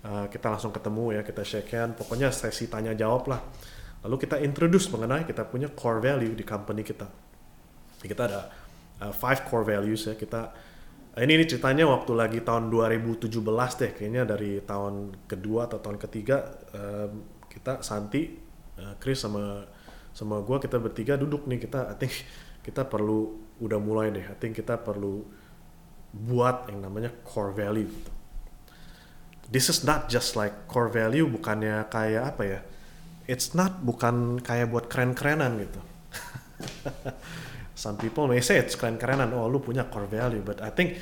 Uh, 0.00 0.28
kita 0.28 0.52
langsung 0.52 0.72
ketemu 0.72 1.16
ya 1.16 1.22
kita 1.24 1.44
shake 1.44 1.72
hand 1.72 1.96
pokoknya 1.96 2.28
sesi 2.28 2.68
tanya 2.68 2.92
jawab 2.92 3.24
lah. 3.32 3.40
Lalu 4.04 4.16
kita 4.20 4.36
introduce 4.44 4.92
mengenai 4.92 5.24
kita 5.24 5.48
punya 5.48 5.72
core 5.72 6.04
value 6.04 6.36
di 6.36 6.44
company 6.44 6.84
kita. 6.84 7.08
Kita 8.04 8.22
ada 8.28 8.40
uh, 9.00 9.12
five 9.16 9.48
core 9.48 9.64
values 9.64 10.04
ya 10.04 10.12
kita 10.12 10.52
ini, 11.20 11.42
ini 11.42 11.44
ceritanya 11.48 11.90
waktu 11.90 12.12
lagi 12.14 12.38
tahun 12.40 12.70
2017 12.70 13.28
deh 13.80 13.90
kayaknya 13.98 14.22
dari 14.28 14.62
tahun 14.62 15.26
kedua 15.26 15.66
atau 15.66 15.82
tahun 15.82 15.98
ketiga 15.98 16.38
um, 16.70 17.42
kita 17.50 17.82
Santi 17.82 18.49
uh, 18.80 18.96
Chris 18.96 19.20
sama 19.20 19.68
sama 20.10 20.40
gue 20.42 20.56
kita 20.58 20.80
bertiga 20.80 21.14
duduk 21.20 21.44
nih. 21.44 21.60
Kita 21.60 21.92
I 21.92 21.96
think 22.00 22.14
kita 22.66 22.88
perlu 22.88 23.36
udah 23.60 23.76
mulai 23.76 24.08
deh 24.08 24.24
I 24.24 24.36
think 24.40 24.56
kita 24.56 24.80
perlu 24.80 25.20
buat 26.10 26.66
yang 26.72 26.82
namanya 26.82 27.12
core 27.22 27.54
value 27.54 27.86
gitu. 27.86 28.12
This 29.50 29.66
is 29.66 29.82
not 29.82 30.06
just 30.06 30.38
like 30.38 30.70
core 30.70 30.90
value 30.90 31.26
bukannya 31.26 31.86
kayak 31.90 32.34
apa 32.34 32.42
ya? 32.42 32.60
It's 33.30 33.54
not 33.54 33.82
bukan 33.86 34.42
kayak 34.42 34.74
buat 34.74 34.90
keren-kerenan 34.90 35.58
gitu. 35.62 35.80
Some 37.80 37.96
people 37.96 38.26
may 38.26 38.42
say 38.42 38.58
it's 38.58 38.74
keren-kerenan 38.74 39.30
oh 39.32 39.46
lu 39.46 39.62
punya 39.62 39.86
core 39.86 40.10
value 40.10 40.42
but 40.42 40.58
I 40.60 40.74
think 40.74 40.98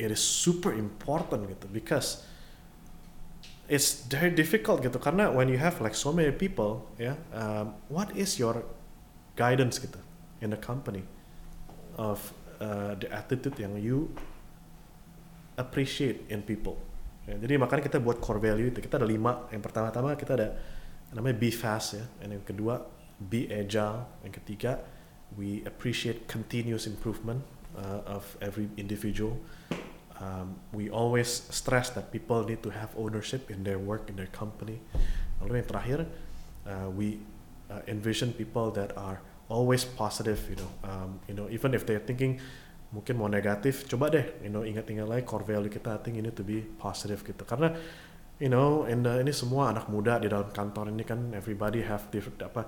it 0.00 0.08
is 0.08 0.20
super 0.20 0.72
important 0.72 1.48
gitu 1.48 1.68
because 1.68 2.24
it's 3.70 4.02
very 4.10 4.34
difficult 4.34 4.82
gitu. 4.82 4.98
Karena 4.98 5.30
when 5.30 5.46
you 5.46 5.56
have 5.62 5.78
like 5.78 5.94
so 5.94 6.10
many 6.10 6.34
people 6.34 6.90
ya 6.98 7.14
yeah, 7.14 7.16
um, 7.30 7.78
what 7.86 8.10
is 8.18 8.36
your 8.36 8.66
guidance 9.38 9.78
gitu 9.78 10.02
in 10.42 10.50
the 10.50 10.58
company 10.58 11.06
of 11.94 12.34
uh, 12.58 12.98
the 12.98 13.06
attitude 13.14 13.54
yang 13.62 13.78
you 13.78 14.10
appreciate 15.54 16.26
in 16.26 16.42
people? 16.42 16.74
Ya, 17.30 17.38
jadi 17.38 17.62
makanya 17.62 17.86
kita 17.86 18.02
buat 18.02 18.18
core 18.18 18.42
value 18.42 18.74
itu. 18.74 18.82
Kita 18.82 18.98
ada 18.98 19.06
lima. 19.06 19.46
Yang 19.54 19.70
pertama-tama 19.70 20.18
kita 20.18 20.34
ada 20.34 20.48
namanya 21.14 21.38
be 21.38 21.54
fast 21.54 21.94
ya 21.94 22.04
and 22.26 22.34
yang 22.34 22.42
kedua 22.42 22.82
be 23.22 23.46
agile. 23.46 24.10
Yang 24.26 24.42
ketiga 24.42 24.82
we 25.38 25.62
appreciate 25.62 26.26
continuous 26.26 26.90
improvement 26.90 27.46
uh, 27.78 28.02
of 28.18 28.34
every 28.42 28.66
individual 28.74 29.38
um, 30.20 30.60
we 30.70 30.92
always 30.92 31.48
stress 31.50 31.90
that 31.96 32.12
people 32.12 32.44
need 32.44 32.62
to 32.62 32.70
have 32.70 32.92
ownership 32.94 33.50
in 33.50 33.64
their 33.64 33.80
work 33.80 34.06
in 34.12 34.14
their 34.14 34.30
company. 34.30 34.78
Lalu 35.40 35.64
yang 35.64 35.68
terakhir, 35.68 35.98
uh, 36.68 36.88
we 36.92 37.24
uh, 37.72 37.80
envision 37.88 38.36
people 38.36 38.70
that 38.76 38.92
are 38.94 39.24
always 39.50 39.82
positive, 39.82 40.38
you 40.46 40.60
know, 40.60 40.70
um, 40.86 41.10
you 41.26 41.34
know, 41.34 41.48
even 41.50 41.74
if 41.74 41.82
they're 41.88 42.04
thinking 42.04 42.38
mungkin 42.90 43.18
mau 43.18 43.30
negatif, 43.30 43.86
coba 43.86 44.10
deh, 44.10 44.26
you 44.42 44.50
know, 44.50 44.66
ingat-ingat 44.66 45.06
lagi 45.06 45.22
core 45.22 45.46
value 45.46 45.70
kita, 45.70 45.94
I 45.94 46.00
think 46.02 46.18
ini 46.18 46.30
to 46.34 46.42
be 46.42 46.62
positive 46.78 47.22
gitu. 47.22 47.46
Karena, 47.46 47.70
you 48.42 48.50
know, 48.50 48.86
in 48.86 49.06
the, 49.06 49.22
ini 49.22 49.30
semua 49.30 49.70
anak 49.70 49.86
muda 49.86 50.18
di 50.18 50.26
dalam 50.26 50.50
kantor 50.50 50.90
ini 50.90 51.06
kan 51.06 51.30
everybody 51.34 51.86
have 51.86 52.10
different 52.10 52.42
apa 52.42 52.66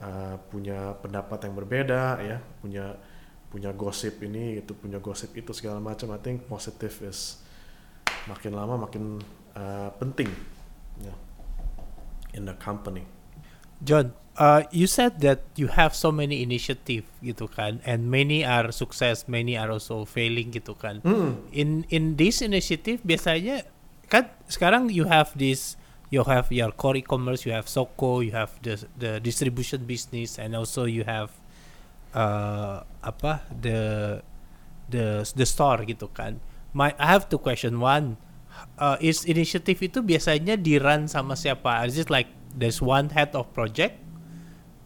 uh, 0.00 0.34
punya 0.48 0.96
pendapat 1.00 1.48
yang 1.48 1.54
berbeda, 1.56 2.02
ya, 2.24 2.40
punya 2.64 2.96
punya 3.52 3.68
gosip 3.76 4.24
ini 4.24 4.64
itu 4.64 4.72
punya 4.72 4.96
gosip 4.96 5.36
itu 5.36 5.52
segala 5.52 5.76
macam 5.76 6.08
I 6.16 6.20
think 6.24 6.48
positive 6.48 7.04
is 7.04 7.44
makin 8.24 8.56
lama 8.56 8.80
makin 8.80 9.20
uh, 9.52 9.92
penting 10.00 10.32
yeah, 11.04 11.12
in 12.32 12.48
the 12.48 12.56
company 12.56 13.04
John 13.84 14.16
uh, 14.40 14.64
you 14.72 14.88
said 14.88 15.20
that 15.20 15.44
you 15.60 15.68
have 15.68 15.92
so 15.92 16.08
many 16.08 16.40
initiative 16.40 17.04
gitu 17.20 17.44
kan 17.44 17.84
and 17.84 18.08
many 18.08 18.40
are 18.40 18.72
success 18.72 19.28
many 19.28 19.60
are 19.60 19.68
also 19.68 20.08
failing 20.08 20.48
gitu 20.48 20.72
kan 20.72 21.04
mm. 21.04 21.52
in 21.52 21.84
in 21.92 22.16
this 22.16 22.40
initiative 22.40 23.04
biasanya 23.04 23.68
kan 24.08 24.32
sekarang 24.48 24.88
you 24.88 25.04
have 25.04 25.28
this 25.36 25.76
you 26.08 26.24
have 26.24 26.48
your 26.48 26.72
core 26.72 26.96
e-commerce 26.96 27.44
you 27.44 27.52
have 27.52 27.68
Soko 27.68 28.24
you 28.24 28.32
have 28.32 28.56
the 28.64 28.80
the 28.96 29.20
distribution 29.20 29.84
business 29.84 30.40
and 30.40 30.56
also 30.56 30.88
you 30.88 31.04
have 31.04 31.32
uh, 32.12 32.84
apa 33.02 33.44
the 33.50 33.80
the 34.88 35.24
the 35.24 35.46
store 35.48 35.82
gitu 35.88 36.08
kan. 36.12 36.38
My 36.72 36.96
I 36.96 37.12
have 37.12 37.28
two 37.28 37.40
question. 37.40 37.80
One, 37.80 38.16
uh, 38.80 38.96
is 39.00 39.24
initiative 39.28 39.80
itu 39.80 40.00
biasanya 40.00 40.56
di 40.56 40.80
run 40.80 41.08
sama 41.08 41.36
siapa? 41.36 41.84
Is 41.84 42.00
it 42.00 42.08
like 42.08 42.28
there's 42.56 42.80
one 42.80 43.12
head 43.12 43.36
of 43.36 43.50
project? 43.52 44.00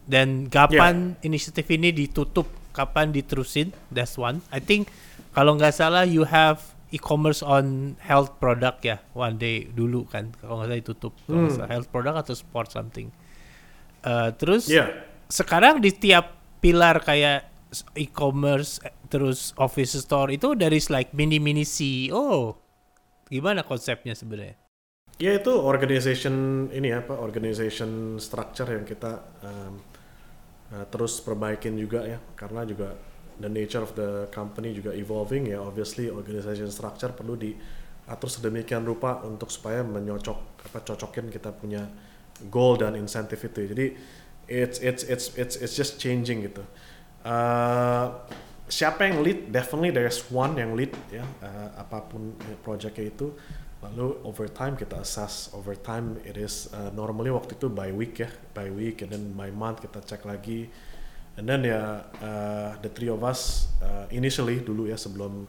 Dan 0.07 0.47
kapan 0.47 1.19
yeah. 1.19 1.27
inisiatif 1.27 1.67
ini 1.71 1.91
ditutup? 1.91 2.47
Kapan 2.71 3.11
diterusin? 3.11 3.75
That's 3.91 4.15
one. 4.15 4.39
I 4.51 4.63
think 4.63 4.87
kalau 5.35 5.59
nggak 5.59 5.75
salah 5.75 6.07
you 6.07 6.23
have 6.27 6.63
e-commerce 6.87 7.43
on 7.43 7.97
health 7.99 8.39
product 8.39 8.79
ya 8.87 9.03
one 9.11 9.35
day 9.35 9.67
dulu 9.67 10.07
kan 10.07 10.31
kalau 10.39 10.63
nggak 10.63 10.71
salah 10.71 10.79
ditutup 10.79 11.13
hmm. 11.27 11.51
salah, 11.51 11.67
health 11.67 11.89
product 11.91 12.15
atau 12.23 12.33
sport 12.37 12.71
something. 12.71 13.11
Uh, 14.05 14.31
terus 14.37 14.71
yeah. 14.71 14.87
sekarang 15.27 15.83
di 15.83 15.91
tiap 15.91 16.36
pilar 16.67 16.99
kayak 16.99 17.47
e-commerce 17.95 18.83
terus 19.07 19.55
office 19.55 19.95
store 20.03 20.35
itu 20.35 20.51
dari 20.51 20.83
like 20.91 21.15
mini 21.15 21.39
mini 21.39 21.63
CEO 21.63 22.59
gimana 23.31 23.63
konsepnya 23.63 24.11
sebenarnya? 24.11 24.59
Ya 25.15 25.31
itu 25.39 25.49
organization 25.55 26.67
ini 26.75 26.91
apa 26.91 27.15
organization 27.15 28.19
structure 28.19 28.67
yang 28.67 28.83
kita 28.83 29.23
um, 29.47 29.79
uh, 30.75 30.85
terus 30.91 31.23
perbaikin 31.23 31.79
juga 31.79 32.03
ya. 32.03 32.19
Karena 32.35 32.67
juga 32.67 32.99
the 33.39 33.47
nature 33.47 33.87
of 33.87 33.95
the 33.95 34.27
company 34.35 34.75
juga 34.75 34.91
evolving 34.91 35.47
ya. 35.47 35.63
Obviously 35.63 36.11
organization 36.11 36.67
structure 36.67 37.15
perlu 37.15 37.39
diatur 37.39 38.27
sedemikian 38.27 38.83
rupa 38.83 39.23
untuk 39.23 39.47
supaya 39.47 39.87
menyocok 39.87 40.67
apa 40.67 40.83
cocokin 40.83 41.31
kita 41.31 41.55
punya 41.55 41.87
goal 42.51 42.77
dan 42.77 42.93
insentif 42.93 43.41
itu 43.41 43.65
jadi 43.73 43.85
it's 44.47 44.79
it's 44.79 45.03
it's 45.03 45.35
it's 45.35 45.55
it's 45.59 45.75
just 45.75 45.99
changing 45.99 46.47
gitu. 46.47 46.63
Uh, 47.27 48.15
siapa 48.71 49.07
yang 49.07 49.19
lead? 49.23 49.51
Definitely 49.51 49.91
there's 49.91 50.23
one 50.31 50.55
yang 50.55 50.75
lead 50.75 50.95
ya. 51.11 51.23
Uh, 51.43 51.69
apa 51.75 52.07
pun 52.07 52.35
projectnya 52.63 53.11
itu. 53.11 53.35
Lalu 53.83 54.17
over 54.25 54.49
time 54.49 54.73
kita 54.79 55.03
assess. 55.03 55.51
Over 55.53 55.75
time 55.77 56.17
it 56.23 56.39
is 56.39 56.71
uh, 56.73 56.89
normally 56.95 57.29
waktu 57.29 57.59
itu 57.59 57.67
by 57.67 57.91
week 57.91 58.23
ya. 58.23 58.31
By 58.55 58.71
week 58.71 59.03
and 59.03 59.11
then 59.11 59.35
by 59.35 59.51
month 59.51 59.83
kita 59.83 60.01
cek 60.03 60.23
lagi. 60.23 60.71
And 61.37 61.45
then 61.45 61.67
ya 61.67 62.07
uh, 62.23 62.79
the 62.81 62.89
three 62.89 63.11
of 63.11 63.21
us 63.21 63.69
uh, 63.83 64.09
initially 64.09 64.63
dulu 64.63 64.89
ya 64.89 64.97
sebelum 64.97 65.45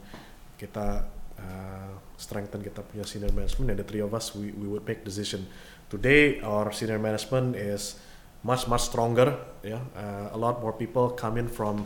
kita 0.59 1.07
uh, 1.39 1.91
strengthen 2.19 2.61
kita 2.61 2.85
punya 2.85 3.07
senior 3.07 3.31
management 3.33 3.73
and 3.73 3.79
the 3.79 3.87
three 3.87 4.03
of 4.03 4.11
us 4.13 4.35
we 4.35 4.53
we 4.53 4.69
would 4.69 4.85
make 4.85 5.01
decision. 5.01 5.47
Today 5.89 6.37
our 6.45 6.69
senior 6.69 7.01
management 7.01 7.57
is 7.57 7.97
much 8.43 8.67
much 8.67 8.81
stronger 8.81 9.35
yeah. 9.63 9.79
Uh, 9.95 10.29
a 10.31 10.37
lot 10.37 10.61
more 10.61 10.73
people 10.73 11.09
coming 11.09 11.47
from 11.47 11.85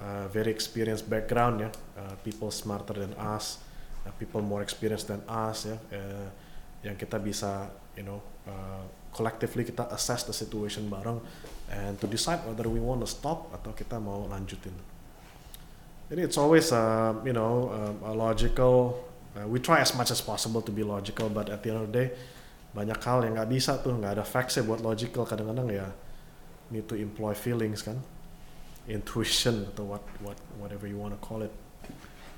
uh, 0.00 0.28
very 0.28 0.50
experienced 0.50 1.10
background 1.10 1.60
yeah. 1.60 1.72
Uh, 1.98 2.14
people 2.22 2.50
smarter 2.50 2.94
than 2.94 3.14
us 3.14 3.58
uh, 4.06 4.10
people 4.18 4.40
more 4.42 4.62
experienced 4.62 5.08
than 5.08 5.22
us 5.28 5.66
yeah? 5.66 5.78
yang 6.86 6.94
kita 6.94 7.18
bisa 7.18 7.66
you 7.98 8.06
know 8.06 8.22
uh, 8.46 8.86
collectively 9.10 9.66
kita 9.66 9.90
assess 9.90 10.22
the 10.22 10.34
situation 10.34 10.86
bareng 10.86 11.18
and 11.74 11.98
to 11.98 12.06
decide 12.06 12.38
whether 12.46 12.70
we 12.70 12.78
want 12.78 13.02
to 13.02 13.08
stop 13.08 13.50
atau 13.50 13.74
kita 13.74 13.98
mau 13.98 14.30
lanjutin. 14.30 14.72
Jadi 16.08 16.24
it's 16.24 16.40
always 16.40 16.72
uh, 16.72 17.12
you 17.26 17.34
know 17.34 17.68
uh, 17.68 18.12
a 18.12 18.14
logical 18.14 19.02
uh, 19.36 19.44
we 19.44 19.60
try 19.60 19.82
as 19.82 19.92
much 19.92 20.08
as 20.14 20.22
possible 20.22 20.62
to 20.62 20.72
be 20.72 20.86
logical 20.86 21.28
but 21.28 21.50
at 21.52 21.60
the 21.66 21.68
end 21.74 21.78
of 21.82 21.90
the 21.90 21.94
day 21.94 22.08
banyak 22.78 22.98
hal 23.02 23.26
yang 23.26 23.34
nggak 23.34 23.50
bisa 23.50 23.82
tuh 23.82 23.98
nggak 23.98 24.22
ada 24.22 24.24
facts 24.24 24.62
buat 24.62 24.78
logical 24.78 25.26
kadang-kadang 25.26 25.66
ya 25.74 25.90
need 26.70 26.86
to 26.86 26.94
employ 26.94 27.34
feelings 27.34 27.82
kan 27.82 27.98
intuition 28.86 29.66
atau 29.74 29.90
what 29.90 30.04
what 30.22 30.38
whatever 30.62 30.86
you 30.86 30.94
want 30.94 31.10
to 31.10 31.20
call 31.20 31.42
it 31.42 31.50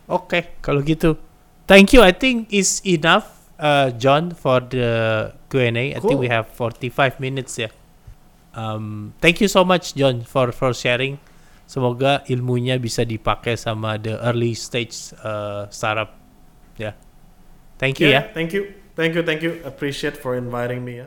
oke 0.09 0.33
okay, 0.33 0.57
kalau 0.65 0.81
gitu 0.81 1.21
thank 1.69 1.93
you 1.93 2.01
I 2.01 2.17
think 2.17 2.49
is 2.49 2.81
enough 2.89 3.53
uh, 3.61 3.93
John 3.93 4.33
for 4.33 4.65
the 4.65 5.29
Q&A 5.53 5.93
I 5.93 6.01
think 6.01 6.17
we 6.17 6.33
have 6.33 6.49
45 6.57 7.21
minutes 7.21 7.61
ya 7.61 7.69
Um, 8.55 9.15
thank 9.21 9.41
you 9.41 9.49
so 9.49 9.65
much 9.65 9.95
John 9.95 10.27
for 10.27 10.51
for 10.51 10.75
sharing. 10.75 11.19
Semoga 11.71 12.27
ilmunya 12.27 12.83
bisa 12.83 13.07
dipakai 13.07 13.55
sama 13.55 13.95
the 13.95 14.19
early 14.27 14.59
stage 14.59 15.15
uh, 15.23 15.71
startup. 15.71 16.19
Ya. 16.75 16.91
Yeah. 16.91 16.95
Thank 17.79 18.03
you 18.03 18.11
yeah, 18.11 18.27
ya. 18.27 18.35
Thank 18.35 18.51
you. 18.51 18.80
Thank 19.01 19.15
you. 19.15 19.23
Thank 19.23 19.41
you. 19.41 19.63
Appreciate 19.65 20.19
for 20.19 20.37
inviting 20.37 20.85
me 20.85 20.99
ya. 20.99 21.07